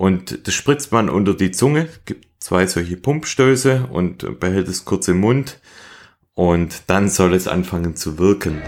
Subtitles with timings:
[0.00, 5.08] Und das spritzt man unter die Zunge, gibt zwei solche Pumpstöße und behält es kurz
[5.08, 5.60] im Mund.
[6.32, 8.62] Und dann soll es anfangen zu wirken.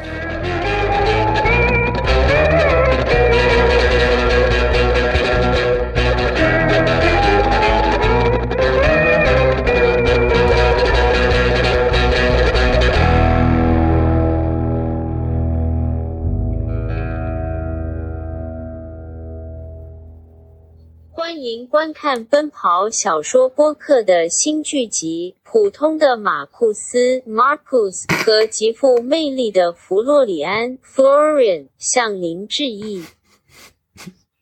[21.81, 33.05] 观看奔跑小说播客的新剧集《普通的马库斯》（Marcus） 和极富魅力的弗洛里安 （Florian） 向您致意。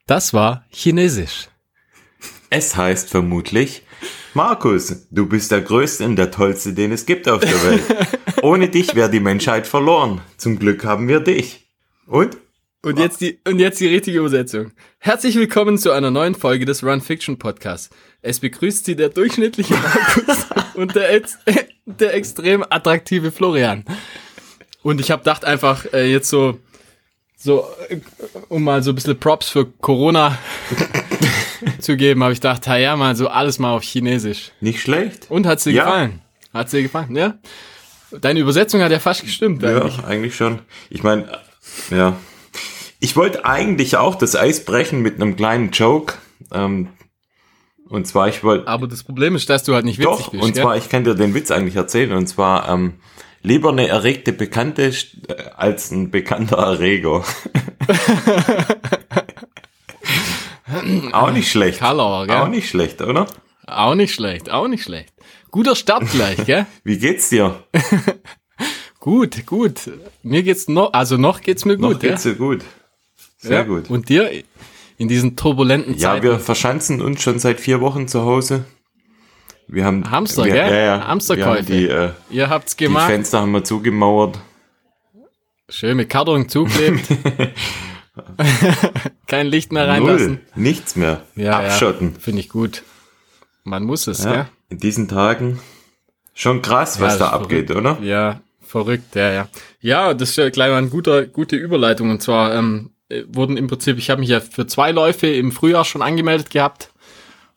[0.08, 1.48] Das war Chinesisch.
[2.50, 3.82] Es heißt vermutlich,
[4.34, 7.84] Markus, du bist der Größte und der Tollste, den es gibt auf der Welt.
[8.42, 10.22] Ohne dich wäre die Menschheit verloren.
[10.38, 11.68] Zum Glück haben wir dich.
[12.06, 12.38] Und?
[12.83, 14.73] Und jetzt die, und jetzt die richtige Übersetzung.
[14.99, 17.91] Herzlich willkommen zu einer neuen Folge des Run Fiction Podcasts.
[18.23, 21.39] Es begrüßt Sie der durchschnittliche Markus und der, ex-
[21.85, 23.85] der extrem attraktive Florian.
[24.83, 26.59] Und ich habe gedacht einfach äh, jetzt so,
[27.37, 27.99] so, äh,
[28.49, 30.39] um mal so ein bisschen Props für Corona
[31.81, 34.53] zu geben, habe ich gedacht, ha ja, mal so alles mal auf Chinesisch.
[34.63, 35.31] Nicht schlecht?
[35.31, 35.85] Und hat's dir Ja.
[35.85, 36.21] gefallen?
[36.55, 37.35] Hat's dir gefallen, ja?
[38.23, 39.99] Deine Übersetzung hat ja fast gestimmt eigentlich.
[39.99, 40.61] Ja, eigentlich schon.
[40.89, 41.29] Ich meine,
[41.91, 42.17] ja.
[43.01, 46.15] Ich wollte eigentlich auch das Eis brechen mit einem kleinen Joke.
[46.53, 46.89] Ähm,
[47.89, 48.69] und zwar, ich wollte.
[48.69, 50.43] Aber das Problem ist, dass du halt nicht witzig Doch, bist.
[50.45, 50.63] und gell?
[50.63, 52.13] zwar, ich kann dir den Witz eigentlich erzählen.
[52.13, 52.95] Und zwar, ähm,
[53.43, 54.85] lieber eine erregte Bekannte
[55.29, 57.25] äh, als ein bekannter Erreger.
[61.13, 61.79] auch nicht schlecht.
[61.79, 62.37] Kalauer, gell?
[62.37, 63.27] Auch nicht schlecht, oder?
[63.67, 65.13] Auch nicht schlecht, auch nicht schlecht.
[65.51, 66.67] Guter Start gleich, gell?
[66.85, 67.65] Wie geht's dir?
[69.01, 69.91] gut, gut.
[70.23, 72.33] Mir geht's noch, also noch geht's mir Noch gut, geht's ja?
[72.33, 72.61] dir gut.
[73.41, 73.63] Sehr ja.
[73.65, 73.89] gut.
[73.91, 74.31] Und dir
[74.99, 76.23] in diesen turbulenten Ja, Zeiten?
[76.25, 78.65] wir verschanzen uns schon seit vier Wochen zu Hause.
[79.67, 80.71] Wir haben Hamster, wir, gell?
[80.71, 81.07] Ja, ja.
[81.07, 81.65] Hamsterkäufe.
[81.73, 83.07] Die, äh, Ihr habt's die gemacht.
[83.07, 84.39] Fenster haben wir zugemauert.
[85.69, 87.07] Schön mit Karton zuklebt.
[89.27, 90.27] Kein Licht mehr reinlassen.
[90.33, 90.41] Null.
[90.57, 91.23] Nichts mehr.
[91.37, 92.13] Ja, Abschotten.
[92.15, 92.83] Ja, Finde ich gut.
[93.65, 94.35] Man muss es, Ja.
[94.35, 94.49] ja?
[94.69, 95.61] In diesen Tagen
[96.35, 97.87] schon krass, Ja, was da abgeht, verrückt.
[97.87, 98.03] oder?
[98.05, 99.49] Ja, verrückt, ja, ja.
[99.81, 102.11] Ja, das ist ja gleich mal eine gute, gute Überleitung.
[102.11, 105.53] Und zwar ähm, äh, wurden im Prinzip, ich habe mich ja für zwei Läufe im
[105.53, 106.91] Frühjahr schon angemeldet gehabt.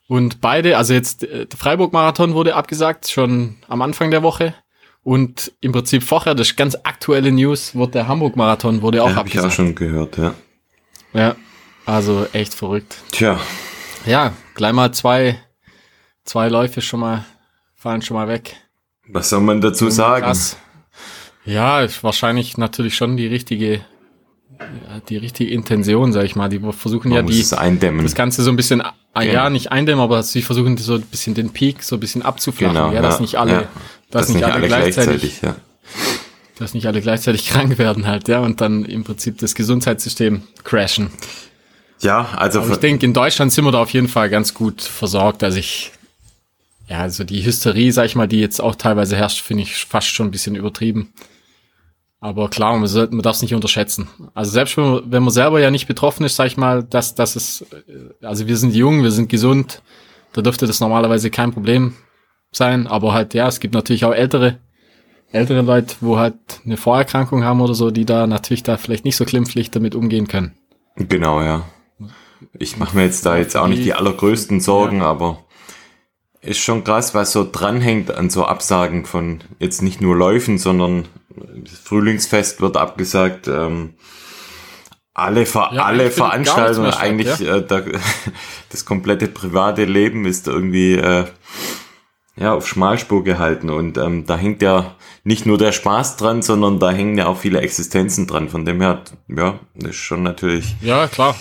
[0.06, 4.54] Und beide, also jetzt äh, der Freiburg-Marathon wurde abgesagt, schon am Anfang der Woche.
[5.02, 9.14] Und im Prinzip vorher, das ist ganz aktuelle News, wurde der Hamburg-Marathon wurde auch Ja,
[9.16, 9.54] habe ich auch abgesagt.
[9.54, 10.34] schon gehört, ja.
[11.12, 11.36] Ja,
[11.86, 12.96] also echt verrückt.
[13.12, 13.38] Tja,
[14.06, 15.38] Ja, gleich mal zwei,
[16.24, 17.24] zwei Läufe schon mal,
[17.74, 18.56] fallen schon mal weg.
[19.08, 20.24] was soll man dazu sagen?
[20.24, 20.56] Krass.
[21.44, 23.84] Ja, ist wahrscheinlich natürlich schon die richtige,
[25.08, 26.48] die richtige Intention, sag ich mal.
[26.48, 29.50] Die versuchen Man ja die, das Ganze so ein bisschen, ah, ja, Genau.
[29.50, 32.92] nicht eindämmen, aber sie versuchen so ein bisschen den Peak so ein bisschen abzuflachen, Genau,
[32.92, 33.68] ja, dass ja, nicht alle, ja.
[34.10, 35.56] dass nicht alle, gleichzeitig, ja.
[36.58, 41.10] dass nicht alle gleichzeitig krank werden halt, ja, und dann im Prinzip das Gesundheitssystem crashen.
[42.00, 44.82] Ja, also Aber ich denke, in Deutschland sind wir da auf jeden Fall ganz gut
[44.82, 45.42] versorgt.
[45.42, 45.92] Also ich,
[46.88, 50.08] ja, also die Hysterie, sag ich mal, die jetzt auch teilweise herrscht, finde ich fast
[50.08, 51.12] schon ein bisschen übertrieben.
[52.24, 54.08] Aber klar, man, man darf es nicht unterschätzen.
[54.32, 57.14] Also selbst wenn man, wenn man selber ja nicht betroffen ist, sag ich mal, dass,
[57.14, 59.82] dass es, äh, also wir sind jung, wir sind gesund,
[60.32, 61.92] da dürfte das normalerweise kein Problem
[62.50, 62.86] sein.
[62.86, 64.58] Aber halt, ja, es gibt natürlich auch ältere,
[65.32, 69.16] ältere Leute, wo halt eine Vorerkrankung haben oder so, die da natürlich da vielleicht nicht
[69.16, 70.54] so glimpflich damit umgehen können.
[70.96, 71.66] Genau, ja.
[72.58, 75.44] Ich mache mir jetzt da jetzt auch nicht die allergrößten Sorgen, aber
[76.40, 81.04] ist schon krass, was so dranhängt an so Absagen von jetzt nicht nur Läufen, sondern
[81.36, 83.48] das Frühlingsfest wird abgesagt.
[83.48, 83.94] Ähm,
[85.14, 87.82] alle Ver Ja, alle Veranstaltungen, statt, eigentlich äh, da,
[88.70, 91.26] das komplette private Leben ist irgendwie äh,
[92.36, 96.80] ja auf Schmalspur gehalten und ähm, da hängt ja nicht nur der Spaß dran, sondern
[96.80, 98.48] da hängen ja auch viele Existenzen dran.
[98.48, 101.36] Von dem her, ja, das ist schon natürlich Ja, klar.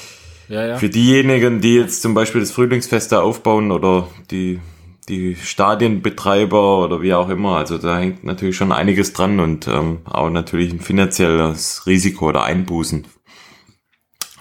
[0.49, 0.77] Ja, ja.
[0.77, 4.59] für diejenigen, die jetzt zum Beispiel das Frühlingsfest da aufbauen oder die,
[5.05, 9.99] die Stadienbetreiber oder wie auch immer, also da hängt natürlich schon einiges dran und ähm,
[10.05, 13.05] auch natürlich ein finanzielles Risiko oder Einbußen.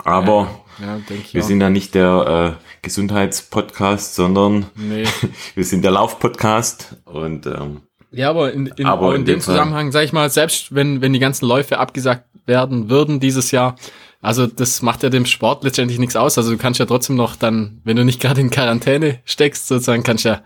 [0.04, 0.48] Aber
[0.80, 1.46] Ja, ich wir auch.
[1.46, 5.04] sind ja nicht der äh, Gesundheitspodcast, sondern Nee.
[5.54, 9.92] wir sind der Laufpodcast und ähm, Ja, aber in, in, Aber in, in dem Zusammenhang,
[9.92, 13.76] sag ich mal, selbst wenn, wenn die ganzen Läufe abgesagt werden würden dieses Jahr,
[14.22, 16.38] also das macht ja dem Sport letztendlich nichts aus.
[16.38, 20.04] Also du kannst ja trotzdem noch dann, wenn du nicht gerade in Quarantäne steckst, sozusagen,
[20.04, 20.42] kannst ja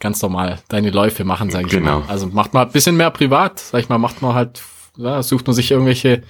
[0.00, 2.00] ganz normal deine Läufe machen, sag ich Genau.
[2.00, 2.08] mal.
[2.08, 4.60] Also macht man ein bisschen mehr privat, sag ich mal, macht man halt,
[4.96, 6.22] ja, sucht man sich irgendwelche,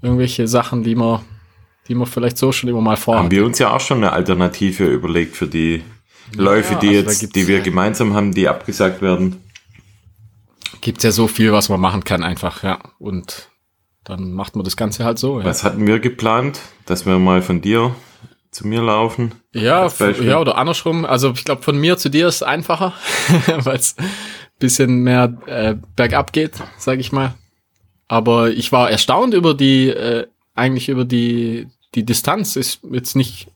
[0.00, 1.20] irgendwelche Sachen, die man,
[1.86, 3.24] die man vielleicht so schon immer mal vorhat.
[3.24, 5.82] Haben wir uns ja auch schon eine Alternative überlegt für die
[6.34, 9.36] Läufe, Ja, die also jetzt, die wir gemeinsam haben, die abgesagt werden.
[10.80, 12.78] Gibt's ja so viel, was man machen kann einfach, ja.
[12.98, 13.48] Und
[14.06, 15.40] dann macht man das Ganze halt so.
[15.40, 16.60] Ja, Was hatten wir geplant?
[16.86, 17.94] Dass wir mal von dir
[18.52, 19.34] zu mir laufen?
[19.52, 19.88] ja,
[20.22, 21.04] ja oder andersrum.
[21.04, 22.94] Also ich glaube, von mir zu dir ist einfacher,
[23.58, 23.96] weil es
[24.58, 27.34] bisschen mehr äh, bergab geht, sage ich mal.
[28.08, 33.48] Aber ich war erstaunt über die, äh, eigentlich über die, die Distanz ist jetzt nicht,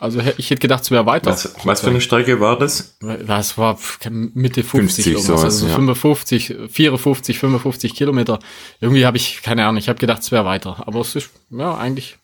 [0.00, 1.30] also ich hätte gedacht, es wäre weiter.
[1.30, 2.96] Was, was für eine Strecke war das?
[3.26, 5.74] Das war Mitte 50, 50 irgendwas, sowas, also ja.
[5.74, 8.38] 55, 54, 55 Kilometer.
[8.80, 10.82] Irgendwie habe ich, keine Ahnung, ich habe gedacht, es wäre weiter.
[10.86, 12.16] Aber es ist, ja, eigentlich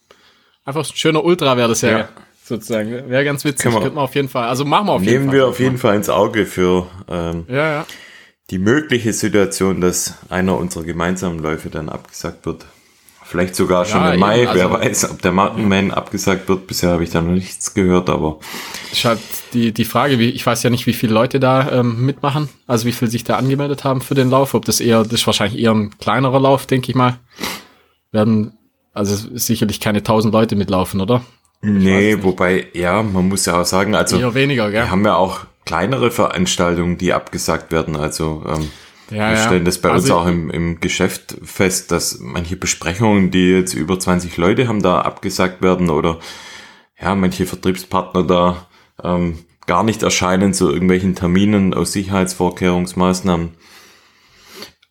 [0.65, 2.09] einfach ein schöner Ultra wäre das ja, Ja.
[2.45, 2.91] sozusagen.
[3.11, 5.35] Wäre ganz witzig, Können wir- auf jeden Fall, also machen wir auf jeden Nehmen Fall.
[5.35, 7.87] wir auf jeden Fall ins Auge für ähm, Ja, ja.
[8.51, 12.65] die mögliche Situation, dass einer unserer gemeinsamen Läufe dann abgesagt wird.
[13.29, 16.49] Vielleicht sogar schon Ja, im Mai, eben, wer also- weiß, ob der Mountain Man abgesagt
[16.49, 16.67] wird.
[16.69, 18.39] Bisher habe ich da noch nichts gehört, aber
[18.93, 19.19] ist halt
[19.53, 22.87] die, die Frage, wie, ich weiß ja nicht, wie viele Leute da ähm, mitmachen, also
[22.87, 25.61] wie viele sich da angemeldet haben für den Lauf, ob das eher, das ist wahrscheinlich
[25.61, 27.19] eher ein kleinerer Lauf, denke ich mal.
[28.13, 28.53] Werden,
[28.95, 31.23] also sicherlich keine tausend Leute mitlaufen, oder?
[31.63, 34.83] nee, wobei, ja, man muss ja auch sagen, also Eher weniger, gell?
[34.85, 37.97] wir haben ja auch kleinere Veranstaltungen, die abgesagt werden.
[37.97, 38.71] Also ähm,
[39.11, 43.31] Ja, wir stellen das bei uns Also- auch im, im Geschäft fest, dass manche Besprechungen,
[43.31, 46.19] die jetzt über 20 Leute haben, da abgesagt werden oder
[47.01, 48.67] ja, manche Vertriebspartner da
[49.05, 53.51] ähm, gar nicht erscheinen zu irgendwelchen Terminen aus Sicherheitsvorkehrungsmaßnahmen.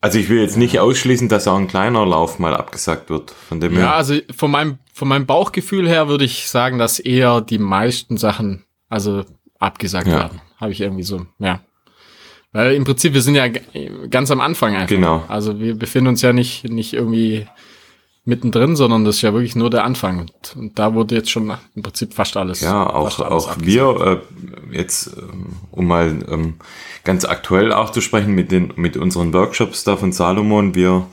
[0.01, 3.31] Also ich will jetzt nicht ausschließen, dass auch ein kleiner Lauf mal abgesagt wird.
[3.31, 3.95] Von dem Ja, her.
[3.95, 8.65] also von meinem, von meinem Bauchgefühl her würde ich sagen, dass eher die meisten Sachen
[8.87, 9.25] also
[9.59, 10.13] abgesagt Ja.
[10.19, 10.41] werden.
[10.57, 11.61] Habe ich irgendwie so, ja.
[12.55, 13.49] Weil im Prinzip, wir sind ja
[14.09, 14.87] ganz am Anfang einfach.
[14.87, 15.25] Genau.
[15.27, 17.47] Also wir befinden uns ja nicht, nicht irgendwie
[18.23, 20.19] mittendrin, sondern das ist ja wirklich nur der Anfang.
[20.19, 22.61] Und, und da wurde jetzt schon im Prinzip fast alles.
[22.61, 23.65] Ja, auch, alles auch abgesagt.
[23.65, 24.21] wir,
[24.71, 26.53] äh, jetzt, ähm, um mal ähm,
[27.03, 31.07] ganz aktuell auch zu sprechen mit, den, mit unseren Workshops da von Salomon, wir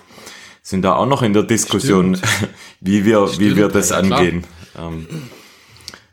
[0.63, 2.19] sind da auch noch in der Diskussion,
[2.81, 4.45] wie wir, wie Stimmt, wir das ja, angehen.
[4.79, 5.09] Ähm,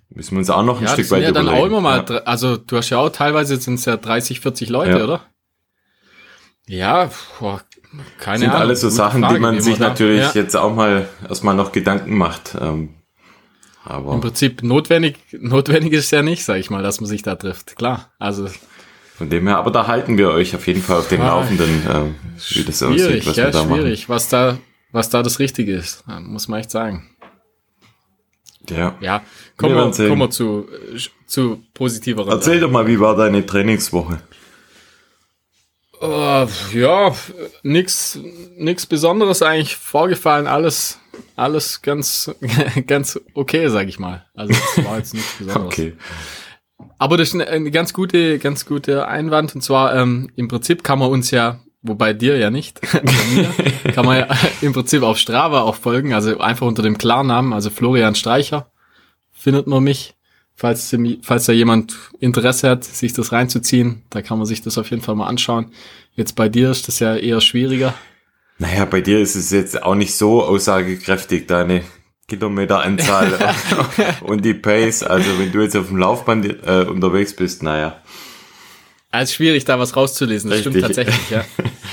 [0.09, 1.63] müssen wir uns auch noch ein Ja, Stück sind weit ja dann überlegen.
[1.63, 2.15] auch immer mal, ja.
[2.23, 5.03] also du hast ja auch teilweise sind es ja 30, 40 Leute, Ja.
[5.03, 5.21] oder?
[6.67, 7.09] Ja,
[7.39, 7.61] boah,
[8.19, 8.61] keine sind Ahnung.
[8.61, 12.15] alles so Sachen, Frage, die man sich da- natürlich jetzt auch mal erstmal noch Gedanken
[12.15, 12.55] macht.
[12.59, 12.89] Ähm,
[13.85, 17.35] Im aber Prinzip notwendig, notwendig ist ja nicht, sag ich mal, dass man sich da
[17.35, 17.75] trifft.
[17.75, 18.47] Klar, also
[19.15, 21.81] von dem her, aber da halten wir euch auf jeden Fall auf den Ah, Laufenden,
[21.89, 22.15] ähm,
[22.49, 23.81] wie das aussieht, schwierig, was ja, wir da machen.
[23.81, 24.57] schwierig, was da,
[24.91, 27.09] was da das Richtige ist, muss man echt sagen.
[28.69, 28.95] Ja.
[28.99, 29.21] Ja,
[29.57, 32.29] kommen Wir wir, kommen wir zu, äh, zu positiveren.
[32.29, 34.21] Erzähl doch mal, wie war deine Trainingswoche?
[36.01, 37.13] Äh, ja,
[37.63, 38.19] nix,
[38.57, 40.99] nix Besonderes eigentlich vorgefallen, alles,
[41.35, 42.31] alles ganz,
[42.87, 44.25] ganz okay, sag ich mal.
[44.33, 45.65] Also es war jetzt nichts Besonderes.
[45.65, 45.93] Okay.
[46.97, 49.55] Aber das ist eine, eine ganz gute, ganz gute Einwand.
[49.55, 53.01] Und zwar, ähm, im Prinzip kann man uns ja, wobei dir ja nicht, bei
[53.33, 54.27] mir, kann man ja
[54.61, 56.13] im Prinzip auf Strava auch folgen.
[56.13, 58.71] Also einfach unter dem Klarnamen, also Florian Streicher,
[59.31, 60.15] findet man mich.
[60.55, 64.89] Falls, falls da jemand Interesse hat, sich das reinzuziehen, da kann man sich das auf
[64.89, 65.71] jeden Fall mal anschauen.
[66.15, 67.93] Jetzt bei dir ist das ja eher schwieriger.
[68.57, 71.85] Naja, bei dir ist es jetzt auch nicht so aussagekräftig, deine
[72.27, 73.55] Kilometeranzahl
[74.21, 75.03] und die Pace.
[75.03, 78.01] Also wenn du jetzt auf dem Laufband äh, unterwegs bist, naja.
[79.11, 80.49] Also schwierig, da was rauszulesen.
[80.49, 80.95] Das stimmt Richtig.
[80.95, 81.43] tatsächlich, ja.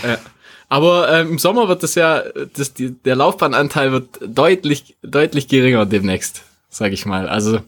[0.06, 0.18] ja.
[0.68, 5.86] Aber ähm, im Sommer wird das ja, das, die, der Laufbahnanteil wird deutlich, deutlich geringer
[5.86, 7.28] demnächst, sage ich mal.
[7.28, 7.60] Also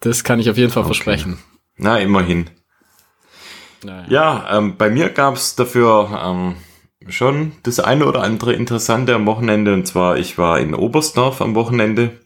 [0.00, 1.38] das kann ich auf jeden Fall versprechen.
[1.76, 2.50] Na, immerhin.
[3.84, 4.06] Naja.
[4.08, 6.56] Ja, ähm, bei mir gab's dafür ähm,
[7.08, 9.72] schon das eine oder andere Interessante am Wochenende.
[9.72, 12.18] Und zwar, ich war in Oberstdorf am Wochenende.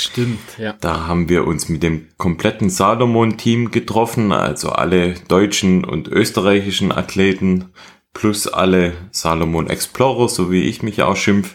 [0.00, 0.72] Stimmt, ja.
[0.80, 7.72] Da haben wir uns mit dem kompletten Salomon-Team getroffen, also alle deutschen und österreichischen Athleten
[8.12, 11.54] plus alle Salomon Explorer, so wie ich mich auch schimpf.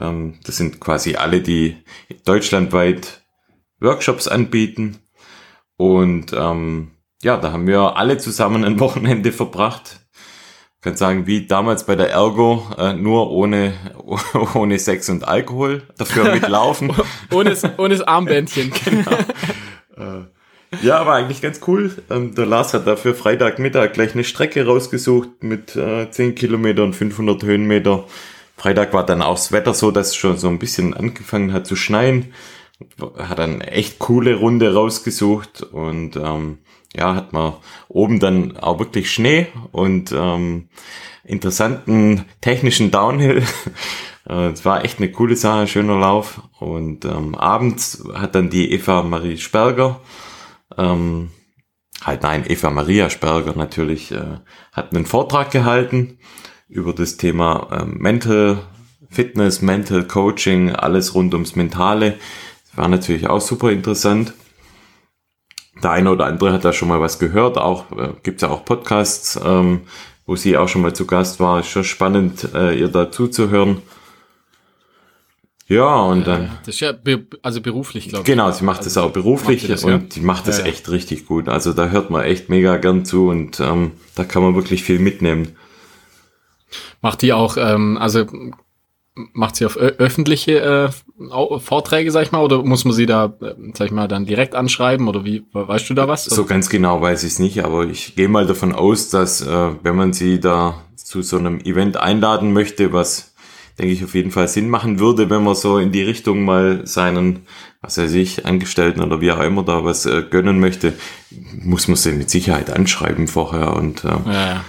[0.00, 1.76] Ähm, das sind quasi alle, die
[2.24, 3.22] deutschlandweit
[3.80, 4.98] Workshops anbieten.
[5.76, 6.92] Und ähm,
[7.22, 9.99] ja, da haben wir alle zusammen ein Wochenende verbracht.
[10.80, 13.74] Ich kann sagen, wie damals bei der Ergo, äh, nur ohne,
[14.54, 16.90] ohne Sex und Alkohol, dafür mit Laufen.
[17.30, 18.72] Ohne, das- ohne das Armbändchen.
[20.82, 21.90] Ja, aber eigentlich ganz cool.
[22.10, 26.94] Ähm, der Lars hat dafür Freitagmittag gleich eine Strecke rausgesucht mit äh, 10 Kilometer und
[26.94, 28.04] 500 Höhenmeter.
[28.56, 31.66] Freitag war dann auch das Wetter so, dass es schon so ein bisschen angefangen hat
[31.66, 32.32] zu schneien.
[33.18, 36.58] Hat dann eine echt coole Runde rausgesucht und ähm,
[36.96, 37.54] ja, hat man
[37.88, 40.68] oben dann auch wirklich Schnee und ähm,
[41.24, 43.42] interessanten technischen Downhill.
[44.28, 46.42] Äh, es war echt eine coole Sache, schöner Lauf.
[46.58, 50.02] Und ähm, abends hat dann die Eva Marie Sperger,
[50.76, 51.30] ähm,
[52.02, 54.38] halt nein, Eva Maria Sperger natürlich, äh,
[54.72, 56.18] hat einen Vortrag gehalten
[56.68, 58.58] über das Thema äh, Mental
[59.08, 62.18] Fitness, Mental Coaching, alles rund ums Mentale.
[62.74, 64.34] War natürlich auch super interessant.
[65.82, 68.64] Der eine oder andere hat da schon mal was gehört, auch äh, gibt ja auch
[68.64, 69.82] Podcasts, ähm,
[70.26, 71.60] wo sie auch schon mal zu Gast war.
[71.60, 73.82] Ist schon spannend, äh, ihr da zuzuhören.
[75.70, 76.58] Ja, und dann.
[76.66, 78.26] Das ist ja be also beruflich, glaube ich.
[78.26, 79.98] Genau, sie macht also, das auch beruflich das, und ja?
[79.98, 80.70] die macht das ja, ja.
[80.70, 81.48] echt richtig gut.
[81.48, 84.98] Also da hört man echt mega gern zu und ähm, da kann man wirklich viel
[84.98, 85.54] mitnehmen.
[87.02, 88.26] Macht die auch, ähm, also
[89.14, 93.54] macht sie auf öffentliche äh, Vorträge, sag ich mal, oder muss man sie da, äh,
[93.74, 96.24] sag ich mal, dann direkt anschreiben oder wie, weißt du da was?
[96.24, 99.70] So ganz genau weiß ich es nicht, aber ich gehe mal davon aus, dass äh,
[99.82, 103.30] wenn man sie da zu so einem Event einladen möchte, was
[103.80, 106.86] denke ich, auf jeden Fall Sinn machen würde, wenn man so in die Richtung mal
[106.86, 107.40] seinen,
[107.80, 110.92] was weiß ich, Angestellten oder wie auch immer da was äh, gönnen möchte,
[111.30, 114.64] muss man sie mit Sicherheit anschreiben vorher und äh, ja.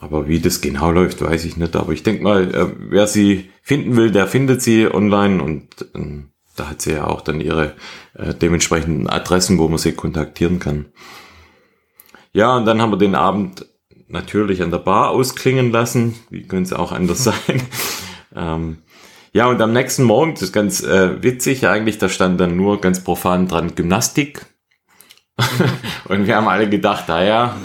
[0.00, 1.76] Aber wie das genau läuft, weiß ich nicht.
[1.76, 6.22] Aber ich denke mal, äh, wer sie finden will, der findet sie online und äh,
[6.56, 7.74] da hat sie ja auch dann ihre
[8.14, 10.86] äh, dementsprechenden Adressen, wo man sie kontaktieren kann.
[12.32, 13.66] Ja, und dann haben wir den Abend
[14.08, 16.14] natürlich an der Bar ausklingen lassen.
[16.30, 17.62] Wie könnte es auch anders sein?
[18.34, 18.78] Ähm,
[19.32, 22.80] ja, und am nächsten Morgen, das ist ganz äh, witzig eigentlich, da stand dann nur
[22.80, 24.46] ganz profan dran Gymnastik.
[26.08, 27.56] und wir haben alle gedacht, naja,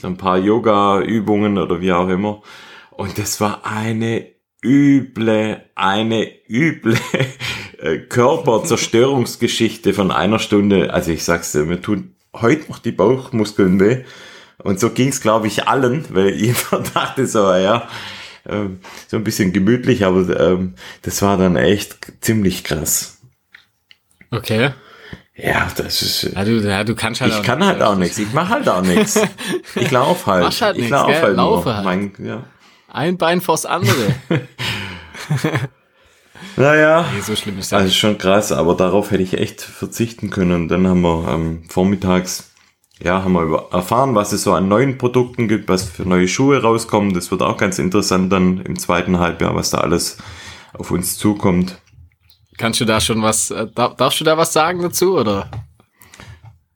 [0.00, 2.42] so ein paar Yoga-Übungen oder wie auch immer.
[2.90, 4.26] Und das war eine
[4.64, 6.96] üble, eine üble
[7.78, 10.92] äh, Körperzerstörungsgeschichte von einer Stunde.
[10.92, 14.04] Also ich sag's dir, mir tun heute noch die Bauchmuskeln weh.
[14.58, 17.88] Und so ging's, glaube ich, allen, weil jeder dachte so, ja,
[18.48, 23.18] ähm, so ein bisschen gemütlich, aber ähm, das war dann echt ziemlich krass.
[24.30, 24.72] Okay.
[25.34, 26.24] Ja, das ist.
[26.34, 28.18] Ja, du, ja, du kannst halt Ich kann halt auch nichts.
[28.18, 29.20] Ich mache halt auch nichts.
[29.74, 30.44] Ich laufe halt.
[30.44, 31.84] Mach halt ich laufe halt, Laufe halt.
[31.84, 32.44] Mein, ja.
[32.88, 34.14] Ein Bein vors andere.
[36.56, 37.06] naja.
[37.14, 37.82] Nee, so schlimm ist das.
[37.82, 40.52] Also schon krass, aber darauf hätte ich echt verzichten können.
[40.62, 42.52] Und dann haben wir ähm, vormittags
[43.04, 46.62] ja, haben wir erfahren, was es so an neuen Produkten gibt, was für neue Schuhe
[46.62, 47.14] rauskommen.
[47.14, 50.18] Das wird auch ganz interessant dann im zweiten Halbjahr, was da alles
[50.72, 51.78] auf uns zukommt.
[52.62, 55.50] Kannst du da schon was, äh, darfst du da was sagen dazu, oder?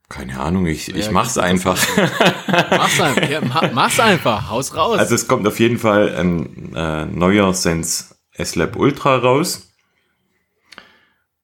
[0.09, 1.78] Keine Ahnung, ich, ich mach's einfach.
[2.49, 3.40] mach's einfach, ja,
[3.73, 4.99] mach's einfach, haus raus.
[4.99, 9.69] Also es kommt auf jeden Fall ein äh, neuer Sense S-Lab Ultra raus.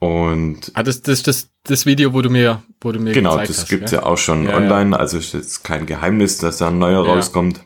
[0.01, 3.49] Und ah, das, das, das, das Video, wo du mir, wo du mir genau, das
[3.49, 4.01] hast, gibt's ja?
[4.01, 4.91] ja auch schon ja, online.
[4.91, 4.97] Ja.
[4.97, 7.61] Also ist jetzt kein Geheimnis, dass da ein neuer rauskommt.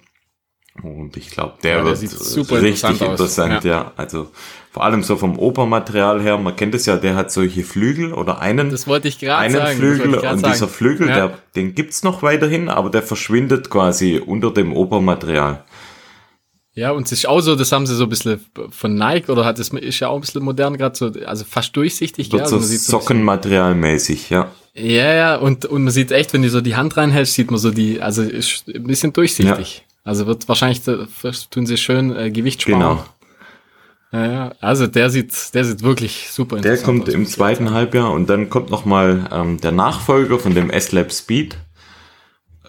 [0.83, 3.93] Und ich glaube, der, der, wird richtig interessant, interessant ja.
[3.97, 4.31] Also
[4.71, 8.41] vor allem so vom Opermaterial her, man kennt es ja, der hat solche Flügel oder
[8.41, 10.43] einen, das wollte ich einen sagen, Flügel und sagen.
[10.43, 15.65] dieser Flügel, der, den gibt's noch weiterhin, aber der verschwindet quasi unter dem Opermaterial.
[16.75, 19.47] Ja, und es ist auch so, das haben sie so ein bisschen von Nike oder
[19.47, 22.31] hat es ist ja auch ein bisschen modern gerade so, also fast durchsichtig.
[22.31, 24.51] Wird also so Sockenmaterialmäßig, ja.
[24.75, 27.59] Ja, ja, und, und man sieht echt, wenn du so die Hand reinhältst, sieht man
[27.59, 29.86] so die, also ist ein bisschen durchsichtig.
[30.07, 32.79] Also wird wahrscheinlich, tun sie schön äh, Gewicht sparen.
[32.79, 33.05] Genau.
[34.13, 38.31] Ja, also der sieht, der sieht wirklich super Der kommt aus, im zweiten Halbjahr und
[38.31, 41.59] dann kommt nochmal ähm, der Nachfolger von dem S-Lab Speed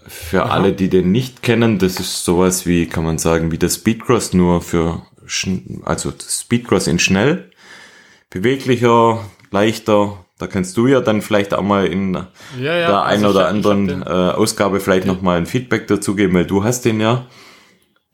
[0.08, 0.54] für Aha.
[0.56, 4.34] alle, die den nicht kennen, das ist sowas wie, kann man sagen, wie das Speedcross,
[4.34, 5.04] nur für,
[5.84, 7.52] also Speedcross in schnell,
[8.32, 10.26] beweglicher, leichter.
[10.40, 12.28] Da kannst du ja dann vielleicht auch mal in ja,
[12.60, 15.14] ja, der einen also oder anderen äh, Ausgabe vielleicht ja.
[15.14, 17.26] nochmal ein Feedback dazu geben, weil du hast den ja.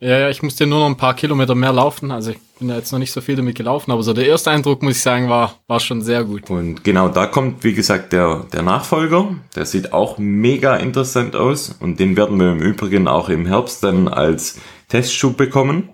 [0.00, 2.10] Ja, ja, ich musste nur noch ein paar Kilometer mehr laufen.
[2.10, 4.50] Also ich bin ja jetzt noch nicht so viel damit gelaufen, aber so der erste
[4.50, 6.50] Eindruck, muss ich sagen, war, war schon sehr gut.
[6.50, 9.34] Und genau, da kommt, wie gesagt, der, der Nachfolger.
[9.54, 11.76] Der sieht auch mega interessant aus.
[11.80, 15.90] Und den werden wir im Übrigen auch im Herbst dann als Testschub bekommen.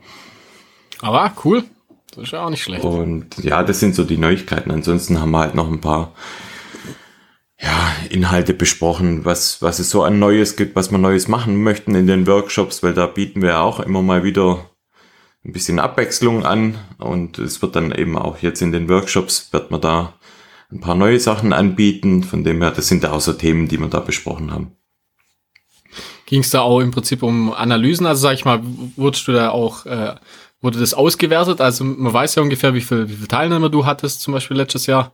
[1.00, 1.64] Aber cool.
[2.12, 2.84] Das ist ja auch nicht schlecht.
[2.84, 4.70] Und ja, das sind so die Neuigkeiten.
[4.70, 6.12] Ansonsten haben wir halt noch ein paar
[7.60, 11.94] ja, Inhalte besprochen, was, was es so an Neues gibt, was wir Neues machen möchten
[11.94, 14.70] in den Workshops, weil da bieten wir auch immer mal wieder
[15.44, 19.70] ein bisschen Abwechslung an und es wird dann eben auch jetzt in den Workshops, wird
[19.70, 20.14] man da
[20.70, 23.88] ein paar neue Sachen anbieten, von dem her, das sind auch so Themen, die wir
[23.88, 24.72] da besprochen haben.
[26.26, 28.06] Ging es da auch im Prinzip um Analysen?
[28.06, 28.60] Also sag ich mal,
[28.96, 30.14] wurdest du da auch, äh,
[30.60, 31.60] wurde das ausgewertet?
[31.60, 34.86] Also man weiß ja ungefähr, wie viel, wie viel Teilnehmer du hattest, zum Beispiel letztes
[34.86, 35.12] Jahr.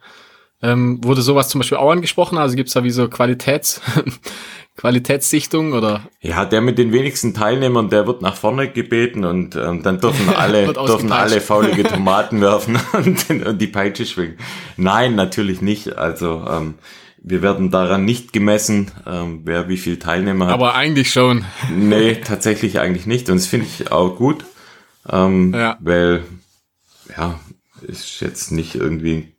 [0.62, 2.38] Ähm, wurde sowas zum Beispiel auch angesprochen?
[2.38, 3.82] Also gibt es da wie so Qualitäts
[4.76, 6.02] Qualitätssichtung oder?
[6.20, 10.28] Ja, der mit den wenigsten Teilnehmern, der wird nach vorne gebeten und ähm, dann dürfen
[10.36, 14.36] alle dürfen alle faulige Tomaten werfen und, und, die Peitsche schwingen.
[14.76, 15.96] Nein, natürlich nicht.
[15.96, 16.74] Also ähm,
[17.22, 20.54] wir werden daran nicht gemessen, ähm, wer wie viel Teilnehmer hat.
[20.54, 21.44] Aber eigentlich schon.
[21.74, 23.30] Nee, tatsächlich eigentlich nicht.
[23.30, 24.44] Und das finde ich auch gut.
[25.08, 25.76] Ähm, ja.
[25.80, 26.24] Weil,
[27.16, 27.38] ja,
[27.82, 29.36] ist jetzt nicht irgendwie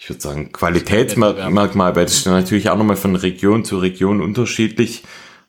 [0.00, 5.02] ich würde sagen, Qualitätsmerkmal, weil das ist natürlich auch nochmal von Region zu Region unterschiedlich,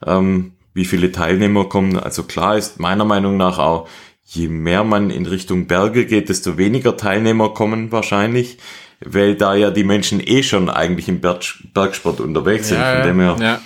[0.06, 1.98] ähm, wie viele Teilnehmer kommen.
[1.98, 3.88] Also klar ist meiner Meinung nach auch,
[4.26, 8.58] je mehr man in Richtung Berge geht, desto weniger Teilnehmer kommen wahrscheinlich,
[9.00, 11.44] weil da ja die Menschen eh schon eigentlich im Berg
[11.74, 12.80] Bergsport unterwegs sind.
[12.80, 13.62] Ja, Von dem her, ja.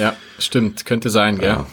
[0.00, 1.66] ja, stimmt, könnte sein, ja.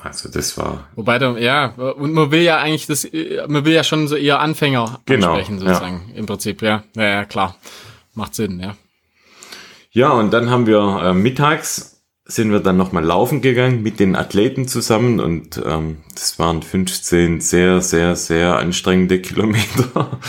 [0.00, 0.88] Also das war.
[0.94, 3.08] Wobei da, ja, und man will ja eigentlich das,
[3.48, 6.18] man will ja schon so eher Anfänger genau, ansprechen, sozusagen, ja.
[6.18, 6.84] im Prinzip, ja.
[6.96, 7.02] ja.
[7.02, 7.56] Ja, klar.
[8.14, 8.76] Macht Sinn, ja.
[9.90, 11.94] Ja, und dann haben wir äh, mittags
[12.26, 17.40] sind wir dann nochmal laufen gegangen mit den Athleten zusammen und ähm, das waren 15
[17.40, 20.20] sehr, sehr, sehr anstrengende Kilometer,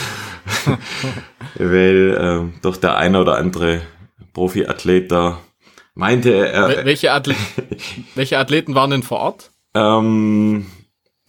[1.56, 3.82] weil äh, doch der eine oder andere
[4.34, 5.40] Profiathlet da
[5.94, 6.86] meinte er.
[6.86, 7.38] Welche, Athlet
[8.16, 9.52] welche Athleten waren denn vor Ort?
[9.76, 10.66] Ähm,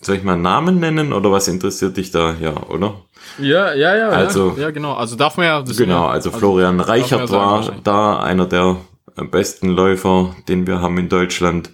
[0.01, 2.35] soll ich mal Namen nennen oder was interessiert dich da?
[2.41, 2.95] Ja, oder?
[3.39, 4.09] Ja, ja, ja.
[4.09, 4.95] Also, ja, genau.
[4.95, 5.63] Also darf man ja.
[5.63, 8.77] genau, also, also Florian Reichert war sagen, da einer der
[9.31, 11.71] besten Läufer, den wir haben in Deutschland.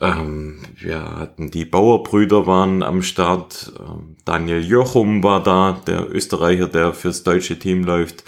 [0.00, 3.72] Ähm, wir hatten die Bauerbrüder waren am Start.
[3.78, 8.24] Ähm, Daniel Jochum war da, der Österreicher, der fürs deutsche Team läuft.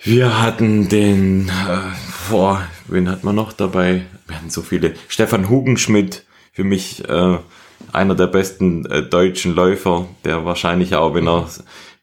[0.00, 4.06] Wir hatten den, äh, boah, wen hat man noch dabei?
[4.26, 4.94] Wir hatten so viele.
[5.08, 7.38] Stefan Hugenschmidt, für mich äh,
[7.92, 11.48] einer der besten äh, deutschen Läufer, der wahrscheinlich auch, wenn er,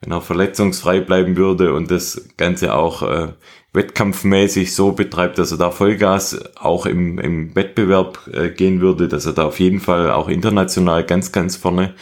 [0.02, 3.34] wenn er verletzungsfrei bleiben würde und das Ganze auch äh,
[3.74, 9.26] wettkampfmäßig so betreibt, dass er da Vollgas auch im, im Wettbewerb äh, gehen würde, dass
[9.26, 11.94] er da auf jeden Fall auch international ganz, ganz vorne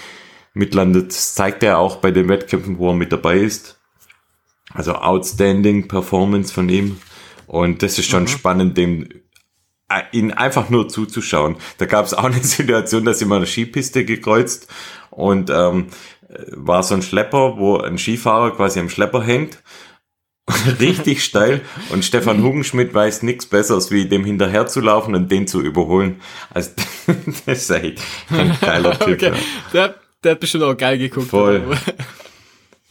[0.54, 1.10] mitlandet.
[1.10, 3.80] Das zeigt er auch bei den Wettkämpfen, wo er mit dabei ist.
[4.74, 6.98] Also outstanding Performance von ihm.
[7.54, 8.30] Und das ist schon mhm.
[8.30, 9.08] spannend, dem
[9.88, 11.58] äh, ihn einfach nur zuzuschauen.
[11.78, 14.68] Da gab es auch eine Situation, dass immer eine Skipiste gekreuzt
[15.12, 15.90] und ähm,
[16.50, 19.62] war so ein Schlepper, wo ein Skifahrer quasi am Schlepper hängt.
[20.80, 22.46] Richtig steil und Stefan mhm.
[22.46, 26.22] Hugenschmidt weiß nichts Besseres, wie dem hinterher zu laufen und den zu überholen.
[26.50, 26.72] Also
[27.46, 28.02] das ist echt
[28.32, 29.22] ein geiler Typ.
[29.22, 29.32] Okay.
[29.32, 29.36] Ja.
[29.74, 31.28] Der, der hat bestimmt auch geil geguckt.
[31.28, 31.78] Voll.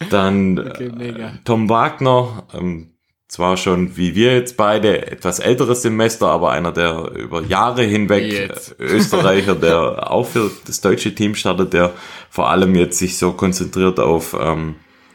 [0.09, 2.92] Dann okay, äh, Tom Wagner, ähm,
[3.33, 8.31] zwar schon wie wir jetzt beide etwas älteres Semester, aber einer der über Jahre hinweg
[8.31, 8.77] jetzt.
[8.79, 11.95] Österreicher, der auch für das deutsche Team startet, der
[12.29, 14.75] vor allem jetzt sich so konzentriert auf ähm,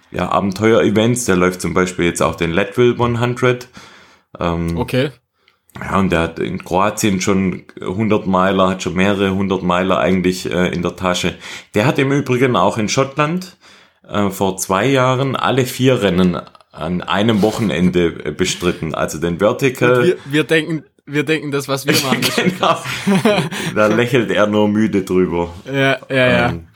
[0.09, 1.25] ja, Abenteuer-Events.
[1.25, 3.67] Der läuft zum Beispiel jetzt auch den Leadville 100.
[4.39, 5.11] Ähm, okay.
[5.79, 10.51] Ja, und der hat in Kroatien schon 100 Meiler, hat schon mehrere 100 Meiler eigentlich
[10.51, 11.35] äh, in der Tasche.
[11.75, 13.57] Der hat im Übrigen auch in Schottland
[14.09, 16.41] äh, vor zwei Jahren alle vier Rennen
[16.77, 18.93] an einem Wochenende äh, bestritten.
[18.93, 20.03] Also den Vertical.
[20.03, 22.21] Wir, wir denken, wir denken das, was wir machen.
[22.35, 22.77] genau.
[23.75, 25.53] da lächelt er nur müde drüber.
[25.65, 26.49] Ja, ja, ja.
[26.49, 26.67] Ähm,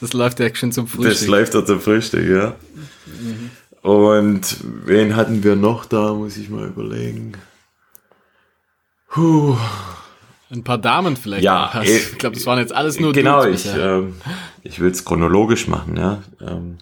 [0.00, 1.12] das läuft ja schon zum Frühstück.
[1.12, 2.54] Das läuft ja zum Frühstück, ja.
[3.06, 3.50] Mhm.
[3.82, 7.32] Und wen hatten wir noch da, muss ich mal überlegen.
[9.10, 9.56] Puh.
[10.50, 11.44] Ein paar Damen vielleicht.
[11.44, 14.14] Ja, äh, ich glaube, das waren jetzt alles nur Genau, Dudes ich, ähm,
[14.62, 16.22] ich will es chronologisch machen, ja.
[16.40, 16.76] Ähm,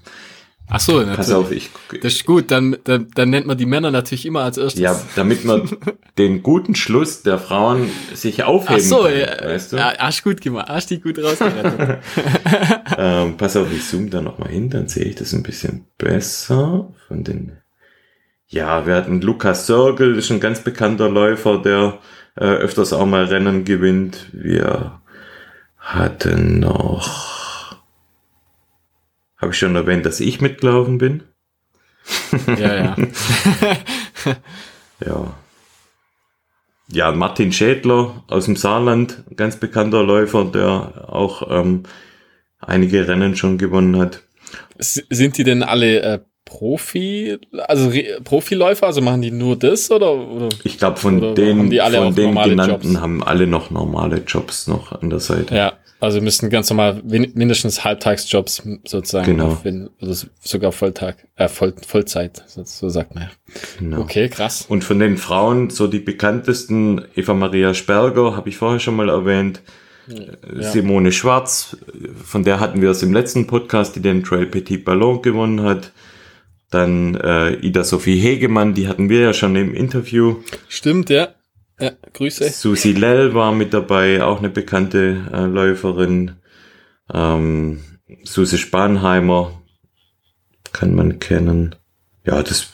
[0.71, 1.17] Ach so, natürlich.
[1.17, 1.71] Pass auf, ich.
[2.01, 4.81] Das ist gut, dann, dann, dann nennt man die Männer natürlich immer als erstes.
[4.81, 5.69] Ja, damit man
[6.19, 9.77] den guten Schluss der Frauen sich aufheben Ach so, kann, ja, weißt du?
[9.77, 11.99] Ja, hast gut gemacht, hast die gut rausgerettet.
[12.97, 16.93] ähm, pass auf, ich zoome da nochmal hin, dann sehe ich das ein bisschen besser
[17.09, 17.53] von den.
[18.47, 21.99] Ja, wir hatten Lukas Sörgel, das ist ein ganz bekannter Läufer, der
[22.37, 24.27] äh, öfters auch mal Rennen gewinnt.
[24.33, 25.01] Wir
[25.79, 27.39] hatten noch.
[29.40, 31.22] Habe ich schon erwähnt, dass ich mitgelaufen bin?
[32.46, 32.96] Ja, ja.
[35.07, 35.35] ja.
[36.92, 41.85] Ja, Martin Schädler aus dem Saarland, ganz bekannter Läufer, der auch ähm,
[42.59, 44.24] einige Rennen schon gewonnen hat.
[44.79, 46.18] Sind die denn alle äh,
[46.51, 47.93] Profi, also
[48.25, 50.13] Profiläufer, also machen die nur das oder?
[50.13, 53.01] oder ich glaube von den, von den genannten Jobs?
[53.01, 55.55] haben alle noch normale Jobs noch an der Seite.
[55.55, 59.55] Ja, also müssten ganz normal mindestens Halbtagsjobs sozusagen, genau.
[59.55, 63.31] Finden, also sogar Volltag, äh, Voll, Vollzeit, so, so sagt man ja.
[63.79, 64.01] Genau.
[64.01, 64.67] Okay, krass.
[64.69, 69.09] Und von den Frauen so die bekanntesten Eva Maria Sperger habe ich vorher schon mal
[69.09, 69.63] erwähnt.
[70.09, 70.63] Ja.
[70.63, 71.77] Simone Schwarz,
[72.25, 75.93] von der hatten wir es im letzten Podcast, die den Trail Petit Ballon gewonnen hat.
[76.71, 80.37] Dann äh, Ida Sophie Hegemann, die hatten wir ja schon im Interview.
[80.69, 81.35] Stimmt, ja.
[81.81, 82.51] Ja, Grüße.
[82.51, 86.37] Susi Lell war mit dabei, auch eine bekannte äh, Läuferin.
[87.13, 87.81] Ähm,
[88.23, 89.61] Susi Spanheimer
[90.73, 91.75] kann man kennen.
[92.25, 92.71] Ja, das,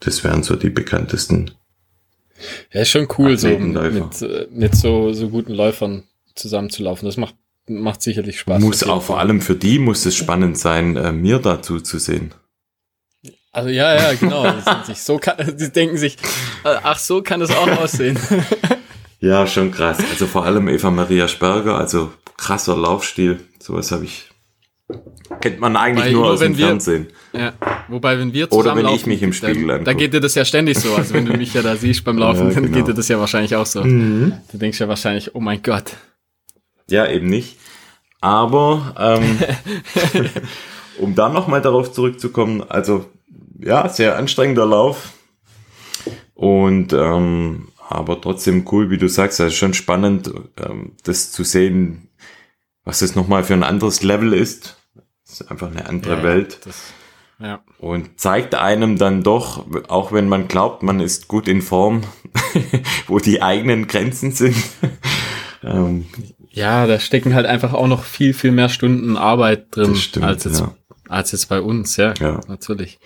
[0.00, 1.52] das wären so die bekanntesten.
[2.72, 7.06] Ja, ist schon cool, so mit, äh, mit so, so guten Läufern zusammenzulaufen.
[7.06, 7.36] Das macht,
[7.68, 8.60] macht sicherlich Spaß.
[8.60, 12.34] Muss auch vor allem für die muss es spannend sein, äh, mir dazu zu sehen.
[13.52, 14.50] Also ja, ja, genau.
[14.88, 16.16] Die, so kann, die denken sich,
[16.64, 18.18] äh, ach so kann es auch aussehen.
[19.20, 19.98] ja, schon krass.
[20.10, 23.40] Also vor allem Eva Maria Sperger, also krasser Laufstil.
[23.60, 24.32] Sowas habe ich
[25.40, 27.08] kennt man eigentlich Weil nur aus dem wir, Fernsehen.
[27.32, 27.52] Ja,
[27.88, 30.34] wobei wenn wir zusammen Oder wenn ich mich im Spiegel dann, dann geht dir das
[30.34, 30.94] ja ständig so.
[30.94, 32.60] Also wenn du mich ja da siehst beim Laufen, ja, genau.
[32.62, 33.82] dann geht dir das ja wahrscheinlich auch so.
[33.84, 34.34] Mhm.
[34.50, 35.96] Du denkst ja wahrscheinlich, oh mein Gott.
[36.90, 37.58] Ja, eben nicht.
[38.20, 39.38] Aber ähm,
[40.98, 43.06] um dann nochmal darauf zurückzukommen, also
[43.64, 45.12] ja, sehr anstrengender Lauf.
[46.34, 50.32] Und ähm, aber trotzdem cool, wie du sagst, also schon spannend,
[50.64, 52.08] ähm, das zu sehen,
[52.84, 54.76] was das nochmal für ein anderes Level ist.
[55.24, 56.60] Das ist einfach eine andere ja, Welt.
[56.64, 56.92] Das,
[57.38, 57.62] ja.
[57.78, 62.02] Und zeigt einem dann doch, auch wenn man glaubt, man ist gut in Form,
[63.06, 64.56] wo die eigenen Grenzen sind.
[65.62, 66.06] ähm,
[66.50, 70.44] ja, da stecken halt einfach auch noch viel, viel mehr Stunden Arbeit drin stimmt, als,
[70.44, 70.74] jetzt, ja.
[71.08, 72.40] als jetzt bei uns, ja, ja.
[72.46, 72.98] natürlich.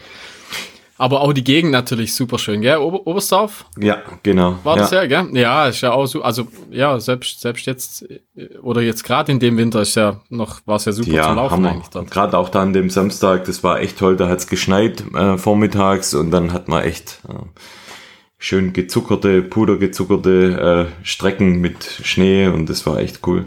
[0.98, 2.78] Aber auch die Gegend natürlich super schön, gell?
[2.78, 3.66] Ober Oberstdorf?
[3.78, 4.59] Ja, genau.
[4.64, 5.37] War das ja, ja gell?
[5.37, 8.06] Ja, ist ja auch so, also ja, selbst, selbst jetzt
[8.62, 11.37] oder jetzt gerade in dem Winter ist ja noch, war es ja super ja, zum
[11.37, 11.70] Laufen Hammer.
[11.72, 12.11] eigentlich dort.
[12.11, 16.14] Gerade auch da an dem Samstag, das war echt toll, da hat's geschneit äh, vormittags
[16.14, 17.35] und dann hat man echt äh,
[18.38, 23.44] schön gezuckerte, pudergezuckerte äh, Strecken mit Schnee und das war echt cool.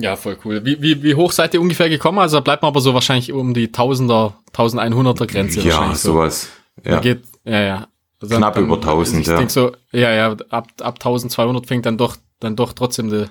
[0.00, 0.64] Ja, voll cool.
[0.64, 2.20] Wie, wie, wie hoch seid ihr ungefähr gekommen?
[2.20, 5.60] Also bleibt man aber so wahrscheinlich um die Tausender, 1100er Grenze.
[5.60, 6.50] Ja, sowas.
[6.84, 7.00] Ja.
[7.00, 7.88] geht, ja, ja.
[8.20, 9.36] Also Knapp dann, über 1000, ich ja.
[9.38, 13.26] Denk so, ja, ja, ab, ab 1200 fängt dann doch, dann doch trotzdem die,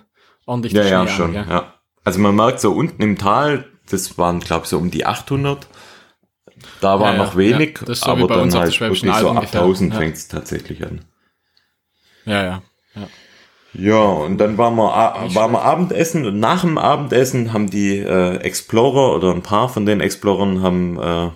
[0.45, 1.73] ordentlich Ja, ja, schon, an, ja.
[2.03, 5.67] Also man merkt so unten im Tal, das waren, glaube ich, so um die 800.
[6.81, 9.99] Da war ja, noch wenig, ja, so aber dann halt wirklich so ab 1000 ja.
[9.99, 11.05] fängt es tatsächlich an.
[12.25, 12.61] Ja, ja.
[12.95, 13.07] ja.
[13.73, 18.37] Ja, und dann waren wir, waren wir Abendessen und nach dem Abendessen haben die äh,
[18.37, 21.29] Explorer oder ein paar von den Explorern haben äh,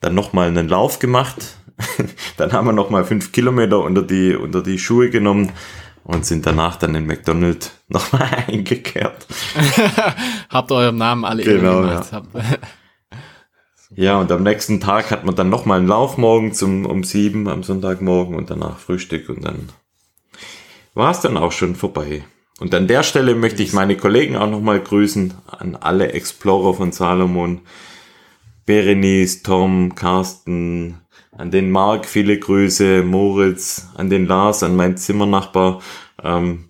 [0.00, 1.56] dann nochmal einen Lauf gemacht.
[2.36, 5.52] dann haben wir nochmal fünf Kilometer unter die, unter die Schuhe genommen
[6.04, 9.26] und sind danach dann in McDonald's nochmal eingekehrt.
[10.48, 12.02] Habt eurem Namen alle genau, ja.
[13.94, 17.48] ja, und am nächsten Tag hat man dann nochmal einen Lauf morgens um, um sieben
[17.48, 19.68] am Sonntagmorgen und danach Frühstück und dann
[21.00, 22.24] war es dann auch schon vorbei.
[22.60, 26.92] Und an der Stelle möchte ich meine Kollegen auch nochmal grüßen, an alle Explorer von
[26.92, 27.62] Salomon,
[28.66, 31.00] Berenice, Tom, Carsten,
[31.32, 35.80] an den Marc viele Grüße, Moritz, an den Lars, an meinen Zimmernachbar.
[36.22, 36.66] Ähm,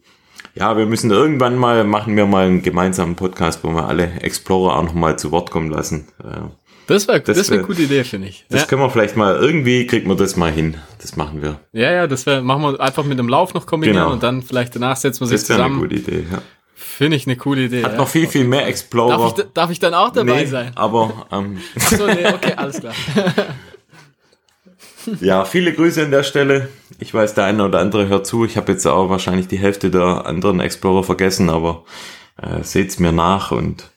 [0.54, 4.76] ja, wir müssen irgendwann mal, machen wir mal einen gemeinsamen Podcast, wo wir alle Explorer
[4.76, 6.06] auch nochmal zu Wort kommen lassen.
[6.22, 6.42] Äh,
[6.90, 8.44] das wäre das wär, eine gute Idee, finde ich.
[8.48, 8.66] Das ja.
[8.66, 10.76] können wir vielleicht mal, irgendwie kriegt man das mal hin.
[11.00, 11.60] Das machen wir.
[11.72, 14.12] Ja, ja, das wär, machen wir einfach mit dem Lauf noch kombinieren genau.
[14.12, 15.80] und dann vielleicht danach setzen wir sich zusammen.
[15.80, 16.42] Das wäre eine gute Idee, ja.
[16.74, 17.84] Finde ich eine coole Idee.
[17.84, 17.98] Hat ja.
[17.98, 19.16] noch viel, viel mehr Explorer.
[19.16, 20.72] Darf ich, darf ich dann auch dabei nee, sein?
[20.74, 21.58] aber, ähm.
[21.76, 22.94] Achso, nee, okay, alles klar.
[25.20, 26.68] ja, viele Grüße an der Stelle.
[26.98, 28.44] Ich weiß, der eine oder andere hört zu.
[28.44, 31.84] Ich habe jetzt auch wahrscheinlich die Hälfte der anderen Explorer vergessen, aber
[32.40, 33.90] äh, seht's mir nach und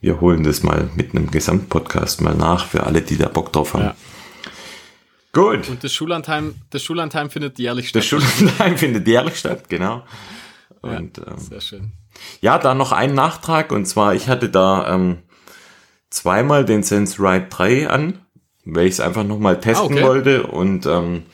[0.00, 3.74] wir holen das mal mit einem Gesamtpodcast mal nach für alle, die da Bock drauf
[3.74, 3.84] haben.
[3.84, 3.96] Ja.
[5.32, 5.68] Gut.
[5.68, 8.00] Und das Schullandheim, das Schullandheim findet jährlich statt.
[8.00, 10.04] Das Schullandheim findet jährlich statt, genau.
[10.80, 11.92] Und, ja, ähm, sehr schön.
[12.40, 15.18] Ja, da noch ein Nachtrag und zwar, ich hatte da ähm,
[16.10, 18.20] zweimal den Sense Ride 3 an,
[18.64, 20.02] weil ich es einfach nochmal testen ah, okay.
[20.04, 21.24] wollte und ähm,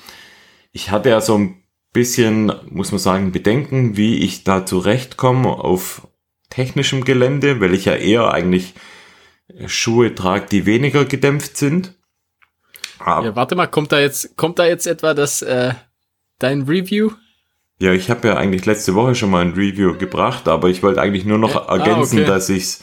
[0.72, 6.07] ich hatte ja so ein bisschen, muss man sagen, Bedenken, wie ich da zurechtkomme auf
[6.50, 8.74] technischem Gelände, weil ich ja eher eigentlich
[9.66, 11.94] Schuhe trage, die weniger gedämpft sind.
[12.98, 15.74] Aber ja, warte mal, kommt da jetzt, kommt da jetzt etwa das, äh,
[16.38, 17.12] dein Review?
[17.78, 21.00] Ja, ich habe ja eigentlich letzte Woche schon mal ein Review gebracht, aber ich wollte
[21.00, 21.68] eigentlich nur noch ja?
[21.68, 22.30] Ah, ergänzen, ah, okay.
[22.30, 22.82] dass ich's,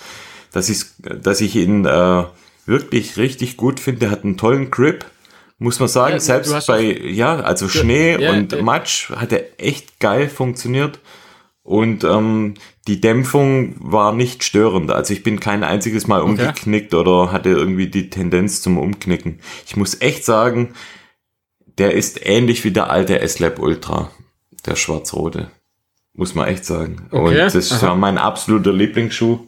[0.52, 2.24] dass ich's, dass ich ihn äh,
[2.66, 4.08] wirklich richtig gut finde.
[4.08, 5.06] Er hat einen tollen Grip,
[5.60, 6.14] muss man sagen.
[6.14, 11.00] Ja, Selbst bei, ja, also Schnee ja, und Matsch hat er echt geil funktioniert.
[11.68, 12.54] Und ähm,
[12.88, 14.90] die Dämpfung war nicht störend.
[14.90, 17.02] Also ich bin kein einziges Mal umgeknickt okay.
[17.02, 19.42] oder hatte irgendwie die Tendenz zum Umknicken.
[19.66, 20.76] Ich muss echt sagen,
[21.78, 24.12] der ist ähnlich wie der alte S-Lab Ultra,
[24.66, 25.52] der schwarz-rote.
[26.14, 27.10] Muss man echt sagen.
[27.12, 27.42] Okay.
[27.44, 27.88] Und das Aha.
[27.88, 29.46] war mein absoluter Lieblingsschuh.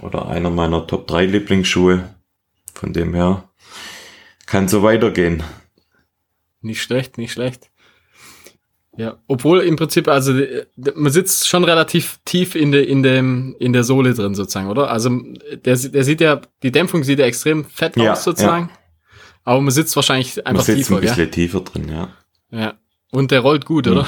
[0.00, 2.08] Oder einer meiner Top 3 Lieblingsschuhe.
[2.72, 3.50] Von dem her
[4.46, 5.42] kann so weitergehen.
[6.62, 7.70] Nicht schlecht, nicht schlecht.
[8.96, 13.56] Ja, obwohl im Prinzip, also äh, man sitzt schon relativ tief in der in dem
[13.58, 14.90] in der Sohle drin sozusagen, oder?
[14.90, 15.08] Also
[15.64, 18.68] der, der sieht ja, die Dämpfung sieht ja extrem fett Ja, aus sozusagen.
[19.44, 21.30] Aber man sitzt wahrscheinlich Man einfach sitzt tiefer, ein bisschen gell?
[21.30, 22.08] tiefer drin, ja.
[22.50, 22.74] Ja.
[23.10, 24.06] Und der rollt gut, oder?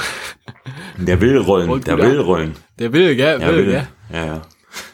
[0.97, 2.25] Der will rollen, Rollt der will ab.
[2.25, 2.55] rollen.
[2.79, 3.39] Der will, gell?
[3.39, 3.65] Der will, will.
[3.71, 3.87] gell?
[4.13, 4.41] Ja, ja.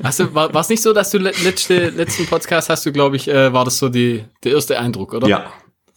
[0.03, 3.15] Hast du, war es nicht so, dass du le letzte, letzten Podcast hast du, glaube
[3.15, 5.27] ich, äh, war das so die, der erste Eindruck, oder?
[5.27, 5.51] Ja.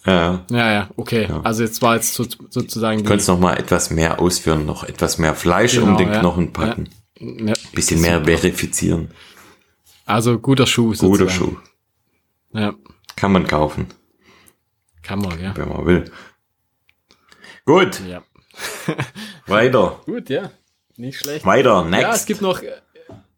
[0.07, 0.73] Ja, ja.
[0.73, 1.27] Ja, okay.
[1.29, 1.41] Ja.
[1.43, 5.19] Also jetzt war jetzt so, sozusagen Du könntest noch mal etwas mehr ausführen, noch etwas
[5.19, 6.21] mehr Fleisch Genau, um den ja.
[6.21, 6.91] Knochen packen.
[7.19, 9.11] ja, Bisschen mehr verifizieren.
[10.05, 10.89] also guter Schuh.
[10.95, 11.31] Guter sozusagen.
[11.31, 11.57] Schuh.
[12.53, 12.75] Ja,
[13.17, 13.87] Kann man kaufen,
[15.03, 15.57] kann man, ja.
[15.57, 16.11] wenn man will.
[17.65, 18.23] Gut, ja.
[19.47, 20.01] weiter.
[20.05, 20.51] Gut, ja.
[20.97, 21.45] Nicht schlecht.
[21.45, 22.27] Weiter, Ja, es next.
[22.27, 22.71] gibt noch, äh,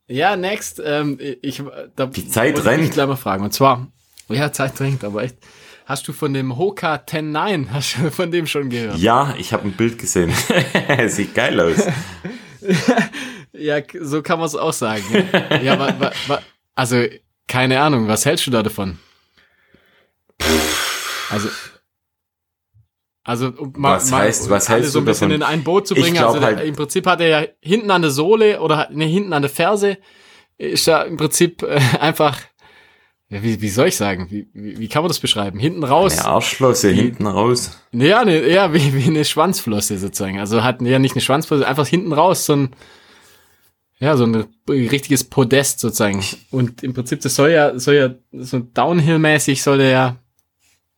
[0.08, 1.62] ja, next, ähm, ich,
[1.94, 2.82] da Die Zeit ich rennt.
[2.84, 3.44] dich gleich mal fragen.
[3.44, 3.86] Und zwar,
[4.28, 5.36] ja, Zeit drängt, aber echt.
[5.86, 8.98] Hast du von dem Hoka 109, hast du von dem schon gehört?
[8.98, 10.32] Ja, ich habe ein Bild gesehen.
[11.06, 11.86] Sieht geil aus.
[13.58, 15.02] Ja, so kann man es auch sagen.
[15.32, 16.42] Ja, ja wa, wa, wa,
[16.74, 17.02] also,
[17.48, 18.98] keine Ahnung, was hältst du da davon?
[21.30, 21.48] Also,
[23.24, 25.40] also um mal, Was mal heißt- was hältst so ein bisschen davon?
[25.40, 26.18] in ein Boot zu bringen.
[26.18, 29.40] also halt- im Prinzip hat er ja hinten an der Sohle oder ne, hinten an
[29.40, 29.96] der Ferse
[30.58, 32.38] ist ja im Prinzip äh, einfach,
[33.28, 35.58] ja, wie, wie soll ich sagen, wie, wie, wie kann man das beschreiben?
[35.58, 36.18] Hinten raus.
[36.18, 37.72] Eine Arschflosse hinten raus.
[37.92, 40.38] Ja, ne, ja, wie, wie eine Schwanzflosse sozusagen.
[40.38, 42.70] Also hat ja nicht eine Schwanzflosse, einfach hinten raus so ein,
[43.98, 46.22] ja, so ein richtiges Podest sozusagen.
[46.50, 50.16] Und im Prinzip, das soll ja, soll ja so Downhill-mäßig soll der ja,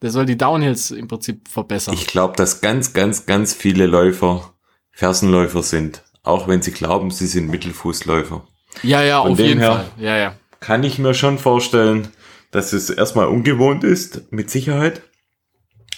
[0.03, 1.95] der soll die Downhills im Prinzip verbessern.
[1.95, 4.53] Ich glaube, dass ganz, ganz, ganz viele Läufer
[4.93, 6.03] Fersenläufer sind.
[6.25, 8.47] Auch wenn sie glauben, sie sind Mittelfußläufer.
[8.83, 9.91] ja, ja, von auf jeden her- Fall.
[9.99, 10.35] Ja, ja.
[10.61, 12.09] Kann ich mir schon vorstellen,
[12.51, 15.03] dass es erstmal ungewohnt ist, mit Sicherheit.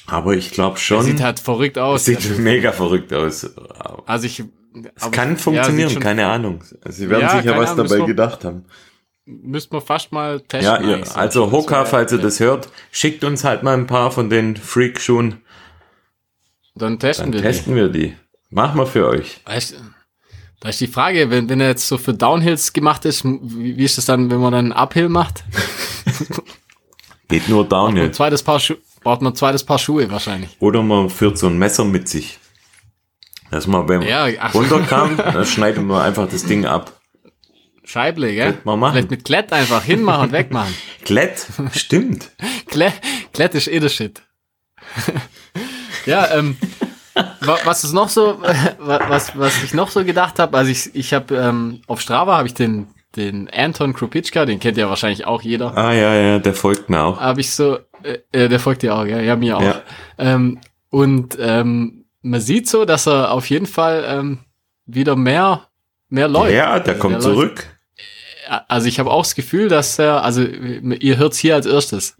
[0.06, 2.04] Aber ich glaube schon, Sieht halt verrückt aus.
[2.04, 3.48] sieht mega verrückt aus.
[4.06, 4.42] also ich,
[4.96, 6.64] Es kann ja, funktionieren, schon- keine Ahnung.
[6.88, 8.64] Sie werden Ja, sicher was Ahnung, dabei wir- gedacht haben.
[9.26, 10.88] Müsste man fast mal testen.
[10.88, 11.14] Ja, so.
[11.14, 15.42] also Hoka, falls ihr das hört, schickt uns halt mal ein paar von den Freak-Schuhen.
[16.74, 18.16] Dann testen Dann wir testen wir die.
[18.48, 19.40] Machen wir für euch.
[19.46, 19.52] die.
[19.52, 19.76] Weißt,
[20.60, 23.84] da ist die Frage, wenn, wenn er jetzt so für Downhills gemacht ist, wie, wie
[23.84, 25.44] ist das dann, wenn man dann Uphill macht?
[27.28, 28.10] Geht nur Downhill.
[28.12, 30.50] zweites Paar Schu braucht man ein zweites Paar Schuhe wahrscheinlich.
[30.60, 32.38] Oder man führt so ein Messer mit sich.
[33.50, 34.54] Dass man beim Ja, ach.
[34.54, 37.00] runterkam, dann schneidet man einfach das Ding ab.
[37.84, 38.58] Scheible, gell?
[38.64, 38.92] Man machen.
[38.92, 40.72] Vielleicht mit Klett einfach hinmachen und wegmachen.
[41.04, 42.30] Klett, stimmt.
[42.66, 42.92] Klett,
[43.32, 44.22] Klett ist eh der Shit.
[46.06, 46.56] ja, ähm,
[47.64, 51.12] was ist noch so, wa- was, was ich noch so gedacht habe, also ich, ich
[51.14, 55.42] habe ähm, auf Strava habe ich den, den Anton Krupitschka, den kennt ja wahrscheinlich auch
[55.42, 55.76] jeder.
[55.76, 57.20] Ah ja, ja, der folgt mir auch.
[57.20, 59.62] habe ich so, äh, äh, der folgt dir auch, ja, ja mir auch.
[59.62, 59.82] Ja.
[60.18, 60.60] Ähm,
[60.90, 64.38] und ähm, man sieht so, dass er auf jeden Fall ähm,
[64.86, 65.68] wieder mehr,
[66.08, 66.52] mehr läuft.
[66.54, 67.66] Ja, der Also kommt läuft- zurück.
[68.68, 72.16] Also ich habe auch das Gefühl, dass er, also ihr hört's hier als erstes,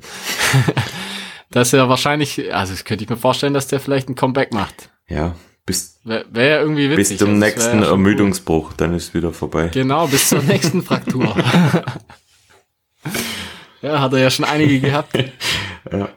[1.51, 4.89] dass er wahrscheinlich, also das könnte ich mir vorstellen, dass der vielleicht ein Comeback macht.
[5.11, 5.35] Ja,
[5.66, 7.18] bis, Wäre wär ja irgendwie bis witzig.
[7.18, 9.68] zum Also nächsten ja Ermüdungsbruch, dann ist wieder vorbei.
[9.68, 11.35] Genau, bis zur nächsten Fraktur.
[13.83, 15.16] ja, hat er ja schon einige gehabt.
[15.92, 16.09] Ja.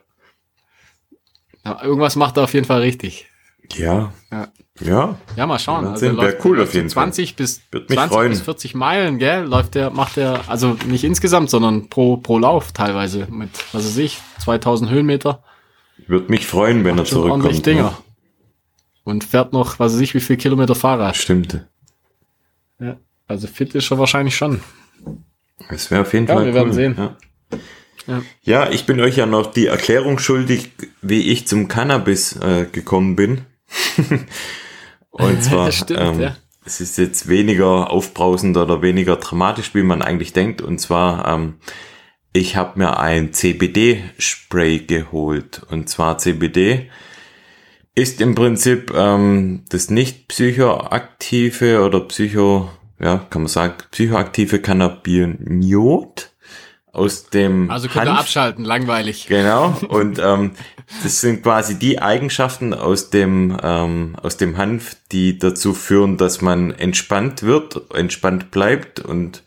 [1.65, 3.27] Ja, irgendwas macht er auf jeden Fall richtig.
[3.73, 4.11] Ja.
[4.31, 4.47] Ja.
[4.81, 5.85] Ja, Ja, mal schauen.
[5.85, 8.29] Also sehen, wär läuft- cool auf jeden so 20 bis Würde mich 20 freuen.
[8.31, 9.43] bis 40 Meilen, gell?
[9.45, 13.97] Läuft der, macht der, also nicht insgesamt, sondern pro, pro Lauf teilweise mit, was weiß
[13.97, 15.43] ich, 2000 Höhenmeter.
[16.07, 17.65] würde mich freuen, wenn er Schon ordentlich zurückkommt.
[17.67, 17.97] Dinger.
[19.03, 21.15] Und fährt noch, was weiß ich, wie viel Kilometer Fahrrad.
[21.17, 21.65] Stimmt.
[22.79, 22.97] Ja.
[23.27, 24.61] Also fit ist er wahrscheinlich schon.
[25.69, 26.55] Es wäre auf jeden Ja, Fall wir cool.
[26.55, 26.95] werden sehen.
[26.97, 27.15] Ja.
[28.05, 28.21] Ja.
[28.41, 33.15] ja, ich bin euch ja noch die Erklärung schuldig, wie ich zum Cannabis äh, gekommen
[33.15, 33.41] bin.
[35.11, 36.35] Und zwar, Stimmt, ähm, ja.
[36.65, 40.61] es ist jetzt weniger aufbrausend oder weniger dramatisch, wie man eigentlich denkt.
[40.61, 41.55] Und zwar, ähm,
[42.33, 45.61] ich habe mir ein CBD-Spray geholt.
[45.69, 46.89] Und zwar CBD
[47.95, 56.31] ist im Prinzip ähm, das nicht psychoaktive oder psycho, ja, kann man sagen, psychoaktive Cannabinoid
[56.91, 58.21] aus dem Also könnt ihr Hanf.
[58.21, 59.27] abschalten, langweilig.
[59.27, 59.75] Genau.
[59.89, 60.51] Und ähm,
[61.01, 66.41] das sind quasi die Eigenschaften aus dem ähm, aus dem Hanf, die dazu führen, dass
[66.41, 69.43] man entspannt wird, entspannt bleibt und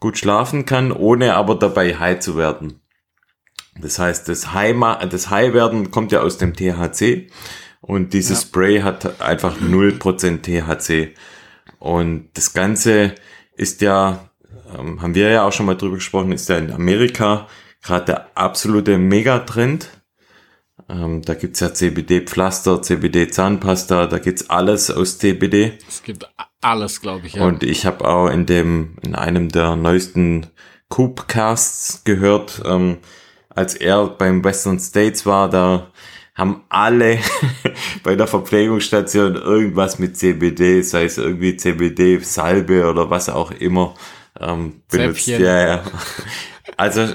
[0.00, 2.80] gut schlafen kann, ohne aber dabei high zu werden.
[3.80, 4.76] Das heißt, das High,
[5.10, 7.30] das High werden kommt ja aus dem THC
[7.86, 8.46] und dieses Ja.
[8.48, 11.14] Spray hat einfach 0% THC.
[11.78, 13.14] Und das Ganze
[13.56, 14.28] ist ja,
[14.76, 17.46] ähm, haben wir ja auch schon mal drüber gesprochen, ist ja in Amerika
[17.82, 19.90] gerade der absolute Megatrend.
[20.88, 25.78] Ähm, da gibt's ja CBD-Pflaster, CBD-Zahnpasta, da gibt's alles aus CBD.
[25.88, 26.28] Es gibt
[26.60, 27.34] alles, glaube ich.
[27.34, 27.44] Ja.
[27.44, 30.46] Und ich habe auch in dem, in einem der neuesten
[30.88, 32.98] Coopcasts gehört, ähm,
[33.48, 35.90] als er beim Western States war, da
[36.36, 37.18] haben alle
[38.02, 43.94] bei der Verpflegungsstation irgendwas mit CBD, sei es irgendwie CBD-Salbe oder was auch immer
[44.38, 45.24] ähm, benutzt.
[45.24, 45.42] Zäpfchen.
[45.42, 45.84] Ja, ja.
[46.76, 47.08] Also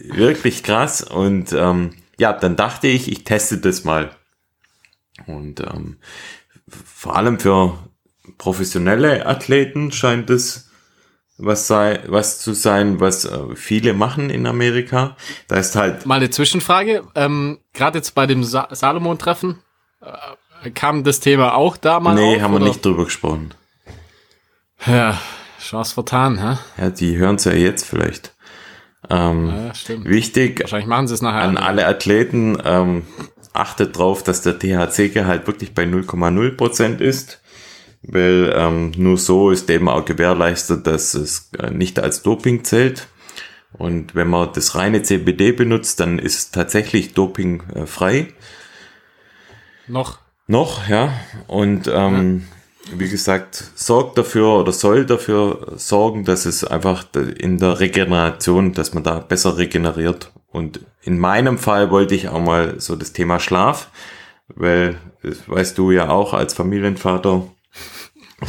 [0.00, 1.02] wirklich krass.
[1.02, 4.14] Und ähm, ja, dann dachte ich, ich teste das mal.
[5.26, 5.96] Und ähm,
[6.68, 7.78] vor allem für
[8.36, 10.71] professionelle Athleten scheint es
[11.44, 15.16] was sei, was zu sein, was äh, viele machen in Amerika.
[15.48, 16.06] Da ist halt.
[16.06, 17.02] Mal eine Zwischenfrage.
[17.14, 19.58] Ähm, Gerade jetzt bei dem Sa Salomon-Treffen
[20.00, 22.64] äh, kam das Thema auch da mal Nee, auf, haben oder?
[22.64, 23.54] wir nicht drüber gesprochen.
[24.86, 25.20] Ja,
[25.60, 26.58] Chance vertan, hä?
[26.80, 28.34] Ja, die hören es ja jetzt vielleicht.
[29.10, 30.08] Ähm, ja, stimmt.
[30.08, 30.60] Wichtig.
[30.60, 31.42] Wahrscheinlich machen sie es nachher.
[31.42, 33.04] An alle Athleten ähm,
[33.52, 37.41] achtet drauf, dass der THC-Gehalt wirklich bei 0,0 Prozent ist
[38.02, 43.08] weil ähm, nur so ist eben auch gewährleistet, dass es äh, nicht als Doping zählt.
[43.72, 48.18] Und wenn man das reine CBD benutzt, dann ist es tatsächlich dopingfrei.
[48.18, 48.32] Äh,
[49.88, 50.18] Noch?
[50.46, 51.12] Noch, ja.
[51.46, 52.44] Und ähm,
[52.90, 52.98] ja.
[52.98, 58.92] wie gesagt, sorgt dafür oder soll dafür sorgen, dass es einfach in der Regeneration, dass
[58.92, 60.32] man da besser regeneriert.
[60.50, 63.88] Und in meinem Fall wollte ich auch mal so das Thema Schlaf,
[64.48, 67.46] weil, das weißt du ja auch als Familienvater,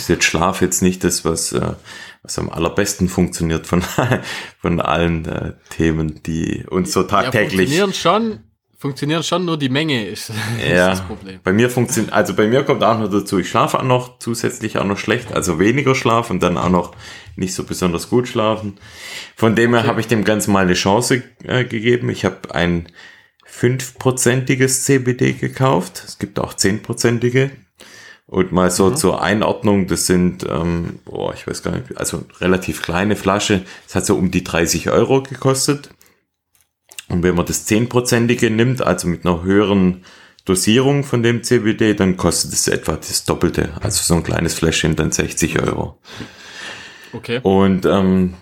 [0.02, 1.74] ist jetzt Schlaf jetzt nicht das, was, äh,
[2.22, 3.84] was am allerbesten funktioniert von,
[4.62, 7.70] von allen äh, Themen, die uns so tagtäglich.
[7.72, 8.40] Ja, funktionieren schon,
[8.78, 10.30] funktionieren schon nur die Menge ist,
[10.60, 11.40] ja, ist das Problem.
[11.44, 14.78] Bei mir funktioniert, also bei mir kommt auch noch dazu, ich schlafe auch noch zusätzlich
[14.78, 16.96] auch noch schlecht, also weniger Schlaf und dann auch noch
[17.36, 18.78] nicht so besonders gut schlafen.
[19.36, 19.90] Von dem her okay.
[19.90, 22.10] habe ich dem Ganzen mal eine Chance äh, gegeben.
[22.10, 22.88] Ich habe ein
[23.46, 26.04] fünfprozentiges CBD gekauft.
[26.06, 27.52] Es gibt auch zehnprozentige.
[28.26, 28.96] Und mal so mhm.
[28.96, 33.64] zur Einordnung, das sind, ähm, boah, ich weiß gar nicht, also relativ kleine Flasche.
[33.86, 35.90] Das hat so um die 30 Euro gekostet.
[37.10, 40.06] Und wenn man das 10%ige nimmt, also mit einer höheren
[40.46, 43.74] Dosierung von dem CBD, dann kostet es etwa das Doppelte.
[43.82, 46.00] Also so ein kleines Fläschchen dann 60 Euro.
[47.14, 47.40] Okay.
[47.44, 48.36] Und ähm,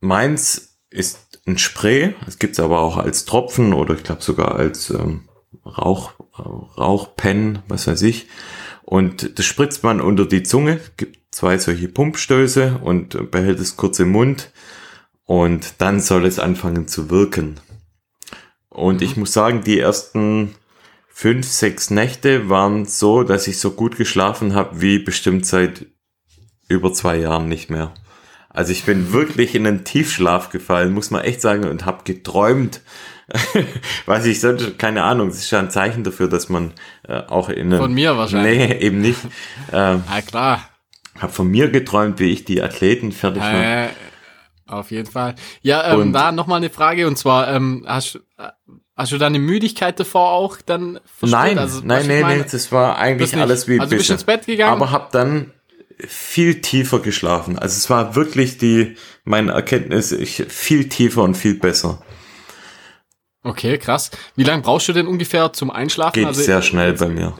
[0.00, 2.14] meins ist ein Spray.
[2.26, 5.28] Es gibt's aber auch als Tropfen oder ich glaube sogar als ähm,
[5.66, 8.28] Rauch, Rauchpen, was weiß ich.
[8.92, 13.98] Und das spritzt man unter die Zunge, gibt zwei solche Pumpstöße und behält es kurz
[14.00, 14.52] im Mund.
[15.24, 17.58] Und dann soll es anfangen zu wirken.
[18.68, 19.02] Und mhm.
[19.02, 20.54] ich muss sagen, die ersten
[21.08, 25.86] fünf, sechs Nächte waren so, dass ich so gut geschlafen habe wie bestimmt seit
[26.68, 27.94] über zwei Jahren nicht mehr.
[28.50, 32.82] Also ich bin wirklich in einen Tiefschlaf gefallen, muss man echt sagen, und habe geträumt
[34.06, 36.72] Weiß ich sonst, keine Ahnung, das ist ja ein Zeichen dafür, dass man
[37.08, 38.68] äh, auch in Von mir wahrscheinlich.
[38.68, 39.18] Nee, eben nicht.
[39.72, 40.68] Ähm, ja, klar.
[41.18, 43.56] Hab von mir geträumt, wie ich die Athleten fertig mache.
[43.56, 43.88] Äh,
[44.66, 45.34] auf jeden Fall.
[45.62, 48.20] Ja, ähm, da nochmal eine Frage, und zwar, ähm, hast,
[48.96, 51.30] hast du deine Müdigkeit davor auch dann verspürt?
[51.30, 54.46] Nein, also, nein, nee, nee, das war eigentlich alles wie Also du bist ins Bett
[54.46, 54.72] gegangen?
[54.72, 55.52] Aber hab dann
[56.06, 57.58] viel tiefer geschlafen.
[57.58, 62.02] Also es war wirklich die, meine Erkenntnis, ich, viel tiefer und viel besser.
[63.44, 64.10] Okay, krass.
[64.36, 66.14] Wie lange brauchst du denn ungefähr zum Einschlafen?
[66.14, 67.34] Geht also, sehr schnell bei mir.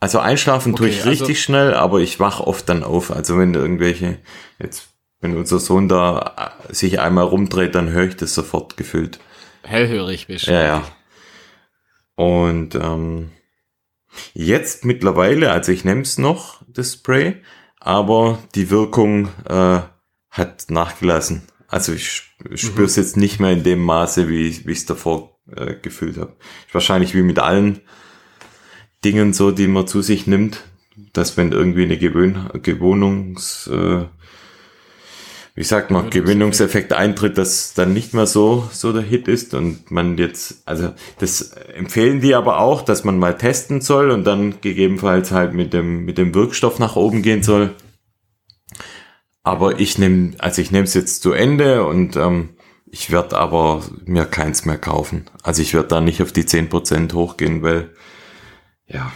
[0.00, 3.10] Also einschlafen okay, tue ich richtig also, schnell, aber ich wach oft dann auf.
[3.10, 4.18] Also wenn irgendwelche,
[4.60, 4.88] jetzt,
[5.20, 9.18] wenn unser Sohn da äh, sich einmal rumdreht, dann höre ich das sofort gefühlt.
[9.64, 10.52] Hellhörig bist du.
[10.52, 10.82] Ja, ja.
[12.14, 13.32] Und ähm,
[14.34, 17.42] jetzt mittlerweile, also ich nehme es noch, das Spray,
[17.80, 19.80] aber die Wirkung äh,
[20.30, 21.42] hat nachgelassen.
[21.66, 22.22] Also ich
[22.54, 23.02] spüre es mhm.
[23.02, 26.34] jetzt nicht mehr in dem Maße, wie ich es davor äh, gefühlt habe.
[26.72, 27.80] Wahrscheinlich wie mit allen
[29.04, 30.64] Dingen so, die man zu sich nimmt,
[31.12, 34.04] dass wenn irgendwie eine Gewöhn Gewohnungs, äh,
[35.54, 39.90] wie sagt man, Gewinnungseffekt eintritt, dass dann nicht mehr so, so der Hit ist und
[39.90, 44.60] man jetzt, also das empfehlen die aber auch, dass man mal testen soll und dann
[44.60, 47.74] gegebenenfalls halt mit dem, mit dem Wirkstoff nach oben gehen soll.
[49.42, 52.50] Aber ich nehme, also ich nehme es jetzt zu Ende und ähm,
[52.90, 55.26] ich werde aber mir keins mehr kaufen.
[55.42, 57.94] Also ich werde da nicht auf die 10% hochgehen, weil
[58.86, 59.12] ja,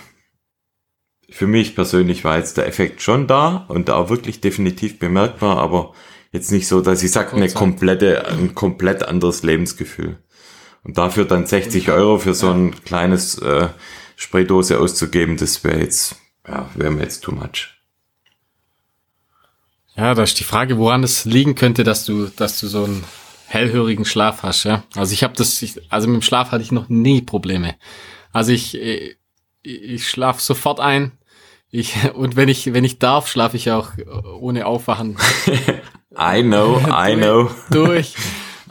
[1.30, 5.58] für mich persönlich war jetzt der Effekt schon da und da auch wirklich definitiv bemerkbar,
[5.58, 5.94] aber
[6.30, 10.18] jetzt nicht so, dass ich sage, eine komplette, ein komplett anderes Lebensgefühl.
[10.84, 13.68] Und dafür dann 60 Euro für so ein kleines äh,
[14.16, 16.16] Spraydose auszugeben, das wäre jetzt,
[16.46, 17.68] ja, wäre mir jetzt too much.
[19.96, 23.04] Ja, da ist die Frage, woran es liegen könnte, dass du, dass du so ein
[23.52, 24.82] hellhörigen Schlaf hast, ja.
[24.94, 27.74] Also ich habe das, ich, also mit dem Schlaf hatte ich noch nie Probleme.
[28.32, 29.16] Also ich, ich,
[29.62, 31.12] ich schlaf sofort ein.
[31.70, 33.92] Ich, und wenn ich, wenn ich darf, schlafe ich auch
[34.40, 35.16] ohne Aufwachen.
[36.18, 37.50] I know, I know.
[37.70, 38.14] Durch.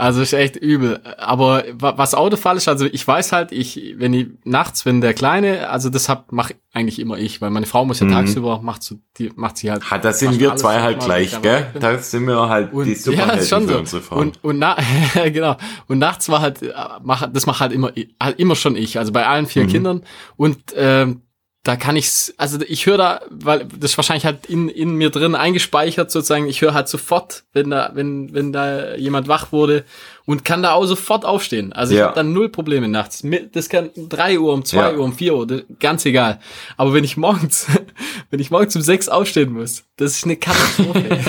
[0.02, 1.00] Also ist echt übel.
[1.20, 5.70] Aber was Autofall ist, also ich weiß halt, ich, wenn ich nachts, wenn der Kleine,
[5.70, 8.14] also das hab, mach eigentlich immer ich, weil meine Frau muss ja mhm.
[8.14, 9.92] tagsüber, macht, so, die, macht sie halt.
[9.92, 11.68] Hat, da sind wir zwei halt gleich, gell?
[11.80, 13.80] Da sind wir halt und, die Superhelden ja, schon für so.
[13.80, 14.20] unsere Frauen.
[14.20, 14.76] Und, und na,
[15.26, 15.58] genau.
[15.88, 16.62] Und nachts war halt,
[17.04, 19.68] mach, das macht halt immer, halt immer schon ich, also bei allen vier mhm.
[19.68, 20.02] Kindern.
[20.36, 21.22] Und ähm,
[21.64, 25.12] da kann ich's, also ich höre da, weil das ist wahrscheinlich halt in, in mir
[25.12, 29.86] drin eingespeichert sozusagen, ich höre halt sofort, wenn da, wenn, wenn da jemand wach wurde
[30.26, 31.72] und kann da auch sofort aufstehen.
[31.72, 32.06] Also ich ja.
[32.06, 33.24] habe dann null Probleme nachts.
[33.52, 34.98] Das kann drei Uhr, um zwei ja.
[34.98, 36.40] Uhr, um vier Uhr, ganz egal.
[36.78, 37.68] Aber wenn ich morgens,
[38.32, 41.20] wenn ich morgens um sechs aufstehen muss, das ist eine Katastrophe.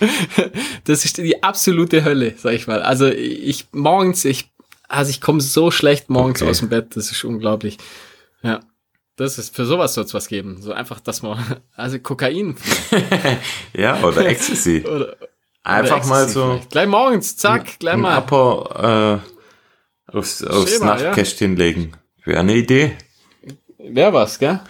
[0.84, 2.80] das ist die absolute Hölle, sag ich mal.
[2.80, 4.50] Also ich morgens, ich,
[4.88, 6.50] also ich komme so schlecht morgens okay.
[6.50, 7.76] aus dem Bett, das ist unglaublich.
[8.42, 8.60] Ja.
[9.16, 10.60] Das ist, für sowas soll es was geben.
[10.60, 11.38] So einfach, dass man,
[11.76, 12.56] also Kokain.
[13.72, 14.84] ja, oder Ecstasy.
[14.86, 15.16] oder,
[15.62, 16.50] einfach oder mal so.
[16.50, 16.70] Vielleicht.
[16.70, 18.18] Gleich morgens, zack, gleich mal.
[18.18, 19.22] Upper,
[20.10, 21.58] äh, aufs, aufs Schema, Nachtkästchen ja.
[21.58, 21.92] legen.
[22.24, 22.96] Wäre eine Idee.
[23.78, 24.60] Wäre was, gell?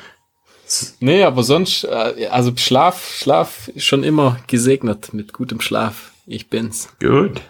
[1.01, 6.13] Nee, aber sonst, äh, also Schlaf, Schlaf ist schon immer gesegnet mit gutem Schlaf.
[6.27, 6.89] Ich bin's.
[7.01, 7.41] Gut.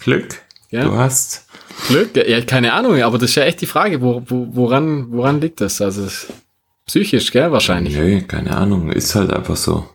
[0.00, 0.40] Glück.
[0.70, 0.84] Ja.
[0.84, 1.46] Du hast.
[1.88, 2.16] Glück?
[2.16, 5.60] Ja, keine Ahnung, aber das ist ja echt die Frage, wo, wo, woran, woran liegt
[5.60, 5.80] das?
[5.80, 6.08] Also
[6.86, 7.96] psychisch, gell, wahrscheinlich.
[7.96, 9.88] Nee, keine Ahnung, ist halt einfach so.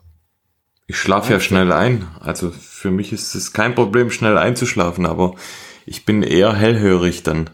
[0.88, 2.08] Ich schlafe ja schnell ein.
[2.20, 5.36] Also für mich ist es kein Problem, schnell einzuschlafen, aber
[5.86, 7.50] ich bin eher hellhörig dann.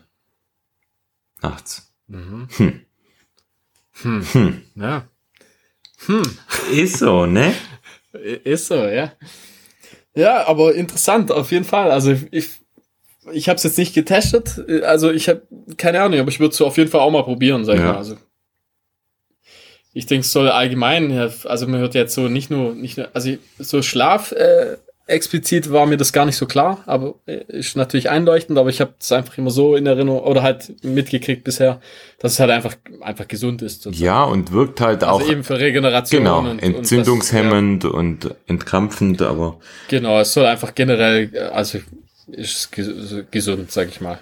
[1.41, 1.93] Nachts.
[2.07, 2.47] Mhm.
[2.57, 2.81] Hm.
[4.01, 4.25] Hm.
[4.33, 4.61] Hm.
[4.75, 5.07] Ja.
[6.07, 6.23] Hm.
[6.71, 7.53] Ist so, ne?
[8.43, 9.13] Ist so, ja.
[10.13, 11.91] Ja, aber interessant, auf jeden Fall.
[11.91, 12.49] Also ich,
[13.31, 15.41] ich habe es jetzt nicht getestet, also ich habe
[15.77, 17.93] keine Ahnung, aber ich würde es auf jeden Fall auch mal probieren, sag ich ja.
[17.93, 17.97] mal.
[17.97, 18.17] Also
[19.93, 21.11] ich denke, es soll allgemein,
[21.45, 25.85] also man hört jetzt so nicht nur, nicht nur, also so Schlaf äh, explizit war
[25.85, 29.11] mir das gar nicht so klar, aber äh, ist natürlich einleuchtend, aber ich habe es
[29.11, 31.81] einfach immer so in Erinnerung oder halt mitgekriegt bisher,
[32.19, 33.81] dass es halt einfach einfach gesund ist.
[33.81, 34.05] Sozusagen.
[34.05, 38.37] Ja und wirkt halt also auch eben für Regeneration genau und, entzündungshemmend und, das, ja.
[38.37, 39.59] und entkrampfend, aber
[39.89, 41.79] genau es soll einfach generell also
[42.33, 42.71] ist
[43.31, 44.19] gesund, sag ich mal.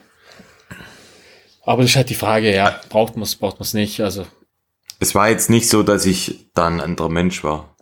[1.64, 4.26] Aber das ist halt die Frage, ja, braucht man es, braucht man es nicht, also.
[5.00, 7.76] Es war jetzt nicht so, dass ich da ein anderer Mensch war.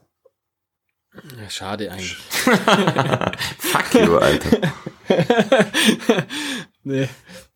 [1.41, 2.15] Ja, schade eigentlich.
[3.57, 4.73] Fuck you, Alter.
[6.83, 7.07] nee.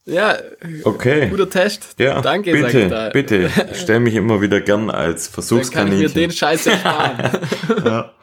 [0.06, 0.38] Ja,
[0.84, 1.30] okay.
[1.30, 1.96] guter Test.
[2.00, 3.10] Ja, Danke, bitte, da.
[3.10, 5.74] Bitte, stell mich immer wieder gern als Versuchskaninchen.
[5.74, 7.46] Dann kann ich mir den Scheiß ersparen.
[7.86, 8.14] ja.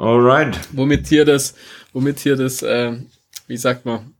[0.00, 0.58] Alright.
[0.72, 1.54] Womit hier das,
[1.92, 2.92] womit hier das, äh,
[3.48, 4.14] wie sagt man,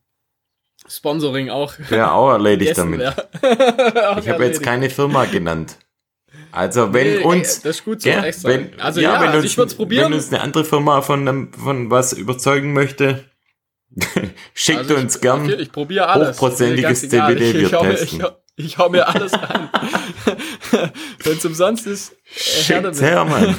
[0.86, 1.72] Sponsoring auch.
[1.90, 3.00] Ja, auch erledigt damit.
[3.42, 5.76] ich habe jetzt keine Firma genannt.
[6.52, 9.38] Also wenn nee, uns, das ist gut so, ja, wenn, also ja, ja wenn also
[9.38, 10.06] uns, ich würde probieren.
[10.06, 13.24] Wenn uns eine andere Firma von von was überzeugen möchte,
[14.54, 16.36] schickt also ich, uns gern okay, ich probiere alles.
[16.36, 17.52] hochprozentiges CBD.
[17.52, 18.18] Ich, ich, hau mir, ich,
[18.56, 19.70] ich hau mir alles rein.
[21.22, 22.16] wenn es umsonst ist, äh,
[22.62, 23.56] Schickt's her, Mann.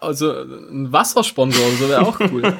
[0.00, 2.42] Also ein Wassersponsor so wäre auch cool.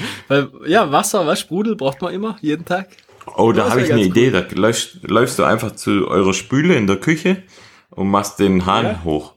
[0.28, 2.88] Weil, ja, Wasser, was, Sprudel braucht man immer, jeden Tag.
[3.36, 4.30] Oh, da habe ich eine Idee.
[4.30, 4.46] Cool.
[4.48, 7.42] Da läufst, läufst, du einfach zu eurer Spüle in der Küche
[7.90, 9.04] und machst den Hahn ja.
[9.04, 9.34] hoch.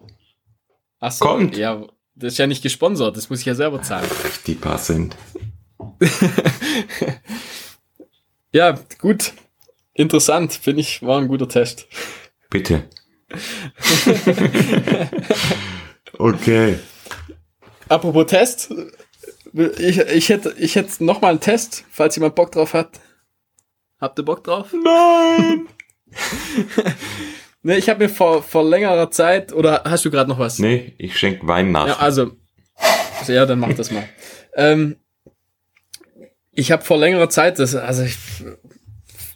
[0.99, 1.57] Ach so, Kommt.
[1.57, 1.83] ja,
[2.15, 4.09] das ist ja nicht gesponsert, das muss ich ja selber zahlen.
[4.47, 5.17] Die paar sind.
[8.51, 9.33] ja, gut.
[9.93, 11.87] Interessant, finde ich, war ein guter Test.
[12.49, 12.85] Bitte.
[16.17, 16.79] Okay.
[17.89, 18.73] Apropos Test,
[19.53, 22.99] ich, ich hätte, ich hätte noch mal einen Test, falls jemand Bock drauf hat.
[23.99, 24.73] Habt ihr Bock drauf?
[24.73, 25.67] Nein!
[27.61, 30.59] ne, ich habe mir vor, vor längerer Zeit, oder hast du gerade noch was?
[30.59, 31.87] Nee, ich schenke Wein nach.
[31.87, 32.31] Ja, also,
[33.19, 34.07] also, ja, dann mach das mal.
[34.55, 34.97] ähm,
[36.51, 38.17] ich habe vor längerer Zeit, das, also ich,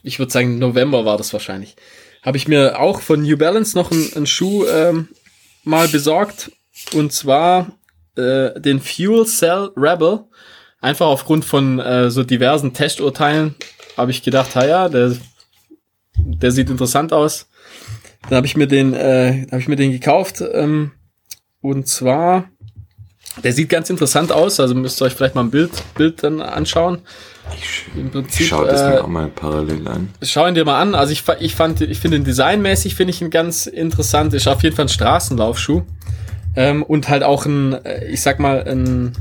[0.02, 1.76] ich würde sagen November war das wahrscheinlich,
[2.22, 5.08] habe ich mir auch von New Balance noch einen, einen Schuh ähm,
[5.64, 6.52] mal besorgt
[6.94, 7.72] und zwar
[8.16, 10.24] äh, den Fuel Cell Rebel.
[10.80, 13.56] Einfach aufgrund von äh, so diversen Testurteilen
[13.96, 15.16] habe ich gedacht, ja, der,
[16.16, 17.48] der sieht interessant aus.
[18.28, 20.42] Dann habe ich mir den, äh, habe ich mir den gekauft.
[20.52, 20.92] Ähm,
[21.60, 22.44] und zwar,
[23.42, 24.60] der sieht ganz interessant aus.
[24.60, 27.00] Also müsst ihr euch vielleicht mal ein Bild, Bild dann anschauen.
[27.56, 30.10] Ich, Im Prinzip, ich schau das äh, mir auch mal parallel an.
[30.22, 30.94] Schau ihn dir mal an.
[30.94, 34.34] Also ich, ich fand, ich finde ihn designmäßig finde ich ihn ganz interessant.
[34.34, 35.82] Ist auf jeden Fall ein Straßenlaufschuh.
[36.60, 39.12] Ähm, und halt auch ein, äh, ich sag mal, ein,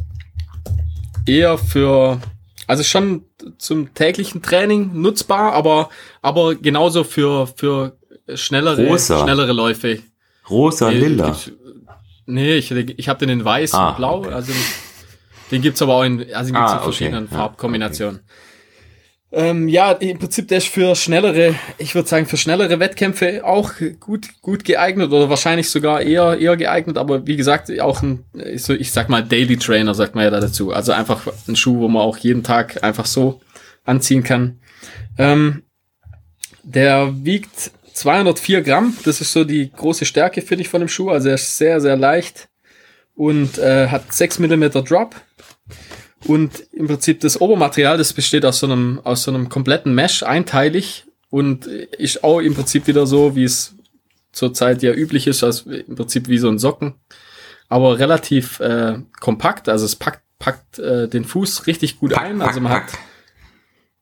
[1.28, 2.20] eher für,
[2.66, 3.26] also schon
[3.58, 5.90] zum täglichen Training nutzbar, aber,
[6.22, 7.96] aber genauso für, für
[8.34, 9.22] schnellere, Rosa.
[9.24, 10.00] schnellere Läufe.
[10.50, 11.26] Rosa, Nee, lila.
[11.28, 11.52] gibt's-
[12.30, 14.34] Nee, ich, ich habe den in weiß Ah, und blau, okay.
[14.34, 14.52] also
[15.52, 18.20] den gibt's aber auch in, also den gibt's Ah, in okay, verschiedenen ja, Farbkombinationen.
[19.38, 23.72] Ähm, ja, im Prinzip der ist für schnellere, ich würde sagen, für schnellere Wettkämpfe auch
[24.00, 28.26] gut, gut geeignet oder wahrscheinlich sogar eher, eher geeignet, aber wie gesagt, auch ein,
[28.56, 30.74] so, ich sag mal, Daily Trainer, sagt man ja da dazu.
[30.74, 33.40] Also einfach ein Schuh, wo man auch jeden Tag einfach so
[33.86, 34.58] anziehen kann.
[35.20, 35.62] Ähm,
[36.64, 41.12] der wiegt 204 Gramm, das ist so die große Stärke, finde ich, von dem Schuh.
[41.12, 42.50] Also er ist sehr, sehr leicht
[43.14, 45.14] und äh, hat 6 Millimeter Drop.
[46.28, 50.24] Und im Prinzip das Obermaterial, das besteht aus so einem, aus so einem kompletten Mesh,
[50.24, 51.06] einteilig.
[51.30, 53.76] Und ist auch im Prinzip wieder so, wie es
[54.38, 56.96] zurzeit ja üblich ist, also im Prinzip wie so ein Socken,
[57.68, 62.62] aber relativ äh, kompakt, also es packt, packt äh, den Fuß richtig gut ein, also
[62.62, 62.86] man hat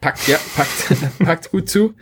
[0.01, 1.95] packt, ja, packt, packt gut zu.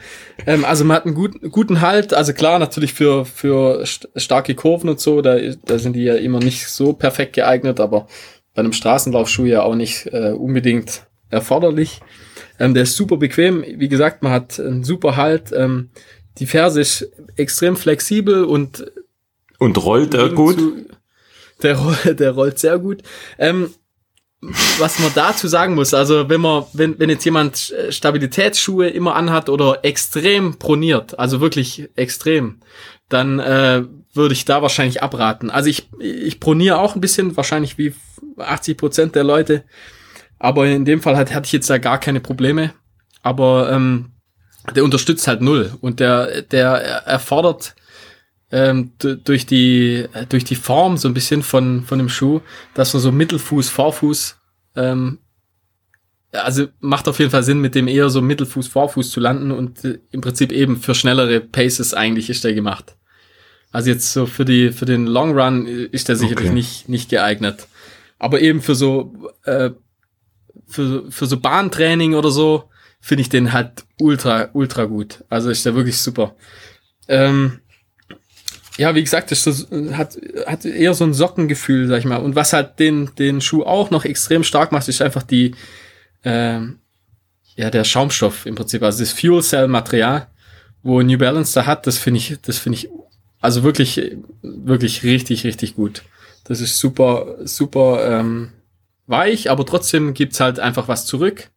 [0.46, 2.14] Ähm, also man hat einen guten, guten Halt.
[2.14, 6.16] Also klar, natürlich für, für st starke Kurven und so, da, da sind die ja
[6.16, 8.08] immer nicht so perfekt geeignet, aber
[8.54, 12.02] bei einem Straßenlaufschuh ja auch nicht äh, unbedingt erforderlich.
[12.60, 13.64] Ähm, der ist super bequem.
[13.68, 15.52] Wie gesagt, man hat einen super Halt.
[15.52, 15.90] Ähm,
[16.38, 18.86] die Ferse ist extrem flexibel und
[19.60, 20.58] Und rollt er gut?
[20.60, 20.86] zu-
[21.62, 21.78] Der,
[22.14, 23.02] der rollt sehr gut.
[23.40, 23.72] Ähm,
[24.78, 29.48] was man dazu sagen muss, also wenn man, wenn, wenn jetzt jemand Stabilitätsschuhe immer anhat
[29.48, 32.60] oder extrem proniert, also wirklich extrem,
[33.08, 33.84] dann äh,
[34.14, 35.50] würde ich da wahrscheinlich abraten.
[35.50, 37.94] Also ich, ich proniere auch ein bisschen, wahrscheinlich wie
[38.38, 39.64] 80 Prozent der Leute,
[40.40, 42.74] aber in dem Fall hat, hatte ich jetzt da gar keine Probleme.
[43.22, 44.12] Aber ähm,
[44.76, 46.72] der unterstützt halt null und der, der
[47.06, 47.76] erfordert
[48.52, 52.42] ähm, durch die durch die Form so ein bisschen von von dem Schuh,
[52.76, 54.38] dass man so Mittelfuß, Vorfuß,
[54.76, 55.20] ähm,
[56.32, 59.84] also macht auf jeden Fall Sinn, mit dem eher so Mittelfuß, Vorfuß zu landen und
[59.84, 62.96] äh, im Prinzip eben für schnellere Paces eigentlich ist der gemacht.
[63.74, 66.54] Also jetzt so für die für den Long Run äh, ist der sicherlich Okay.
[66.54, 67.68] nicht nicht geeignet,
[68.20, 69.14] aber eben für so
[69.44, 69.72] äh,
[70.68, 72.70] für für so Bahntraining oder so
[73.02, 75.26] finde ich den halt ultra ultra gut.
[75.28, 76.36] Also ist der wirklich super.
[77.08, 77.60] Ähm,
[78.78, 79.46] ja, wie gesagt, das
[79.92, 80.18] hat,
[80.48, 82.18] hat eher so ein Sockengefühl, sag ich mal.
[82.18, 85.54] Und was halt den, den Schuh auch noch extrem stark macht, ist einfach die,
[86.24, 86.80] ähm,
[87.56, 90.28] ja, der Schaumstoff im Prinzip, also das Fuel Cell Material,
[90.82, 92.90] wo New Balance da hat, das finde ich, das finde ich,
[93.44, 94.02] also wirklich,
[94.42, 96.04] wirklich richtig, richtig gut.
[96.46, 98.52] Das ist super, super ähm,
[99.08, 101.50] weich, aber trotzdem gibt's halt einfach was zurück.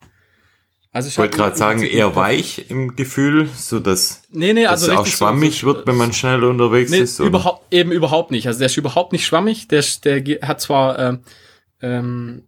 [0.93, 4.97] Also Ich wollte gerade sagen, eher weich im Gefühl, so dass, Nee, nee, also es
[4.99, 7.19] auch schwammig so, wird, wenn man schnell unterwegs Nee, ist.
[7.21, 8.47] überhaupt, eben überhaupt nicht.
[8.47, 9.69] Also der ist überhaupt nicht schwammig.
[9.69, 11.19] Der, der hat zwar ähm,
[11.83, 12.43] ähm,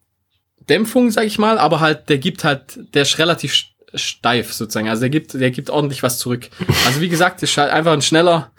[0.69, 4.89] Dämpfung, sag ich mal, aber halt, der gibt halt, der ist relativ st- steif sozusagen.
[4.89, 6.49] Also der gibt, der gibt ordentlich was zurück.
[6.87, 8.51] Also wie gesagt, ist halt einfach ein schneller,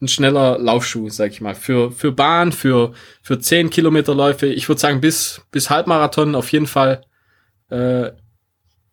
[0.00, 1.54] ein schneller Laufschuh, sag ich mal.
[1.54, 2.92] Für, für Bahn, für,
[3.22, 4.46] für 10 Kilometer Läufe.
[4.46, 7.04] Ich würde sagen, bis, bis Halbmarathon auf jeden Fall
[7.70, 8.10] äh,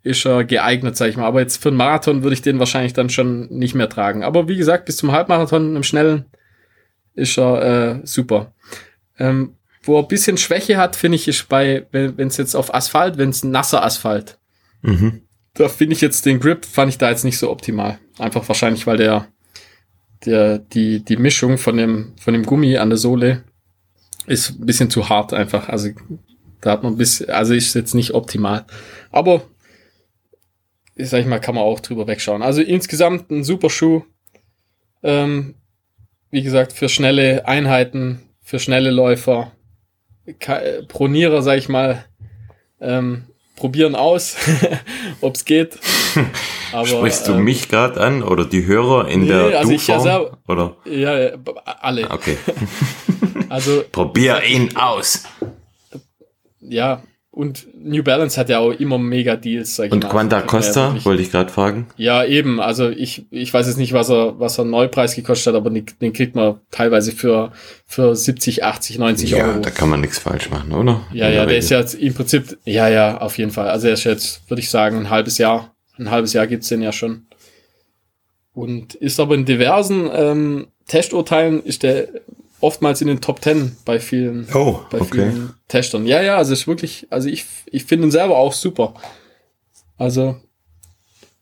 [0.02, 1.26] ist er geeignet, sag ich mal.
[1.26, 4.24] Aber jetzt für einen Marathon würde ich den wahrscheinlich dann schon nicht mehr tragen.
[4.24, 6.26] Aber wie gesagt, bis zum Halbmarathon im Schnellen
[7.14, 7.62] ist er
[8.02, 8.54] äh, super.
[9.18, 12.74] Ähm, wo er ein bisschen Schwäche hat, finde ich, ist bei, wenn es jetzt auf
[12.74, 14.40] Asphalt, wenn es nasser Asphalt,
[14.82, 15.22] Mhm.
[15.56, 17.98] da finde ich jetzt den Grip, fand ich da jetzt nicht so optimal.
[18.20, 19.28] Einfach wahrscheinlich, weil der,
[20.26, 23.44] der, die, die Mischung von dem, von dem Gummi an der Sohle
[24.28, 25.70] ist ein bisschen zu hart einfach.
[25.70, 25.90] Also
[26.62, 28.66] da hat man ein bisschen, also ist jetzt nicht optimal.
[29.12, 29.44] Aber,
[30.96, 32.42] ich sag ich mal, kann man auch drüber wegschauen.
[32.42, 34.04] Also insgesamt ein super Schuh.
[35.04, 35.56] Ähm,
[36.32, 39.52] wie gesagt, für schnelle Einheiten, für schnelle Läufer,
[40.88, 42.04] Pronierer, sag ich mal,
[42.82, 44.36] ähm, probieren aus,
[45.22, 45.78] ob's geht.
[46.72, 49.88] Aber, Sprichst du ähm, mich gerade an oder die Hörer in Nee, der also ich
[49.88, 50.10] ja Du-Form?
[50.12, 50.76] selber- Oder?
[50.86, 51.30] Ja, ja,
[51.82, 52.10] alle.
[52.12, 52.38] Okay.
[53.50, 55.24] Also Probier ihn aus.
[56.62, 60.10] ja, und New Balance hat ja auch immer mega Deals, sag ich Und mal.
[60.10, 61.88] Quanta Also, ja Costa, wirklich- wollte ich gerade fragen.
[61.98, 62.62] Ja, eben.
[62.62, 65.86] Also ich, ich weiß jetzt nicht, was er, was er Neupreis gekostet hat, aber den,
[66.02, 67.52] den kriegt man teilweise für,
[67.86, 69.60] für 70, 80, 90 Ja, Euro.
[69.60, 71.02] da kann man nichts falsch machen, oder?
[71.12, 73.68] Ja, In ja, der der ist ja jetzt im Prinzip, ja, ja, auf jeden Fall.
[73.70, 75.75] Also er ist jetzt, würde ich sagen, ein halbes Jahr.
[75.98, 77.26] Ein halbes Jahr gibt's den ja schon.
[78.54, 82.08] Und ist aber in diversen ähm, Testurteilen ist der
[82.62, 85.30] oftmals in den Top 10 bei vielen, Oh, bei okay.
[85.32, 86.06] vielen Testern.
[86.08, 88.94] Ja, ja, also ist wirklich, also ich, ich finde ihn selber auch super.
[89.98, 90.38] Also,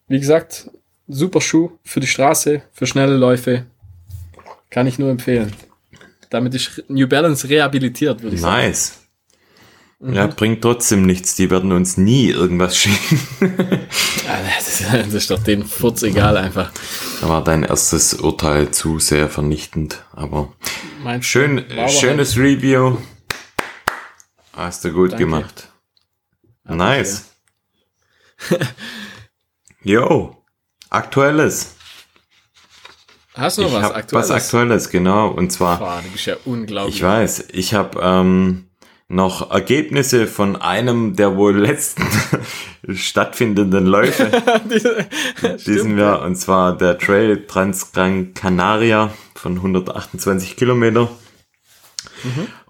[0.08, 0.70] wie gesagt,
[1.08, 3.66] super Schuh für die Straße, für schnelle Läufe.
[4.70, 5.54] Kann ich nur empfehlen.
[6.30, 8.68] Damit ist New Balance rehabilitiert, würde ich sagen.
[8.68, 9.00] Nice.
[10.06, 11.36] Ja, bringt trotzdem nichts.
[11.36, 13.20] Die werden uns nie irgendwas schicken.
[13.40, 16.72] Ja, das, ist, das ist doch den Furz egal einfach.
[17.22, 20.04] Da war dein erstes Urteil zu sehr vernichtend.
[20.12, 20.52] Aber
[21.04, 22.98] Mein schön, aber schönes Review.
[24.52, 25.24] Hast du gut Danke.
[25.26, 25.70] gemacht.
[26.66, 27.30] Nice.
[29.84, 30.36] Jo,
[30.90, 31.76] aktuelles.
[33.36, 34.30] Hast du noch ich was Aktuelles?
[34.30, 35.30] was Aktuelles, genau.
[35.30, 36.96] Und zwar, Boah, du bist ja unglaublich.
[36.98, 38.68] ich weiß, ich habe ähm,
[39.14, 42.04] noch Ergebnisse von einem der wohl letzten
[42.94, 44.32] stattfindenden Läufe
[45.66, 46.24] diesen Jahr.
[46.24, 51.10] Und zwar der Trail Transgran Canaria von 128 Kilometer.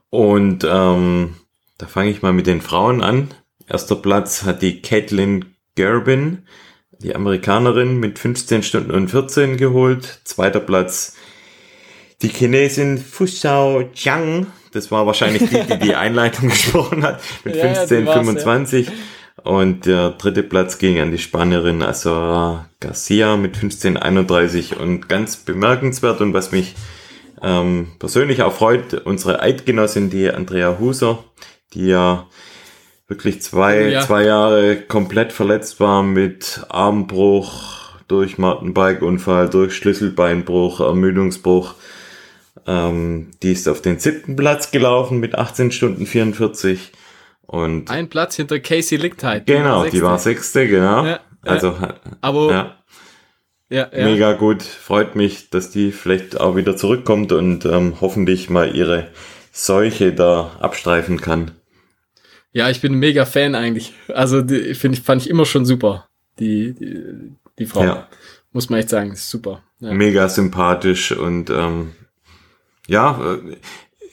[0.10, 1.36] Und ähm,
[1.78, 3.34] da fange ich mal mit den Frauen an.
[3.68, 6.46] Erster Platz hat die Caitlin Gerbin,
[7.00, 10.22] die Amerikanerin, mit 15 Stunden und 14 geholt.
[10.24, 11.16] Zweiter Platz
[12.22, 14.48] die Chinesin Fushao Jiang.
[14.74, 18.18] Das war wahrscheinlich die, die die Einleitung gesprochen hat, mit Ja, ja, die 15, war's,
[18.18, 18.92] 25.
[19.44, 24.78] Und der dritte Platz ging an die Spanierin Azora Garcia mit 15, 31.
[24.80, 26.76] Und ganz bemerkenswert und was mich
[27.42, 31.24] ähm, persönlich auch freut, unsere Eidgenossin, die Andrea Huser,
[31.74, 32.28] die ja
[33.08, 34.02] wirklich zwei, Oh ja.
[34.02, 41.76] zwei Jahre komplett verletzt war mit Armbruch, durch Mountainbike-Unfall, durch Schlüsselbeinbruch, Ermüdungsbruch.
[42.68, 46.92] Ähm, die ist auf den siebten Platz gelaufen mit 18 Stunden 44.
[47.46, 49.46] Und Ein Platz hinter Casey Lichtheit.
[49.46, 50.68] genau, die war sechste.
[50.68, 51.06] genau.
[51.06, 51.76] Ja, also,
[52.22, 52.76] Aber ja.
[53.70, 54.06] ja, ja.
[54.06, 54.64] Mega gut.
[54.64, 59.10] Freut mich, dass die vielleicht auch wieder zurückkommt und ähm, hoffentlich mal ihre
[59.52, 61.52] Seuche da abstreifen kann.
[62.54, 63.94] Ja, ich bin ein mega Fan eigentlich.
[64.08, 66.08] Also die finde ich fand ich immer schon super.
[66.40, 68.08] Die die, die Frau Ja.
[68.52, 69.62] muss man echt sagen, ist super.
[69.80, 69.92] Ja.
[69.92, 71.92] Mega sympathisch und ähm,
[72.88, 73.58] ja, äh,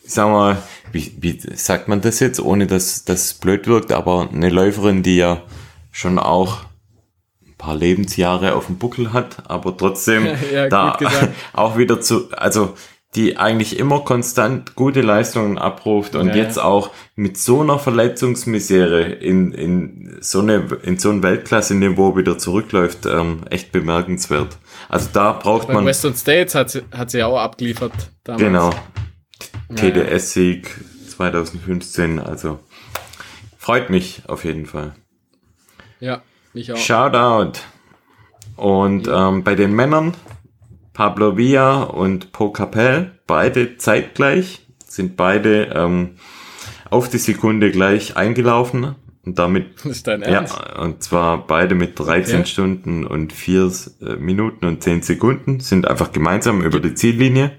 [0.04, 0.62] sag mal,
[0.92, 5.16] wie, wie sagt man das jetzt, ohne dass das blöd wirkt, aber eine Läuferin, die
[5.16, 5.42] ja
[5.92, 6.64] schon auch
[7.46, 11.34] ein paar Lebensjahre auf dem Buckel hat, aber trotzdem Ja, da gut gesagt.
[11.52, 12.74] auch wieder zu, also
[13.16, 16.42] die eigentlich immer konstant gute Leistungen abruft und Ja, ja.
[16.44, 22.38] jetzt auch mit so einer Verletzungsmisere in, in so eine in so ein Weltklasse-Niveau wieder
[22.38, 24.58] zurückläuft, ähm, echt bemerkenswert.
[24.88, 27.92] Also da braucht Bei man Western States hat sie, hat sie auch abgeliefert
[28.22, 28.42] damals.
[28.42, 28.70] genau
[29.70, 30.70] Ja, TDS-Sieg
[31.08, 32.20] 2015.
[32.20, 32.60] Also
[33.58, 34.94] freut mich auf jeden Fall.
[35.98, 36.76] Ja, mich auch.
[36.76, 37.58] Shoutout.
[38.56, 40.14] Und ähm, bei den Männern
[41.00, 46.16] Pablo Villa und Po Capel, beide zeitgleich, sind beide ähm,
[46.90, 48.96] auf die Sekunde gleich eingelaufen.
[49.24, 50.58] Und damit, Das ist dein Ernst?
[50.58, 52.46] ja, und zwar beide mit 13 Okay.
[52.46, 53.72] Stunden und 4
[54.02, 57.52] äh, Minuten und 10 Sekunden, sind einfach gemeinsam über die Ziellinie.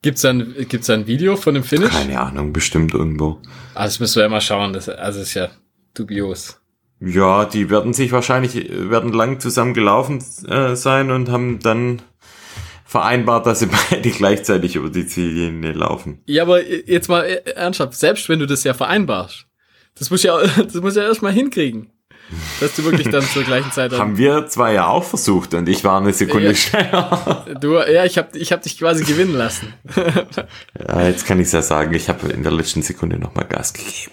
[0.00, 1.90] Gibt's da ein, gibt's da ein Video von dem Finish?
[1.90, 3.38] Keine Ahnung, bestimmt irgendwo.
[3.74, 4.72] Ah, das müssen wir ja mal schauen.
[4.72, 5.50] Das, also ist ja
[5.92, 6.58] dubios.
[7.00, 12.00] Ja, die werden sich wahrscheinlich, werden lang zusammen gelaufen äh, sein und haben dann
[12.86, 16.22] vereinbart, dass sie beide gleichzeitig über die Ziellinie laufen.
[16.26, 19.46] Ja, aber jetzt mal äh, ernsthaft, selbst wenn du das ja vereinbarst,
[19.98, 21.90] das muss ja, das muss ja erstmal hinkriegen.
[22.58, 25.84] Dass du wirklich dann zur gleichen Zeit Haben wir zwei ja auch versucht und ich
[25.84, 26.54] war eine Sekunde Ja.
[26.56, 27.46] schneller.
[27.60, 29.72] du, ja, ich hab, ich hab dich quasi gewinnen lassen.
[30.88, 34.10] Ja, jetzt kann ich ja sagen, ich habe in der letzten Sekunde nochmal Gas gegeben.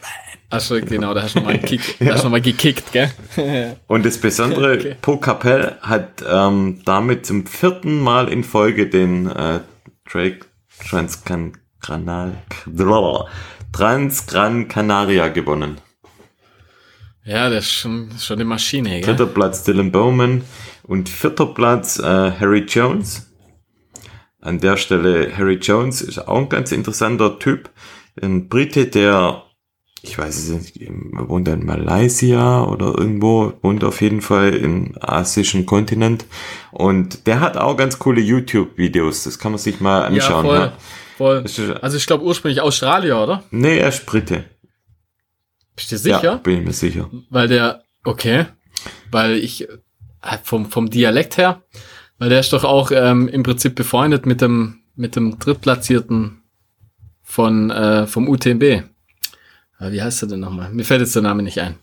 [0.55, 3.11] Ach so, genau, da hast du nochmal Kick, du nochmal gekickt, gell?
[3.87, 4.95] Und das Besondere, Okay.
[5.01, 9.61] Po Capel hat ähm, damit zum vierten Mal in Folge den äh,
[10.07, 10.41] Drake
[10.87, 12.37] Transcan Granal
[13.71, 15.79] Transgran Canaria gewonnen.
[17.25, 19.01] Ja, das ist schon, schon eine Maschine, gell?
[19.01, 20.43] Dritter Platz Dylan Bowman
[20.83, 23.33] und vierter Platz äh, Harry Jones.
[24.39, 27.71] An der Stelle Harry Jones ist auch ein ganz interessanter Typ.
[28.21, 29.41] Ein Brite, der,
[30.05, 34.95] ich weiß es nicht, er wohnt in Malaysia oder irgendwo, wohnt auf jeden Fall im
[34.99, 36.25] asischen Kontinent.
[36.71, 39.23] Und der hat auch ganz coole YouTube-Videos.
[39.23, 40.45] Das kann man sich mal Ja, anschauen.
[40.45, 40.73] voll, ja.
[41.17, 41.41] voll.
[41.43, 43.43] Das ist- Also ich glaube ursprünglich Australier, oder?
[43.51, 44.43] Nee, er ist Brite.
[45.75, 46.21] Bist du sicher?
[46.23, 47.09] Ja, bin ich mir sicher.
[47.29, 48.45] Weil der, okay,
[49.09, 51.63] weil ich, äh, vom, vom Dialekt her,
[52.19, 56.43] weil der ist doch auch ähm, im Prinzip befreundet mit dem, mit dem Drittplatzierten
[57.21, 58.83] von, äh, vom UTMB.
[59.91, 60.69] Wie heißt er denn nochmal?
[60.71, 61.75] Mir fällt jetzt der Name nicht ein.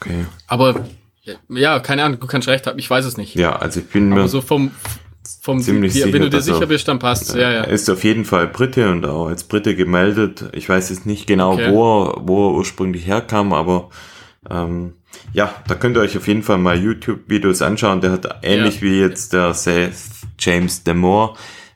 [0.00, 0.26] Okay.
[0.46, 0.84] Aber,
[1.48, 3.34] ja, keine Ahnung, du kannst recht haben, ich weiß es nicht.
[3.34, 4.70] Ja, also ich bin mir Aber so vom,
[5.40, 7.62] vom, Ziemlich sicher, wenn du dir er- sicher bist, dann passt ja, ja.
[7.64, 10.44] Er ist auf jeden Fall Brite und auch als Brite gemeldet.
[10.52, 11.70] Ich weiß jetzt nicht genau, Okay.
[11.70, 13.90] wo, er, wo er ursprünglich herkam, aber
[14.50, 14.94] ähm,
[15.32, 18.00] ja, da könnt ihr euch auf jeden Fall mal YouTube-Videos anschauen.
[18.00, 18.82] Der hat ähnlich Ja.
[18.82, 19.92] wie jetzt der Seth
[20.38, 21.34] James Demore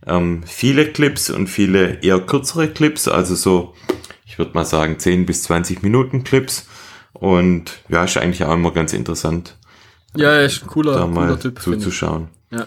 [0.08, 3.74] ähm, viele Clips und viele eher kürzere Clips, also so,
[4.36, 6.66] ich ich würde mal sagen, 10 bis 20 Minuten Clips.
[7.14, 9.56] Und ja, ist eigentlich auch immer ganz interessant,
[10.14, 11.58] Ja, ist ein cooler, da cooler mal Typ.
[11.58, 11.84] finde ich.
[11.84, 12.28] zuzuschauen.
[12.52, 12.66] Ja.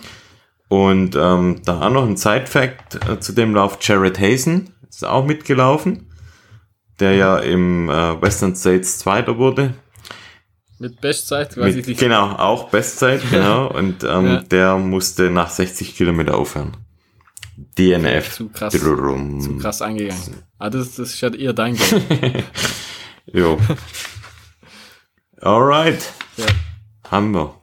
[0.69, 3.77] Und ähm, da auch noch ein Side-Fact äh, zu dem Lauf.
[3.81, 6.11] Jared Hazen ist auch mitgelaufen,
[6.99, 9.75] der ja im äh, Western States Zweiter wurde.
[10.79, 11.99] Mit Bestzeit, weiß ich Mit, nicht.
[11.99, 13.67] genau, auch Bestzeit, genau.
[13.67, 14.41] Und ähm, Ja.
[14.41, 16.75] der musste nach 60 Kilometer aufhören.
[17.77, 18.33] DNF.
[18.33, 18.71] Zu krass.
[18.73, 19.41] Diddledum.
[19.41, 20.43] Zu krass angegangen.
[20.57, 22.03] Ah, das, das ist ja eher dein Game.
[23.31, 23.59] Jo.
[25.41, 26.11] Alright.
[26.37, 26.45] ja.
[27.11, 27.53] Haben wir.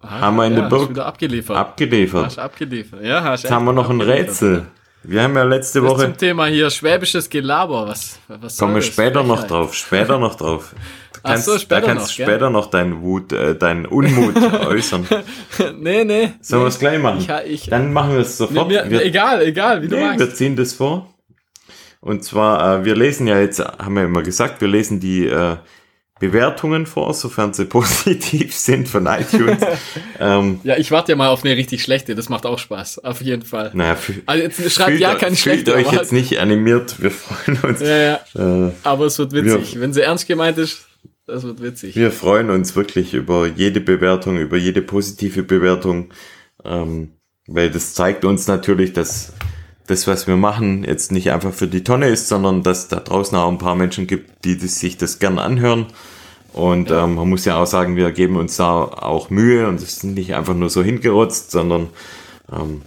[0.00, 1.56] Ah, Haben wir in ja, der Burg hast wieder abgeliefert.
[1.56, 2.26] Abgeliefert.
[2.26, 3.04] Hast abgeliefert.
[3.04, 4.66] Ja, hast Jetzt haben wir noch ein Rätsel.
[5.04, 7.88] Wir haben ja letzte Woche, zum Thema hier schwäbisches Gelaber.
[7.88, 10.74] Was, was kommen wir später noch drauf, später noch drauf.
[11.24, 12.26] Du kannst, so, später da kannst noch, du gell?
[12.26, 15.06] später noch deinen Wut, äh, deinen Unmut äußern.
[15.78, 16.30] nee, nee.
[16.40, 16.68] Sollen wir nee.
[16.68, 17.18] es gleich machen?
[17.46, 18.68] Ich, ich, Dann machen wir es nee, sofort.
[18.68, 20.18] mir, wir, egal, egal, wie du nee, magst.
[20.20, 21.08] wir ziehen das vor.
[22.00, 25.56] Und zwar, äh, wir lesen ja jetzt, haben wir immer gesagt, wir lesen die äh,
[26.18, 29.58] Bewertungen vor, sofern sie positiv sind von iTunes.
[30.20, 32.14] ähm, Ja, ich warte ja mal auf eine richtig schlechte.
[32.16, 33.04] Das macht auch Spaß.
[33.04, 33.70] Auf jeden Fall.
[33.74, 33.96] naja,
[34.26, 35.74] Also jetzt schreibt fühlt, ja keine fühlt schlechte.
[35.74, 37.80] euch aber jetzt nicht animiert, wir freuen uns.
[37.80, 38.20] Ja, ja.
[38.66, 39.78] Äh, Aber es wird witzig.
[39.80, 40.86] Wenn sie ernst gemeint ist,
[41.26, 41.96] das wird witzig.
[41.96, 46.12] Wir freuen uns wirklich über jede Bewertung, über jede positive Bewertung,
[46.64, 47.12] ähm,
[47.46, 49.32] weil das zeigt uns natürlich, dass
[49.86, 53.36] das, was wir machen, jetzt nicht einfach für die Tonne ist, sondern dass da draußen
[53.36, 55.86] auch ein paar Menschen gibt, die das, sich das gern anhören.
[56.52, 60.00] Und ähm, man muss ja auch sagen, wir geben uns da auch Mühe und es
[60.00, 61.88] sind nicht einfach nur so hingerotzt, sondern
[62.52, 62.82] ähm,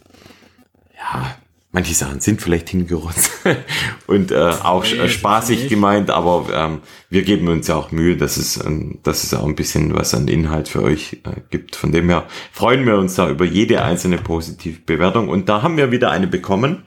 [0.96, 1.36] ja,
[1.76, 3.32] manche Sachen sind vielleicht hingerotzt
[4.08, 5.70] und äh, auch Nee, spaßig nicht.
[5.70, 9.46] gemeint, aber ähm, wir geben uns ja auch Mühe, dass es, ähm, dass es auch
[9.46, 11.76] ein bisschen was an Inhalt für euch äh, gibt.
[11.76, 12.24] Von dem her
[12.54, 16.28] freuen wir uns da über jede einzelne positive Bewertung und da haben wir wieder eine
[16.28, 16.84] bekommen.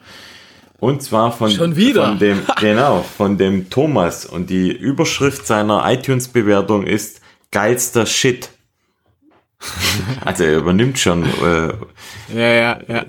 [0.80, 2.06] Und zwar von, Schon wieder?
[2.06, 4.24] von dem, genau, von dem Thomas.
[4.24, 7.20] Und die Überschrift seiner iTunes-Bewertung ist
[7.50, 8.48] geilster Shit.
[10.24, 11.72] Also er übernimmt schon äh,
[12.34, 13.06] Ja, ja, ja.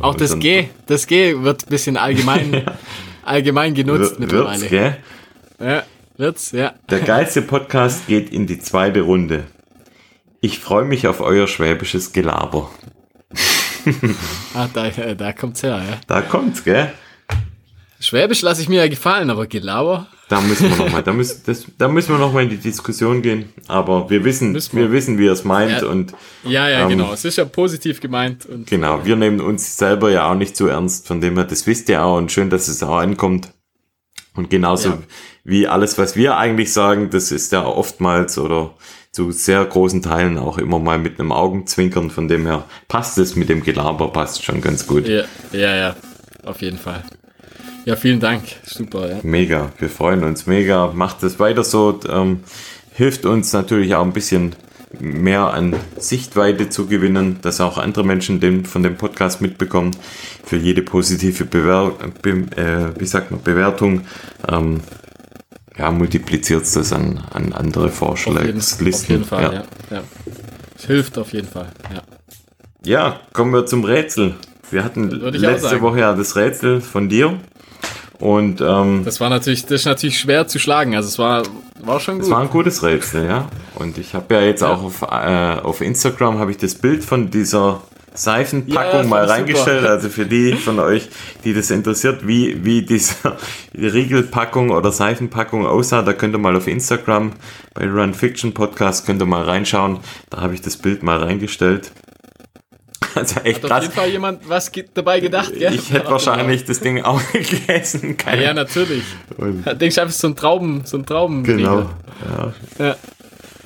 [0.00, 2.64] Auch das G, das G wird ein bisschen allgemein,
[3.24, 4.60] allgemein genutzt mittlerweile.
[4.60, 4.96] wird's, gell?
[5.60, 5.82] Ja,
[6.16, 6.74] wird's, ja.
[6.90, 9.44] Der geilste Podcast geht in die zweite Runde.
[10.40, 12.70] Ich freue mich auf euer schwäbisches Gelaber.
[14.52, 15.98] Ah, da, äh, da kommt's her, ja.
[16.06, 16.92] Da kommt's, gell?
[17.98, 20.06] Schwäbisch lasse ich mir ja gefallen, aber Gelaber.
[20.30, 22.56] Da müssen wir noch mal, da müssen, das, da müssen wir noch mal in die
[22.56, 23.52] Diskussion gehen.
[23.66, 24.62] Aber wir wissen, wir.
[24.72, 25.88] wir wissen, wie er es meint Ja.
[25.88, 26.14] und
[26.44, 27.12] Ja, ja, Ähm, genau.
[27.12, 30.68] Es ist ja positiv gemeint und genau, wir nehmen uns selber ja auch nicht so
[30.68, 31.08] ernst.
[31.08, 33.52] Von dem her, das wisst ihr auch und schön, dass es auch ankommt.
[34.36, 34.98] Und genauso Ja.
[35.42, 38.74] wie alles, was wir eigentlich sagen, das ist ja oftmals oder
[39.10, 42.08] zu sehr großen Teilen auch immer mal mit einem Augenzwinkern.
[42.10, 45.08] Von dem her passt es mit dem Gelaber, passt schon ganz gut.
[45.08, 45.96] ja, ja, ja,
[46.44, 47.02] auf jeden Fall.
[47.84, 48.42] Ja, vielen Dank.
[48.62, 49.18] Super, ja.
[49.22, 50.92] Mega, wir freuen uns mega.
[50.94, 52.00] Macht es weiter so.
[52.08, 52.40] Ähm,
[52.92, 54.54] hilft uns natürlich auch ein bisschen
[54.98, 59.96] mehr an Sichtweite zu gewinnen, dass auch andere Menschen den, von dem Podcast mitbekommen.
[60.44, 64.02] Für jede positive Bewer Be äh, wie sagt man, Bewertung
[64.48, 64.80] ähm,
[65.78, 68.88] ja, multipliziert es das an, an andere Auf Vorschlagslisten.
[68.92, 69.52] auf jeden Fall, ja.
[69.52, 69.64] ja.
[69.90, 70.02] ja.
[70.76, 72.02] Es hilft auf jeden Fall, ja.
[72.84, 74.34] ja, kommen wir zum Rätsel.
[74.70, 75.80] Wir hatten letzte.
[75.80, 77.38] Woche ja das Rätsel von dir.
[78.20, 80.94] Und ähm, Das war natürlich, das ist natürlich schwer zu schlagen.
[80.94, 81.42] Also es war,
[81.80, 82.24] war schon gut.
[82.24, 83.48] Es war ein gutes Rätsel, ja.
[83.76, 85.06] Und ich habe ja jetzt auch auf, äh,
[85.62, 87.80] auf Instagram habe ich das Bild von dieser
[88.12, 89.38] Seifenpackung Ja, mal ich super.
[89.40, 89.86] reingestellt.
[89.86, 91.08] Also für die von euch,
[91.44, 93.14] die das interessiert, wie, wie diese
[93.74, 97.32] Riegelpackung oder Seifenpackung aussah, da könnt ihr mal auf Instagram
[97.74, 100.00] bei Run Fiction Podcast könnt ihr mal reinschauen.
[100.28, 101.92] Da habe ich das Bild mal reingestellt.
[103.14, 103.82] Also echt Hat auf krass.
[103.84, 105.74] jeden Fall jemand was dabei gedacht, gell?
[105.74, 108.16] Ich hätte wahrscheinlich das Ding auch gegessen.
[108.16, 109.02] Keine Ja, natürlich.
[109.36, 111.42] Und- Denkst du einfach so ein Trauben, so ein Trauben.
[111.44, 111.90] Genau.
[112.28, 112.54] Ja.
[112.78, 112.96] Ja.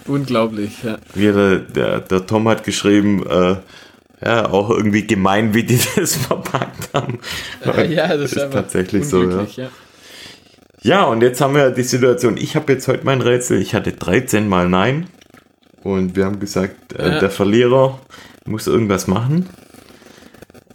[0.07, 0.99] Unglaublich, ja.
[1.15, 3.57] wie der, der, der Tom hat geschrieben, äh,
[4.25, 7.19] ja, auch irgendwie gemein, wie die das verpackt haben.
[7.91, 9.47] Ja, das ist, ist tatsächlich so, ja.
[9.57, 9.69] ja.
[10.83, 13.93] Ja, und jetzt haben wir die Situation, ich habe jetzt heute mein Rätsel, ich hatte
[13.93, 15.07] 13 mal Nein.
[15.83, 17.19] Und wir haben gesagt, äh, Ja.
[17.21, 17.99] der Verlierer
[18.47, 19.49] muss irgendwas machen.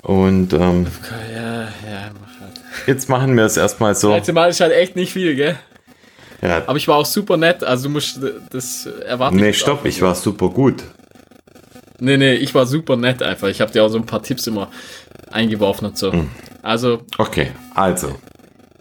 [0.01, 0.88] Und ähm,
[1.34, 2.61] Ja, ja, mach halt.
[2.88, 4.11] jetzt machen wir es erstmal so.
[4.13, 5.57] Letztes Mal ist halt echt nicht viel, gell?
[6.41, 8.20] Ja, Aber ich war auch super nett, also du musst
[8.51, 9.36] das erwarten.
[9.36, 10.84] nee, stopp, ich war super gut.
[11.99, 13.49] Nee, nee, ich war super nett einfach.
[13.49, 14.72] Ich habe dir auch so ein paar Tipps immer
[15.30, 16.13] eingeworfen und so.
[16.13, 16.30] Hm.
[16.61, 18.15] Also, Okay, also.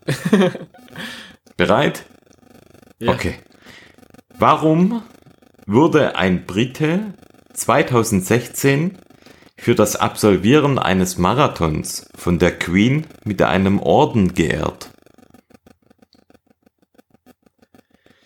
[1.57, 2.05] Bereit?
[3.01, 3.13] ja.
[3.13, 3.35] Okay.
[4.39, 5.03] Warum
[5.67, 7.01] wurde ein Brite
[7.59, 8.99] 2016
[9.57, 14.91] für das Absolvieren eines Marathons von der Queen mit einem Orden geehrt?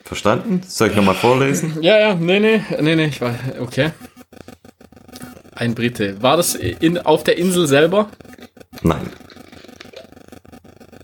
[0.05, 0.61] Verstanden?
[0.67, 1.79] Soll ich nochmal vorlesen?
[1.81, 3.93] Ja, ja, nee, nee, nee, nee, ich war, okay.
[5.55, 6.21] Ein Brite.
[6.23, 8.11] War das in, auf der Insel selber?
[8.83, 9.09] Nein.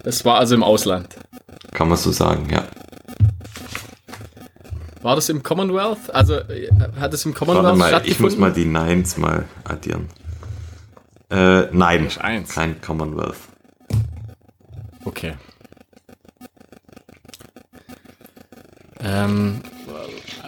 [0.05, 1.17] Es war also im Ausland.
[1.73, 2.65] Kann man so sagen, ja.
[5.03, 6.13] War das im Commonwealth?
[6.13, 8.13] Also äh, hat es im Commonwealth Warte mal, stattgefunden?
[8.13, 10.09] ich muss mal die Nines mal addieren.
[11.31, 12.09] Äh, nein,
[12.49, 13.37] kein Commonwealth.
[15.05, 15.35] Okay.
[19.01, 19.61] Ähm,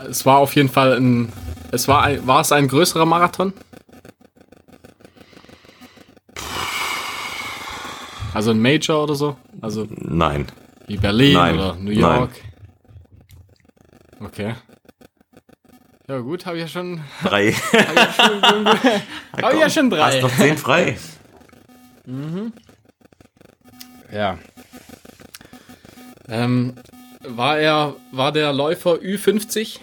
[0.08, 1.32] es war auf jeden Fall ein.
[1.70, 3.52] Es war ein, war es ein größerer Marathon?
[8.34, 9.36] Also ein Major oder so?
[9.60, 10.46] Also Nein.
[10.86, 12.28] wie Berlin Nein, oder New nein.
[14.20, 14.54] Okay.
[16.08, 17.00] Ja gut, habe ich ja schon.
[17.22, 17.52] Drei.
[17.52, 20.12] Habe ich ja schon drei.
[20.12, 20.98] Hast noch zehn frei.
[24.12, 24.38] Ja.
[26.28, 26.74] Ähm,
[27.20, 29.78] war er, war der Läufer Ü50?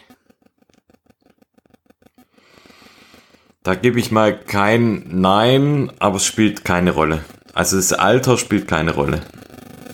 [3.63, 7.23] Da gebe ich mal kein Nein, aber es spielt keine Rolle.
[7.53, 9.21] Also das Alter spielt keine Rolle.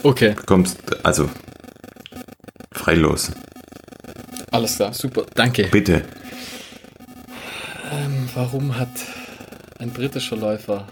[0.04, 1.30] Okay, Du kommst, also
[2.72, 3.32] frei los.
[4.54, 5.64] Alles klar, super, danke.
[5.68, 6.04] Bitte.
[7.92, 8.90] Ähm, warum hat
[9.80, 10.88] ein britischer Läufer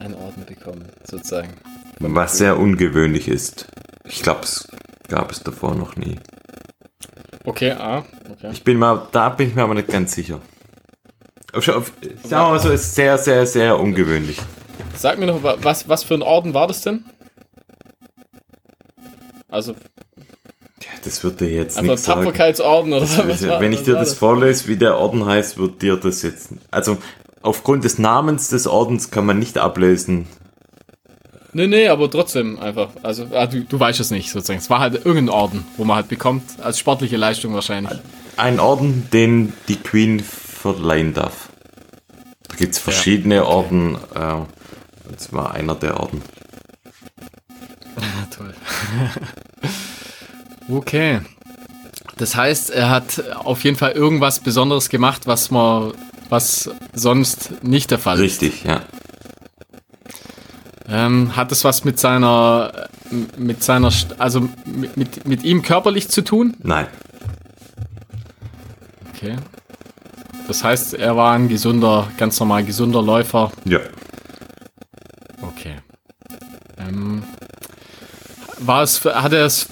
[0.00, 1.50] einen Orden bekommen, sozusagen?
[2.00, 3.66] Was sehr ungewöhnlich ist.
[4.04, 4.66] Ich glaube, es
[5.08, 6.16] gab es davor noch nie.
[7.44, 8.50] Okay, ah, okay.
[8.52, 10.40] Ich bin mal, da bin ich mir aber nicht ganz sicher.
[11.52, 11.84] Sagen
[12.24, 14.38] wir mal so, ist sehr, sehr, sehr ungewöhnlich.
[14.96, 17.04] Sag mir noch, wa- was, was für ein Orden war das denn?
[19.48, 19.76] Also,
[20.84, 22.20] Ja, das wird dir jetzt einfach nicht sagen.
[22.24, 25.56] Tapferkeitsorden oder Das, was war- wenn ich dir war das vorlese, wie der Orden heißt,
[25.58, 26.50] wird dir das jetzt.
[26.70, 26.98] Also
[27.42, 30.26] aufgrund des Namens des Ordens kann man nicht ablesen.
[31.52, 32.88] Nee, nee, aber trotzdem einfach.
[33.04, 34.58] Also, ah, du, du weißt es nicht, sozusagen.
[34.58, 37.96] Es war halt irgendein Orden, wo man halt bekommt, als sportliche Leistung wahrscheinlich.
[38.36, 41.50] Ein Orden, den die Queen verleihen darf.
[42.48, 43.94] Da gibt es verschiedene Orden.
[44.16, 44.40] Äh,
[45.12, 46.22] das war einer der Orden.
[48.36, 48.52] Toll.
[50.68, 51.20] Okay.
[52.16, 55.92] Das heißt, er hat auf jeden Fall irgendwas Besonderes gemacht, was man,
[56.28, 58.42] was sonst nicht der Fall ist.
[58.42, 58.82] Richtig, ja.
[60.88, 62.88] Ähm, hat es was mit seiner,
[63.36, 66.56] mit seiner, also mit, mit, mit ihm körperlich zu tun?
[66.62, 66.86] Nein.
[69.14, 69.36] Okay.
[70.46, 73.50] Das heißt, er war ein gesunder, ganz normal gesunder Läufer.
[73.64, 73.78] Ja.
[75.40, 75.76] Okay.
[76.78, 77.22] Ähm,
[78.58, 79.68] war es, hat er es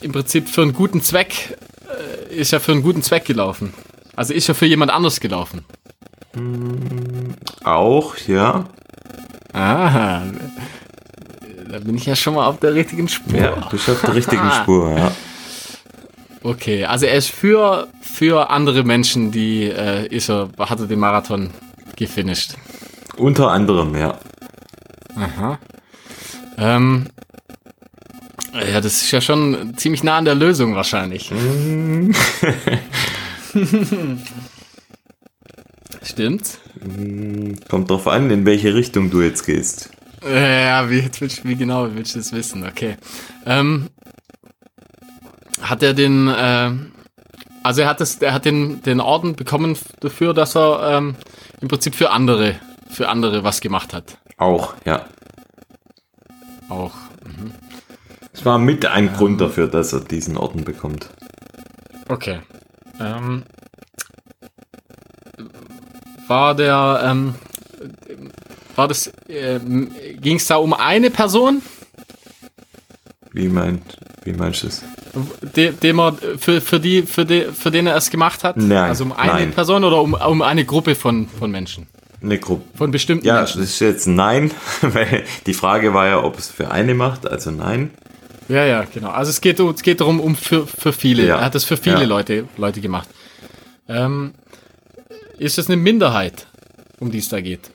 [0.00, 1.56] im Prinzip für einen guten Zweck,
[2.30, 3.74] äh, ist er für einen guten Zweck gelaufen?
[4.16, 5.64] Also ist er für jemand anders gelaufen?
[7.64, 8.64] Auch, ja.
[9.52, 10.22] Aha.
[11.70, 13.38] Da bin ich ja schon mal auf der richtigen Spur.
[13.38, 15.12] Ja, du bist auf der richtigen Spur, ja.
[16.42, 20.98] Okay, also er ist für, für andere Menschen, die äh, ist er, hat er den
[20.98, 21.50] Marathon
[21.96, 22.54] gefinisht.
[23.16, 24.18] Unter anderem, ja.
[25.16, 25.58] Aha.
[26.58, 27.06] Ähm,
[28.54, 31.32] ja, das ist ja schon ziemlich nah an der Lösung wahrscheinlich.
[36.02, 36.58] Stimmt.
[37.68, 39.90] Kommt drauf an, in welche Richtung du jetzt gehst.
[40.22, 41.04] Ja, wie,
[41.42, 42.66] wie genau willst du das wissen?
[42.66, 42.96] Okay.
[43.44, 43.90] Ähm,
[45.60, 46.70] hat er den, äh,
[47.62, 51.16] also er hat das, er hat den, den Orden bekommen dafür, dass er ähm,
[51.60, 52.56] im Prinzip für andere,
[52.90, 54.18] für andere was gemacht hat.
[54.36, 55.04] Auch, ja.
[56.68, 56.92] Auch.
[58.34, 61.08] Es war mit ein Grund dafür, dass er diesen Orden bekommt.
[62.08, 62.40] Okay.
[63.00, 63.44] Ähm,
[66.26, 67.34] war der, ähm,
[68.76, 71.62] war das, ähm, ging es da um eine Person,
[73.32, 73.82] Wie meint,
[74.24, 74.82] wie meinst du es?
[75.54, 78.56] de, dem er für, für die, für die, für den er es gemacht hat?
[78.56, 79.52] Nein, Also um eine nein.
[79.52, 81.86] Person oder um, um eine Gruppe von, von Menschen?
[82.22, 82.64] Eine Gruppe.
[82.76, 83.62] Von bestimmten Ja, das Menschen?
[83.64, 84.50] ist jetzt ein Nein,
[84.82, 87.90] weil die Frage war ja, ob es für eine macht, also nein.
[88.48, 89.10] Ja, ja, genau.
[89.10, 91.24] Also es geht, um- es geht darum, um für, für viele.
[91.26, 91.38] Ja.
[91.38, 92.04] Er hat es für viele Ja.
[92.06, 93.08] Leute, Leute gemacht.
[93.88, 94.34] Ähm,
[95.38, 96.46] ist es eine Minderheit,
[97.00, 97.70] um die es da geht?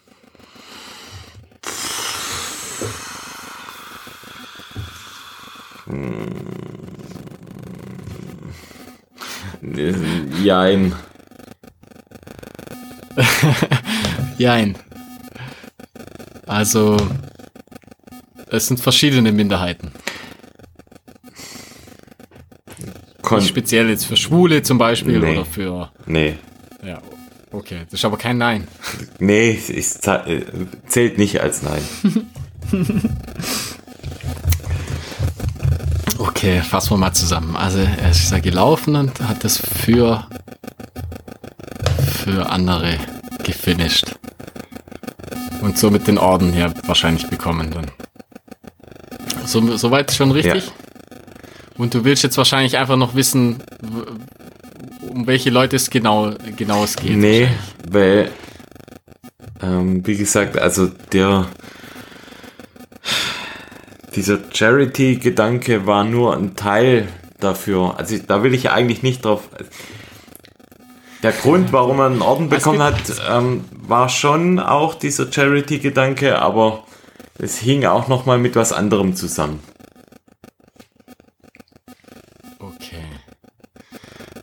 [9.76, 9.94] Äh,
[10.44, 10.96] Jein.
[14.38, 14.76] Jein.
[16.48, 16.98] Also,
[18.50, 19.92] es sind verschiedene Minderheiten.
[23.30, 25.32] Kon Speziell jetzt für Schwule zum Beispiel Nee.
[25.34, 25.92] oder für.
[26.06, 26.36] nee.
[26.86, 27.00] Ja,
[27.52, 27.82] okay.
[27.90, 28.68] Das ist aber kein Nein.
[29.20, 30.42] Nee, es äh,
[30.88, 31.82] zählt nicht als Nein.
[36.18, 37.56] Okay, fassen wir mal zusammen.
[37.56, 40.28] Also er ist da gelaufen und hat das für,
[42.24, 42.98] für andere
[43.44, 44.16] gefinisht.
[45.62, 47.86] Und somit den Orden hier wahrscheinlich bekommen dann.
[49.46, 50.66] So, soweit schon richtig?
[50.68, 50.72] Ja.
[51.80, 53.64] Und du willst jetzt wahrscheinlich einfach noch wissen,
[55.08, 57.16] um welche Leute es genau, genau es geht.
[57.16, 57.48] Nee,
[57.90, 58.30] weil,
[59.64, 61.48] ähm, wie gesagt, also der,
[64.14, 67.08] dieser Charity-Gedanke war nur ein Teil
[67.40, 67.96] dafür.
[67.98, 69.48] Also da will ich eigentlich nicht drauf.
[71.24, 73.00] Der Grund, warum er einen Orden bekommen hat,
[73.32, 76.84] ähm, war schon auch dieser Charity-Gedanke, aber
[77.38, 79.62] es hing auch noch mal mit was anderem zusammen.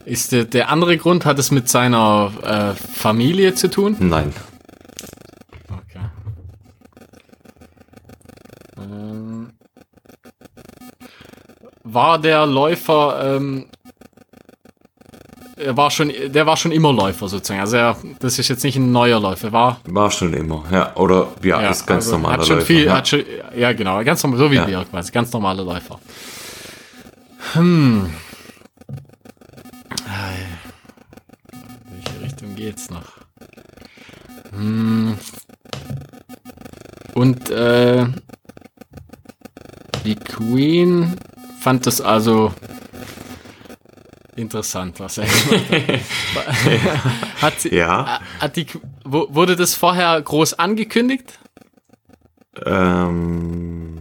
[0.06, 3.96] Ist der, der andere Grund, hat es mit seiner äh, Familie zu tun?
[3.98, 4.32] Nein.
[11.96, 13.66] war der Läufer, ähm,
[15.56, 17.60] er war schon, der war schon immer Läufer sozusagen.
[17.60, 19.80] Also er, das ist jetzt nicht ein neuer Läufer, war.
[19.86, 20.94] War schon immer, ja.
[20.96, 22.66] Oder ja, ja ist ganz also normaler hat schon Läufer.
[22.66, 22.96] Viel, ja.
[22.96, 23.24] Hat schon,
[23.56, 24.66] ja, genau, ganz normal, so wie ja.
[24.66, 25.98] wir quasi, ganz normale Läufer.
[27.54, 28.10] Hm.
[32.76, 33.06] Geht's noch?
[34.50, 35.16] Hm.
[37.14, 38.04] Und äh,
[40.04, 41.16] die Queen
[41.58, 42.52] fand das also
[44.36, 47.42] interessant, was er gemacht hat.
[47.42, 48.20] hat sie, ja.
[48.40, 48.66] Hat die,
[49.04, 51.38] wurde das vorher groß angekündigt?
[52.62, 54.00] Ähm,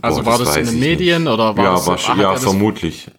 [0.00, 1.32] also boah, war das, das in den Medien nicht.
[1.32, 3.10] oder war ja, das war, ja, vermutlich.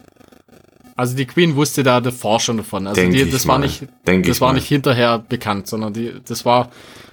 [0.99, 2.85] Also die Queen wusste da davor schon davon.
[2.85, 4.55] Also die, das war nicht, Denk das war mal.
[4.55, 6.69] nicht hinterher bekannt, sondern die, das war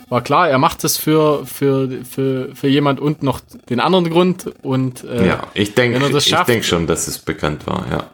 [0.08, 4.52] war klar, er macht es für, für, für, für jemand und noch den anderen Grund.
[4.62, 8.10] Und, äh, ja, ich denke ich denk schon, dass es bekannt war, ja.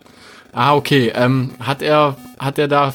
[0.52, 1.10] Ah, okay.
[1.14, 2.94] Ähm, hat er, hat er da,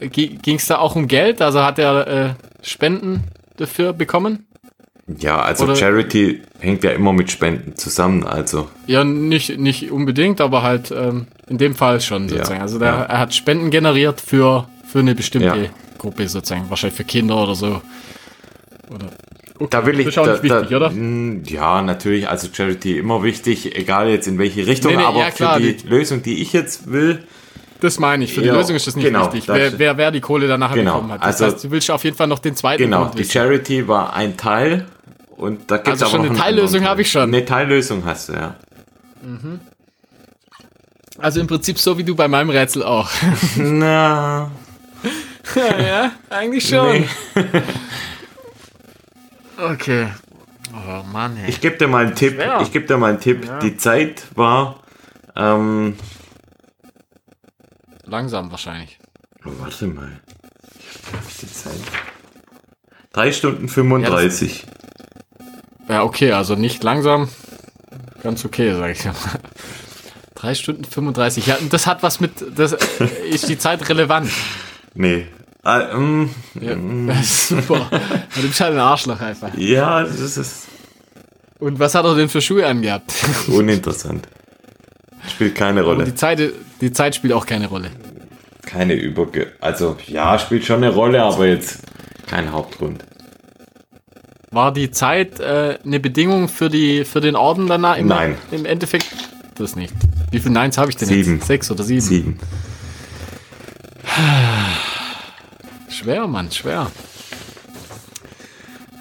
[0.00, 1.40] ging es da auch um Geld?
[1.40, 3.22] Also hat er äh, Spenden
[3.56, 4.46] dafür bekommen?
[5.06, 8.70] Ja, also Oder, Charity hängt ja immer mit Spenden zusammen, also.
[8.86, 12.56] Ja, nicht, nicht unbedingt, aber halt ähm, in dem Fall schon sozusagen.
[12.56, 13.02] Ja, also der, ja.
[13.02, 15.68] er hat Spenden generiert für, für eine bestimmte ja.
[15.98, 17.82] Gruppe sozusagen, wahrscheinlich für Kinder oder so.
[18.90, 19.10] Oder?
[19.56, 19.66] Okay.
[19.70, 20.92] Da will ich, das ist auch da, wichtig, da, oder?
[21.46, 25.56] Ja, natürlich, also Charity immer wichtig, egal jetzt in welche Richtung, nee, nee, aber klar,
[25.56, 27.22] für die, die, Lösung, die ich jetzt will.
[27.80, 30.10] Das meine ich, für ja, die Lösung ist das nicht genau, wichtig, wer, wer, wer
[30.10, 31.20] die Kohle danach genau, bekommen hat.
[31.20, 34.14] Das also, heißt, du willst auf jeden Fall noch den zweiten Genau, die Charity war
[34.14, 34.86] ein Teil
[35.36, 37.22] und da gibt es also aber schon eine Teillösung habe ich schon.
[37.22, 38.56] Eine Teillösung hast du, ja.
[39.22, 39.60] Mhm.
[41.18, 43.10] Also im Prinzip so wie du bei meinem Rätsel auch.
[43.56, 44.50] Na.
[45.54, 46.92] ja, ja, eigentlich schon.
[47.00, 47.08] Nee.
[49.56, 50.08] Okay.
[50.72, 51.48] Oh Mann, ey.
[51.48, 52.34] Ich gebe dir mal einen Tipp.
[52.34, 52.60] Schwer.
[52.62, 53.44] Ich gebe dir mal einen Tipp.
[53.46, 53.58] Ja.
[53.60, 54.80] Die Zeit war
[55.36, 55.96] ähm,
[58.04, 58.98] langsam wahrscheinlich.
[59.44, 60.20] Oh, warte mal.
[61.12, 61.80] Hab ich die Zeit?
[63.12, 64.62] Drei Stunden 35.
[64.66, 64.83] Ja,
[65.88, 67.28] ja, okay, also nicht langsam.
[68.22, 69.14] Ganz okay, sag ich mal.
[70.34, 71.46] Drei Stunden 35.
[71.46, 72.32] Ja, und das hat was mit.
[72.56, 72.76] Das
[73.30, 74.30] ist die Zeit relevant.
[74.94, 75.26] Nee,
[75.64, 76.28] Ah, ähm,
[76.60, 77.10] ja, mm.
[77.22, 77.88] super.
[78.34, 79.54] Du bist halt ein Arschloch einfach.
[79.56, 80.68] Ja, das ist.
[81.58, 83.14] Und was hat er denn für Schuhe angehabt?
[83.48, 84.28] Uninteressant.
[85.26, 86.02] Spielt keine Rolle.
[86.02, 87.90] Aber die Zeit, die Zeit spielt auch keine Rolle.
[88.66, 89.52] Keine Überge...
[89.60, 91.78] Also, ja, spielt schon eine Rolle, aber jetzt
[92.26, 93.02] kein Hauptgrund.
[94.54, 97.96] War die Zeit äh, eine Bedingung für, die, für den Orden danach?
[97.96, 98.36] Im, Nein.
[98.52, 99.06] Im Endeffekt
[99.56, 99.92] das nicht.
[100.30, 101.36] Wie viele Neins habe ich denn sieben.
[101.36, 101.46] jetzt?
[101.46, 102.00] Sechs oder sieben?
[102.00, 102.38] Sieben.
[105.88, 106.90] Schwer, Mann, schwer.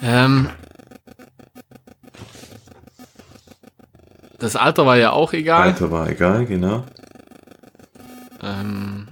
[0.04, 0.50] Ähm,
[4.40, 5.64] das Alter war ja auch egal.
[5.64, 6.84] Alter war egal, genau.
[8.42, 9.08] Ähm,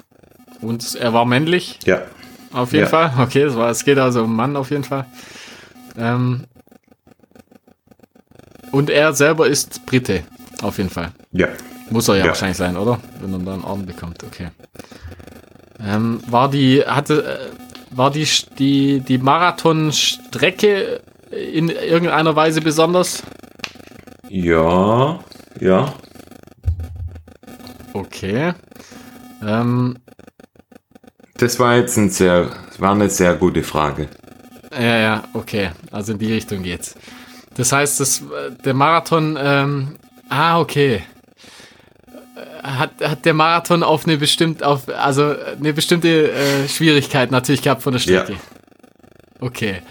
[0.61, 1.79] und er war männlich.
[1.85, 2.01] Ja.
[2.51, 2.89] Auf jeden ja.
[2.89, 3.13] Fall.
[3.19, 5.05] Okay, es, war, es geht also um Mann auf jeden Fall.
[5.97, 6.45] Ähm,
[8.71, 10.23] und er selber ist Brite.
[10.61, 11.11] Auf jeden Fall.
[11.31, 11.47] Ja.
[11.89, 12.27] Muss er ja, ja.
[12.27, 12.99] wahrscheinlich sein, oder?
[13.19, 14.23] Wenn er dann einen Orden bekommt.
[14.23, 14.49] Okay.
[15.85, 18.27] Ähm, war die, hatte, äh, war die,
[18.57, 23.23] die, die Marathonstrecke in irgendeiner Weise besonders?
[24.29, 25.19] Ja,
[25.59, 25.93] ja.
[27.93, 28.53] Okay.
[29.43, 29.97] Ähm,
[31.37, 34.07] das war jetzt ein sehr, war eine sehr gute Frage.
[34.73, 35.71] Ja, ja, okay.
[35.91, 36.95] Also in die Richtung geht's.
[37.55, 38.23] Das heißt, das,
[38.63, 39.95] der Marathon, ähm,
[40.29, 41.03] ah, okay
[42.63, 47.81] hat, hat der Marathon auf eine bestimmte, auf, also eine bestimmte äh, Schwierigkeit natürlich gehabt
[47.81, 48.33] von der Strecke.
[48.33, 48.39] Ja.
[49.39, 49.81] Okay.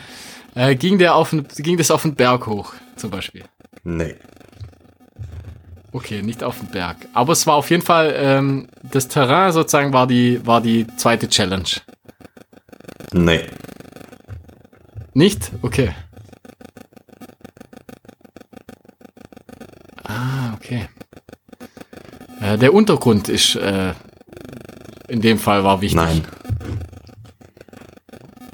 [0.54, 3.44] Äh, ging der auf, ging das auf den Berg hoch, zum Beispiel?
[3.84, 4.14] Nee.
[5.92, 6.96] Okay, nicht auf dem Berg.
[7.14, 11.28] Aber es war auf jeden Fall, ähm, das Terrain sozusagen war die, war die zweite
[11.28, 11.68] Challenge.
[13.12, 13.46] Nee.
[15.14, 15.50] Nicht?
[15.62, 15.90] Okay.
[20.04, 20.88] Ah, okay.
[22.40, 23.92] Äh, der Untergrund ist, äh,
[25.08, 25.96] in dem Fall war wichtig.
[25.96, 26.24] Nein.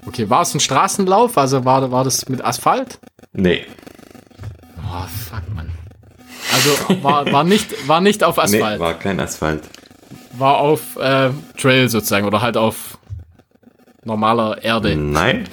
[0.06, 1.36] Okay, war es ein Straßenlauf?
[1.36, 2.98] Also war, war das mit Asphalt?
[3.32, 3.64] Nee.
[4.78, 5.70] Oh, fuck, Mann.
[6.52, 8.80] Also war, war, nicht, war nicht auf Nee, Asphalt.
[8.80, 9.62] war kein Asphalt.
[10.32, 12.98] war auf äh, Trail sozusagen oder halt auf
[14.04, 14.96] normaler Erde.
[14.96, 15.48] Nein.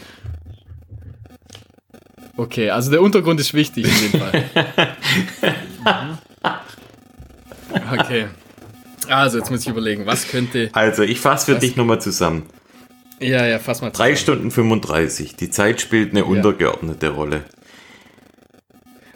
[2.35, 4.43] Okay, also der Untergrund ist wichtig in dem Fall.
[7.99, 8.27] Okay.
[9.09, 10.69] Also, jetzt muss ich überlegen, was könnte.
[10.73, 11.59] Also, ich fasse für Was?
[11.59, 12.43] dich nochmal zusammen.
[13.19, 14.17] Ja, ja, fass mal Drei zusammen.
[14.17, 15.35] Stunden 35.
[15.35, 17.43] Die Zeit spielt eine untergeordnete Rolle.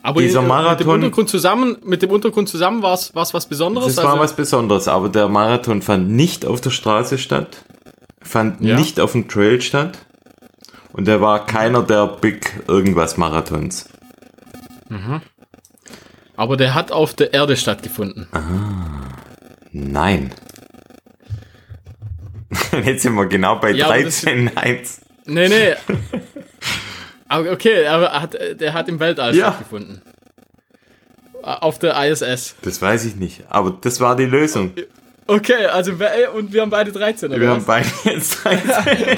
[0.03, 3.45] Aber dieser äh, Mit dem Marathon- Untergrund zusammen, mit dem Untergrund zusammen war es was
[3.47, 3.95] Besonderes?
[3.95, 7.63] Das war Also- was Besonderes, aber der Marathon fand nicht auf der Straße statt,
[8.21, 8.75] fand Ja.
[8.77, 9.99] nicht auf dem Trail statt
[10.97, 13.87] und der war keiner der Big irgendwas Marathons.
[16.35, 18.27] Aber der hat auf der Erde stattgefunden.
[19.71, 20.31] Nein.
[22.83, 25.01] Jetzt sind wir genau bei Ja, aber das- 13, 1.
[25.25, 25.73] Nee, nee.
[27.27, 29.47] Aber okay, aber er hat, der hat im Weltall Ja.
[29.51, 30.01] stattgefunden.
[31.43, 32.55] Auf der ISS.
[32.61, 34.71] Das weiß ich nicht, aber das war die Lösung.
[35.27, 35.91] Okay, also
[36.33, 37.55] und wir haben beide 13, oder Wir was?
[37.57, 39.17] haben beide jetzt 13.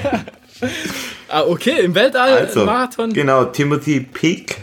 [1.29, 3.13] Ah, okay, im Weltall Also, Marathon.
[3.13, 4.57] genau, Timothy Peak,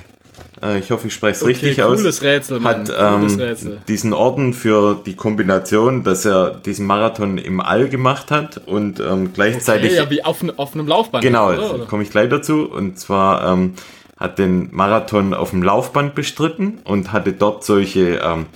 [0.62, 1.98] äh, ich hoffe, ich spreche es Okay, richtig aus.
[1.98, 2.88] cooles Rätsel, Mann.
[2.88, 3.78] hat cooles ähm, Rätsel.
[3.88, 9.32] diesen Orden für die Kombination, dass er diesen Marathon im All gemacht hat und ähm,
[9.32, 11.22] gleichzeitig Okay, ja, wie auf, auf einem Laufband.
[11.22, 11.86] genau, oder?
[11.86, 13.74] komme ich gleich dazu und zwar ähm,
[14.18, 18.46] hat den Marathon auf dem Laufband bestritten und hatte dort solche ähm,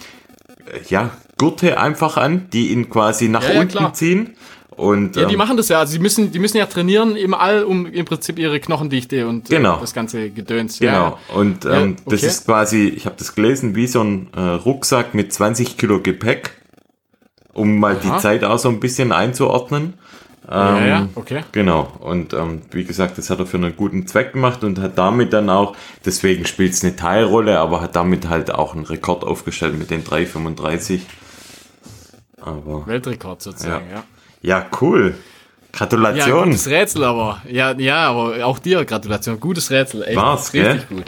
[0.67, 3.95] äh, ja Gurte einfach an, die ihn quasi nach Ja, ja, unten klar.
[3.95, 4.35] ziehen
[4.81, 5.79] und Ja, die ähm, machen das ja.
[5.79, 9.51] Also die müssen, die müssen ja trainieren im All, um im Prinzip ihre Knochendichte und
[9.51, 9.79] äh, Genau.
[9.79, 10.79] das ganze Gedöns.
[10.79, 12.27] Genau, Ja, und Ja, ähm, das okay.
[12.27, 16.53] ist quasi, ich habe das gelesen, wie so ein äh, Rucksack mit 20 Kilo Gepäck,
[17.53, 18.01] um mal Aha.
[18.17, 19.95] die Zeit auch so ein bisschen einzuordnen.
[20.51, 21.43] ja, Ähm, ja, okay.
[21.53, 24.97] Genau, und ähm, wie gesagt, das hat er für einen guten Zweck gemacht und hat
[24.97, 29.23] damit dann auch, deswegen spielt es eine Teilrolle, aber hat damit halt auch einen Rekord
[29.25, 31.01] aufgestellt mit den 3,35.
[32.41, 33.97] Aber Weltrekord sozusagen, ja.
[33.97, 34.05] ja,
[34.81, 35.15] cool.
[35.15, 35.17] Ja,
[35.73, 36.45] Gratulation.
[36.47, 37.43] gutes Rätsel, aber.
[37.49, 39.39] Ja, ja, aber auch dir Gratulation.
[39.39, 40.03] Gutes Rätsel.
[40.03, 41.05] Echt, War's, richtig gut.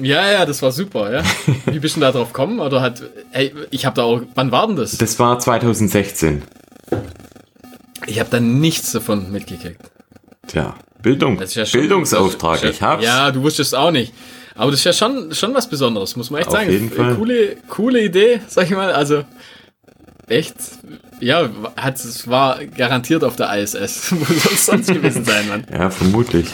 [0.00, 1.22] Ja, ja, das war super, ja.
[1.66, 2.60] Wie bist du denn da drauf gekommen?
[2.60, 3.02] Oder hat.
[3.32, 4.20] Ey, ich habe da auch.
[4.34, 4.96] Wann war denn das?
[4.98, 6.42] das war 2016.
[8.06, 9.80] Ich habe da nichts davon mitgekriegt.
[10.46, 13.04] Tja, Bildung, ja schon, Bildungsauftrag, ist ich ja, hab's.
[13.04, 14.12] Ja, du wusstest auch nicht.
[14.54, 16.70] Aber das ist ja schon, schon was Besonderes, muss man echt Auf sagen.
[16.70, 17.16] jeden Fall.
[17.16, 18.92] Coole, coole Idee, sag ich mal.
[18.92, 19.24] Also,
[20.28, 20.54] echt,
[21.20, 24.10] ja, hat, es war garantiert auf der ISS.
[24.12, 25.64] Wo soll es sonst gewesen sein, Mann?
[25.72, 26.46] Ja, vermutlich.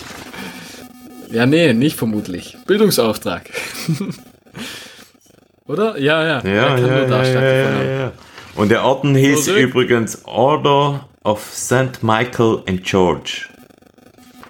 [1.31, 2.57] Ja, nee, nicht vermutlich.
[2.67, 3.51] Bildungsauftrag.
[5.67, 5.99] Oder?
[5.99, 6.41] Ja, ja.
[6.45, 8.13] Ja, ja, ja, ja, ja.
[8.57, 12.03] Und der Orden hieß übrigens Order of St.
[12.03, 13.47] Michael and George.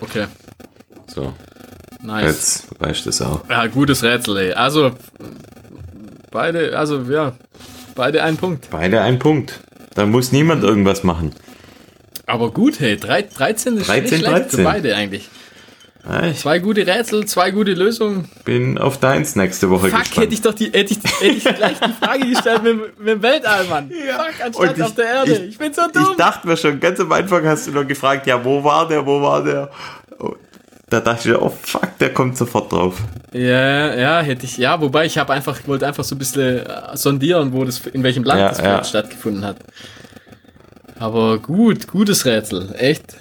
[0.01, 0.25] Okay,
[1.07, 1.35] So,
[2.03, 2.25] nice.
[2.25, 3.47] jetzt weißt du das auch.
[3.51, 4.53] Ja, gutes Rätsel, ey.
[4.55, 4.93] Also,
[6.31, 7.35] beide, also, ja,
[7.95, 8.69] beide ein Punkt.
[8.71, 9.61] Beide ein Punkt.
[9.95, 11.33] Da muss niemand irgendwas machen.
[12.27, 14.51] Aber gut, hey, drei, 13 ist 13, nicht schlecht 13.
[14.59, 15.29] für beide eigentlich.
[16.09, 18.27] Ja, ich Zwei gute Rätsel, zwei gute Lösungen.
[18.47, 20.23] bin auf deins nächste Woche Fuck, gespannt.
[20.25, 23.23] hätte ich doch die, hätte ich, hätte ich gleich die Frage gestellt mit, mit dem
[23.23, 23.91] Weltall, Mann.
[24.17, 25.33] Fuck, anstatt ich- auf der Erde.
[25.33, 26.07] Ich, ich- bin so dumm.
[26.13, 29.05] Ich dachte mir schon, ganz am Anfang hast du noch gefragt, ja, wo war der,
[29.05, 29.71] wo war der?
[30.91, 32.99] Da dachte ich, oh fuck, der kommt sofort drauf.
[33.33, 36.97] Ja, ja, hätte ich, ja, wobei ich habe einfach, wollte einfach so ein bisschen äh,
[36.97, 38.85] sondieren, wo das, in welchem Land Ja, das ja.
[38.85, 39.57] stattgefunden hat.
[40.99, 42.75] Aber gut, gutes Rätsel.
[42.77, 43.17] Echt.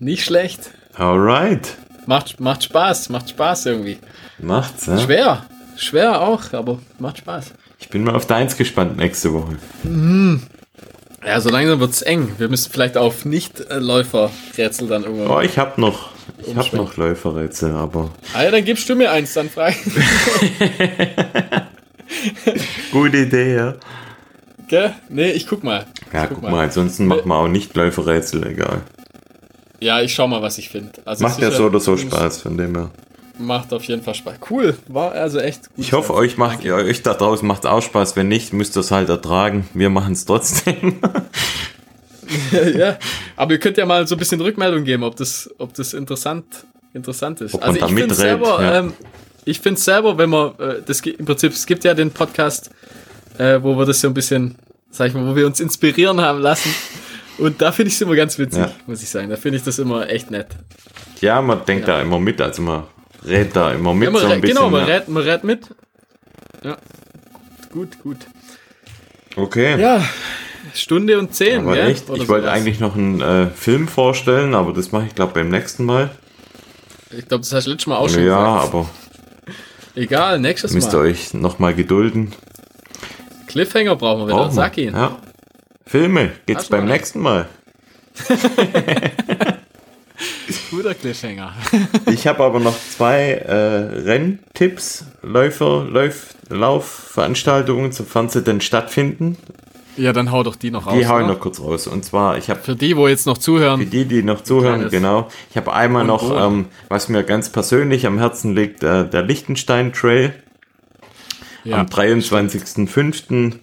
[0.00, 0.70] Nicht schlecht.
[0.94, 1.76] Alright.
[2.06, 3.98] Macht, macht Spaß, macht Spaß irgendwie.
[4.38, 4.98] Macht's, ja?
[4.98, 5.46] Schwer.
[5.76, 7.52] Schwer auch, aber macht Spaß.
[7.78, 9.56] Ich bin mal auf deins gespannt nächste Woche.
[11.24, 12.32] Ja, so langsam wird's eng.
[12.38, 15.28] Wir müssen vielleicht auf Nicht-Läufer-Rätsel dann irgendwann.
[15.28, 16.10] Oh, ich hab noch,
[16.42, 16.78] ich hab Umschwenken.
[16.88, 19.74] noch Läuferrätsel, aber Ah ja, dann gibst du mir eins, dann frei.
[22.92, 23.74] gute Idee, ja.
[24.68, 24.94] Gell?
[25.08, 25.86] Nee, ich guck mal.
[26.12, 28.82] Ja, Ich guck mal, ansonsten machen wir auch nicht Läuferrätsel, egal.
[29.80, 30.92] Ja, ich schau mal, was ich finde.
[31.04, 32.90] Also Macht ja so oder so Spaß, von dem her.
[33.38, 34.34] Macht auf jeden Fall Spaß.
[34.50, 35.78] Cool, war also echt gut.
[35.78, 38.14] Ich hoffe, euch macht, euch da draußen macht auch Spaß.
[38.14, 39.68] Wenn nicht, müsst ihr es halt ertragen.
[39.74, 41.00] Wir machen es trotzdem.
[42.76, 42.98] ja,
[43.36, 46.44] aber ihr könnt ja mal so ein bisschen Rückmeldung geben, ob das, ob das interessant,
[46.94, 47.54] interessant ist.
[47.54, 48.78] Ob da ich finde selber, ja.
[48.80, 48.92] ähm,
[49.44, 52.70] ich finde selber, wenn man, äh, das, im Prinzip, es gibt ja den Podcast
[53.38, 54.56] äh, wo wir das so ein bisschen,
[54.90, 56.74] sag ich mal, wo wir uns inspirieren haben lassen.
[57.38, 58.72] Und da finde ich es immer ganz witzig, Ja.
[58.86, 59.30] muss ich sagen.
[59.30, 60.48] Da finde ich das immer echt nett.
[61.20, 62.84] Ja, man denkt da immer mit, also man
[63.24, 64.56] rät da immer mit Ja, so ein bisschen.
[64.56, 64.94] genau, man ja.
[64.96, 65.68] rät, man rät mit.
[66.62, 66.76] Ja.
[67.72, 68.18] Gut, gut.
[69.34, 69.80] Okay.
[69.80, 70.04] Ja,
[70.74, 71.90] Stunde und zehn, aber gell?
[71.90, 75.48] echt, ich wollte eigentlich noch einen äh, Film vorstellen, aber das mache ich glaube beim
[75.50, 76.10] nächsten Mal.
[77.10, 78.74] Ich glaube, das hast du letztes Mal auch schon Ja, gesagt.
[78.74, 78.90] aber
[79.94, 81.06] Egal, nächstes müsst ihr Mal.
[81.08, 82.32] euch noch mal gedulden.
[83.48, 84.36] Cliffhanger brauchen wir wieder.
[84.36, 84.52] Brauchen.
[84.54, 84.94] Sag ihn.
[84.94, 85.18] Ja.
[85.84, 86.92] Filme geht's Hast beim mal?
[86.92, 87.48] nächsten Mal.
[90.70, 91.52] Guter Cliffhanger.
[92.10, 99.36] Ich habe aber noch zwei äh, Renntipps, Läufer, Lauf, Laufveranstaltungen, sofern sie denn stattfinden.
[99.96, 100.94] Ja, dann hau doch die noch raus.
[100.98, 101.86] Die hau ich noch kurz raus.
[101.86, 103.80] Und zwar, ich habe Für die, wo jetzt noch zuhören.
[103.80, 104.92] Für die, die noch zuhören, Kleines.
[104.92, 105.28] genau.
[105.50, 109.22] Ich habe einmal Und noch, ähm, was mir ganz persönlich am Herzen liegt, äh, der
[109.22, 110.34] Liechtenstein Trail.
[111.64, 111.78] Ja.
[111.78, 113.58] Am 23.05.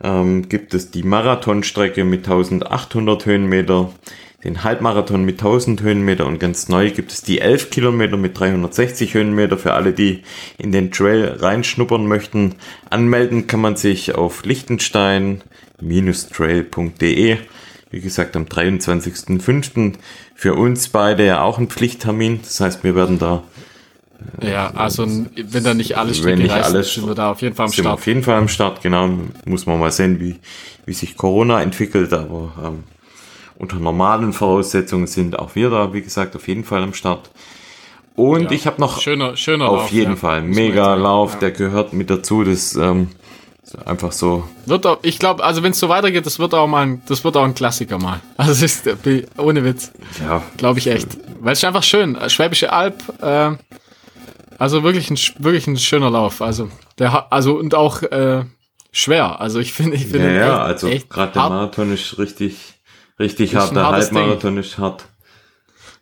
[0.00, 3.90] Ähm, gibt es die Marathonstrecke mit 1800 Höhenmeter,
[4.44, 9.14] den Halbmarathon mit 1000 Höhenmeter und ganz neu gibt es die 11 Kilometer mit 360
[9.14, 10.22] Höhenmeter für alle, die
[10.56, 12.54] in den Trail reinschnuppern möchten.
[12.90, 14.44] Anmelden kann man sich auf
[15.80, 17.38] lichtenstein-trail.de.
[17.90, 19.94] Wie gesagt, am 23.05.
[20.34, 22.40] Für uns beide ja auch ein Pflichttermin.
[22.42, 23.42] Das heißt, wir werden da
[24.42, 27.66] Ja, also wenn da nicht alles Wenn nicht alles- sind wir da auf jeden Fall
[27.66, 27.98] am sind wir Start.
[27.98, 29.08] auf jeden Fall am Start, genau.
[29.46, 30.36] Muss man mal sehen, wie,
[30.86, 32.84] wie sich Corona entwickelt, aber ähm,
[33.58, 37.30] unter normalen Voraussetzungen sind auch wir da, wie gesagt, auf jeden Fall am Start.
[38.16, 38.50] Und Ja.
[38.50, 40.16] ich habe noch Schöner, schöner auf Lauf, jeden ja.
[40.16, 40.94] Fall mega.
[40.94, 41.38] Lauf, Ja.
[41.38, 42.42] der gehört mit dazu.
[42.44, 43.08] Das ähm,
[43.84, 44.48] einfach so.
[44.66, 47.24] Wird auch, ich glaube, also wenn es so weitergeht, das wird auch mal, ein, das
[47.24, 48.20] wird auch ein Klassiker mal.
[48.36, 52.16] Also es ist äh, ohne Witz, Ja, glaube ich echt, weil es ist einfach schön.
[52.28, 53.50] Schwäbische Alb, äh,
[54.58, 56.42] also wirklich ein wirklich ein schöner Lauf.
[56.42, 56.68] Also
[56.98, 58.44] der, also und auch äh,
[58.92, 59.40] schwer.
[59.40, 61.50] Also ich finde, ich ja, finde ihn ja echt- also gerade der hart.
[61.52, 62.74] Marathon ist richtig,
[63.18, 63.76] richtig Ist hart.
[63.76, 64.18] Der hartes Ding.
[64.18, 65.04] Halbmarathon ist hart.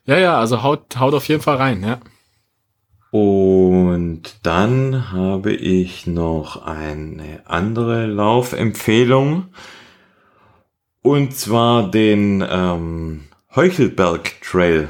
[0.06, 1.98] Ja, ja, also haut, haut auf jeden Fall rein, ja.
[3.10, 9.46] Und dann habe ich noch eine andere Laufempfehlung.
[11.02, 13.24] Und zwar den ähm,
[13.54, 14.88] Heuchelberg Trail.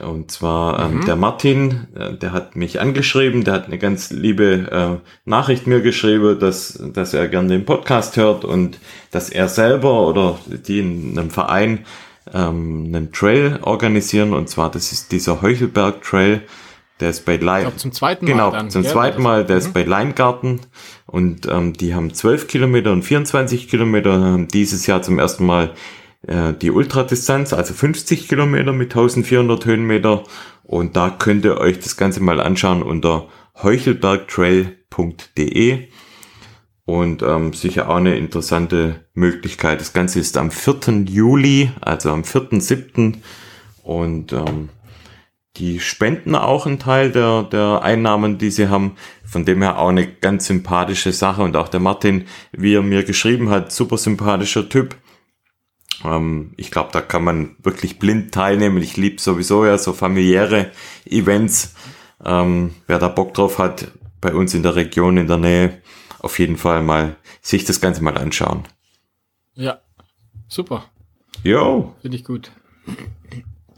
[0.00, 5.00] Und zwar ähm, der Martin, äh, der hat mich angeschrieben, der hat eine ganz liebe
[5.02, 8.78] äh, Nachricht mir geschrieben, dass, dass er gerne den Podcast hört und
[9.10, 11.84] dass er selber oder die in einem Verein
[12.32, 14.32] ähm, einen Trail organisieren.
[14.32, 16.42] Und zwar, das ist dieser Heuchelberg Trail.
[17.00, 17.60] Der ist bei Leih.
[17.60, 18.70] Ich glaube zum zweiten Mal Genau, dann.
[18.70, 18.92] zum gell?
[18.92, 20.60] zweiten Mal, der ist bei Leingarten
[21.06, 25.46] und ähm, die haben 12 Kilometer und 24 Kilometer, und haben dieses Jahr zum ersten
[25.46, 25.72] Mal
[26.26, 30.24] äh, die Ultradistanz, also 50 Kilometer mit 1400 Höhenmeter
[30.62, 33.26] und da könnt ihr euch das Ganze mal anschauen unter
[33.62, 35.88] heuchelbergtrail.de
[36.84, 39.80] und ähm, sicher auch eine interessante Möglichkeit.
[39.80, 41.04] Das Ganze ist am 4.
[41.08, 43.14] Juli, also am 4.7.
[43.82, 44.68] und ähm,
[45.56, 48.96] die spenden auch einen Teil der, der Einnahmen, die sie haben.
[49.24, 51.42] Von dem her auch eine ganz sympathische Sache.
[51.42, 54.96] Und auch der Martin, wie er mir geschrieben hat, super sympathischer Typ.
[56.04, 58.78] Ähm, ich glaube, da kann man wirklich blind teilnehmen.
[58.78, 60.70] Ich liebe sowieso ja so familiäre
[61.04, 61.74] Events.
[62.24, 63.90] Ähm, wer da Bock drauf hat,
[64.20, 65.82] bei uns in der Region, in der Nähe,
[66.18, 68.64] auf jeden Fall mal sich das Ganze mal anschauen.
[69.54, 69.80] Ja,
[70.48, 70.84] super,
[71.42, 72.50] Jo, finde ich gut.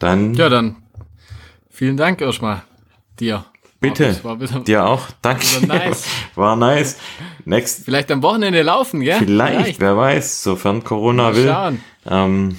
[0.00, 0.81] dann Ja, dann
[1.72, 2.62] vielen Dank erstmal
[3.18, 3.44] dir.
[3.80, 4.16] bitte.
[4.22, 5.08] War wieder, Dir auch.
[5.22, 5.44] Danke.
[5.66, 6.04] War nice.
[6.36, 6.96] War nice.
[7.44, 9.18] Next Vielleicht am Wochenende laufen, gell?
[9.18, 11.46] Vielleicht, wer weiß, sofern Corona Mal will.
[11.48, 11.80] schauen.
[12.08, 12.56] Ähm,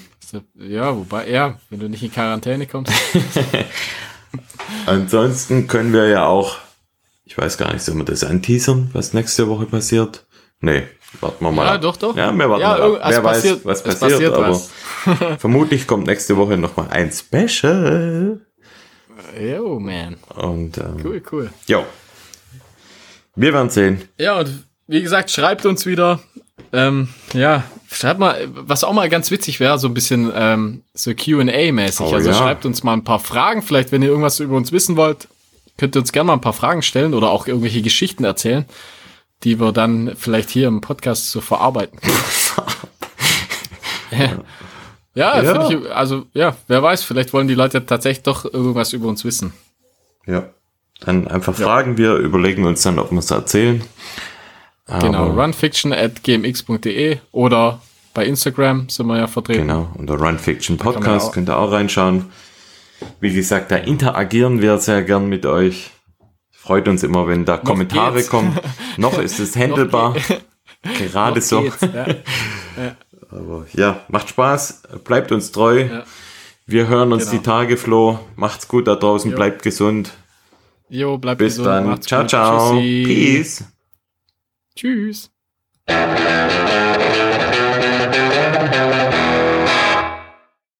[0.56, 2.92] Ja, wobei, ja, wenn du nicht in Quarantäne kommst.
[4.86, 6.58] ansonsten können wir ja auch,
[7.26, 10.26] ich weiß gar nicht, sollen wir das anteasern, was nächste Woche passiert?
[10.60, 10.84] Nee,
[11.22, 11.66] warten wir mal.
[11.66, 11.82] Ja, ab.
[11.82, 12.16] doch, doch.
[12.16, 12.96] Ja, wir warten Ja, mal.
[13.02, 13.10] ab.
[13.12, 14.72] Wer passiert- weiß, was passiert, passiert aber was.
[15.40, 18.42] vermutlich kommt nächste Woche nochmal ein Special.
[19.40, 20.18] Yo, man.
[20.36, 21.54] Und ähm, Cool, cool.
[21.68, 21.86] jo.
[23.36, 24.08] Wir werden sehen.
[24.18, 26.20] Ja, und wie gesagt, schreibt uns wieder.
[26.72, 31.12] Ähm, ja, schreibt mal, was auch mal ganz witzig wäre, so ein bisschen ähm, so
[31.12, 32.06] QA-mäßig.
[32.06, 32.36] Oh, also ja.
[32.36, 33.62] schreibt uns mal ein paar Fragen.
[33.64, 35.28] Vielleicht, wenn ihr irgendwas über uns wissen wollt,
[35.78, 38.66] könnt ihr uns gerne mal ein paar Fragen stellen oder auch irgendwelche Geschichten erzählen,
[39.44, 42.00] die wir dann vielleicht hier im Podcast so verarbeiten.
[44.12, 44.38] ja,
[45.16, 45.70] ja, Ja.
[45.70, 49.54] Ich, also ja, wer weiß, vielleicht wollen die Leute tatsächlich doch irgendwas über uns wissen.
[50.26, 50.50] Ja.
[51.02, 53.84] Dann einfach fragen wir, überlegen uns dann, ob wir es erzählen.
[55.00, 57.82] Genau, Aber- runfiction at gmx.de oder
[58.14, 59.62] bei Instagram sind wir ja vertreten.
[59.62, 62.32] Genau, unter Run Fiction kann man Podcast könnt ihr auch reinschauen.
[63.20, 65.90] Wie gesagt, da interagieren wir sehr gern mit euch.
[66.52, 68.30] Freut uns immer, wenn da Kommentare geht's.
[68.30, 68.58] kommen.
[68.98, 70.16] Noch ist es handelbar.
[71.00, 71.62] Gerade so.
[71.64, 72.08] Geht's, ja.
[72.78, 72.96] ja.
[73.34, 75.86] Aber ja, macht Spaß, bleibt uns treu.
[75.86, 76.04] Ja.
[76.66, 77.38] Wir hören uns genau.
[77.38, 78.20] die Tage, Flo.
[78.36, 79.36] Macht's gut da draußen, jo.
[79.36, 80.14] bleibt gesund.
[80.90, 82.00] Jo, bleibt Bis gesund.
[82.00, 82.02] Bis dann.
[82.02, 82.30] ciao, gut.
[82.30, 82.80] ciao.
[82.80, 83.04] Tschüssi.
[83.06, 83.64] Peace.
[84.76, 85.30] Tschüss.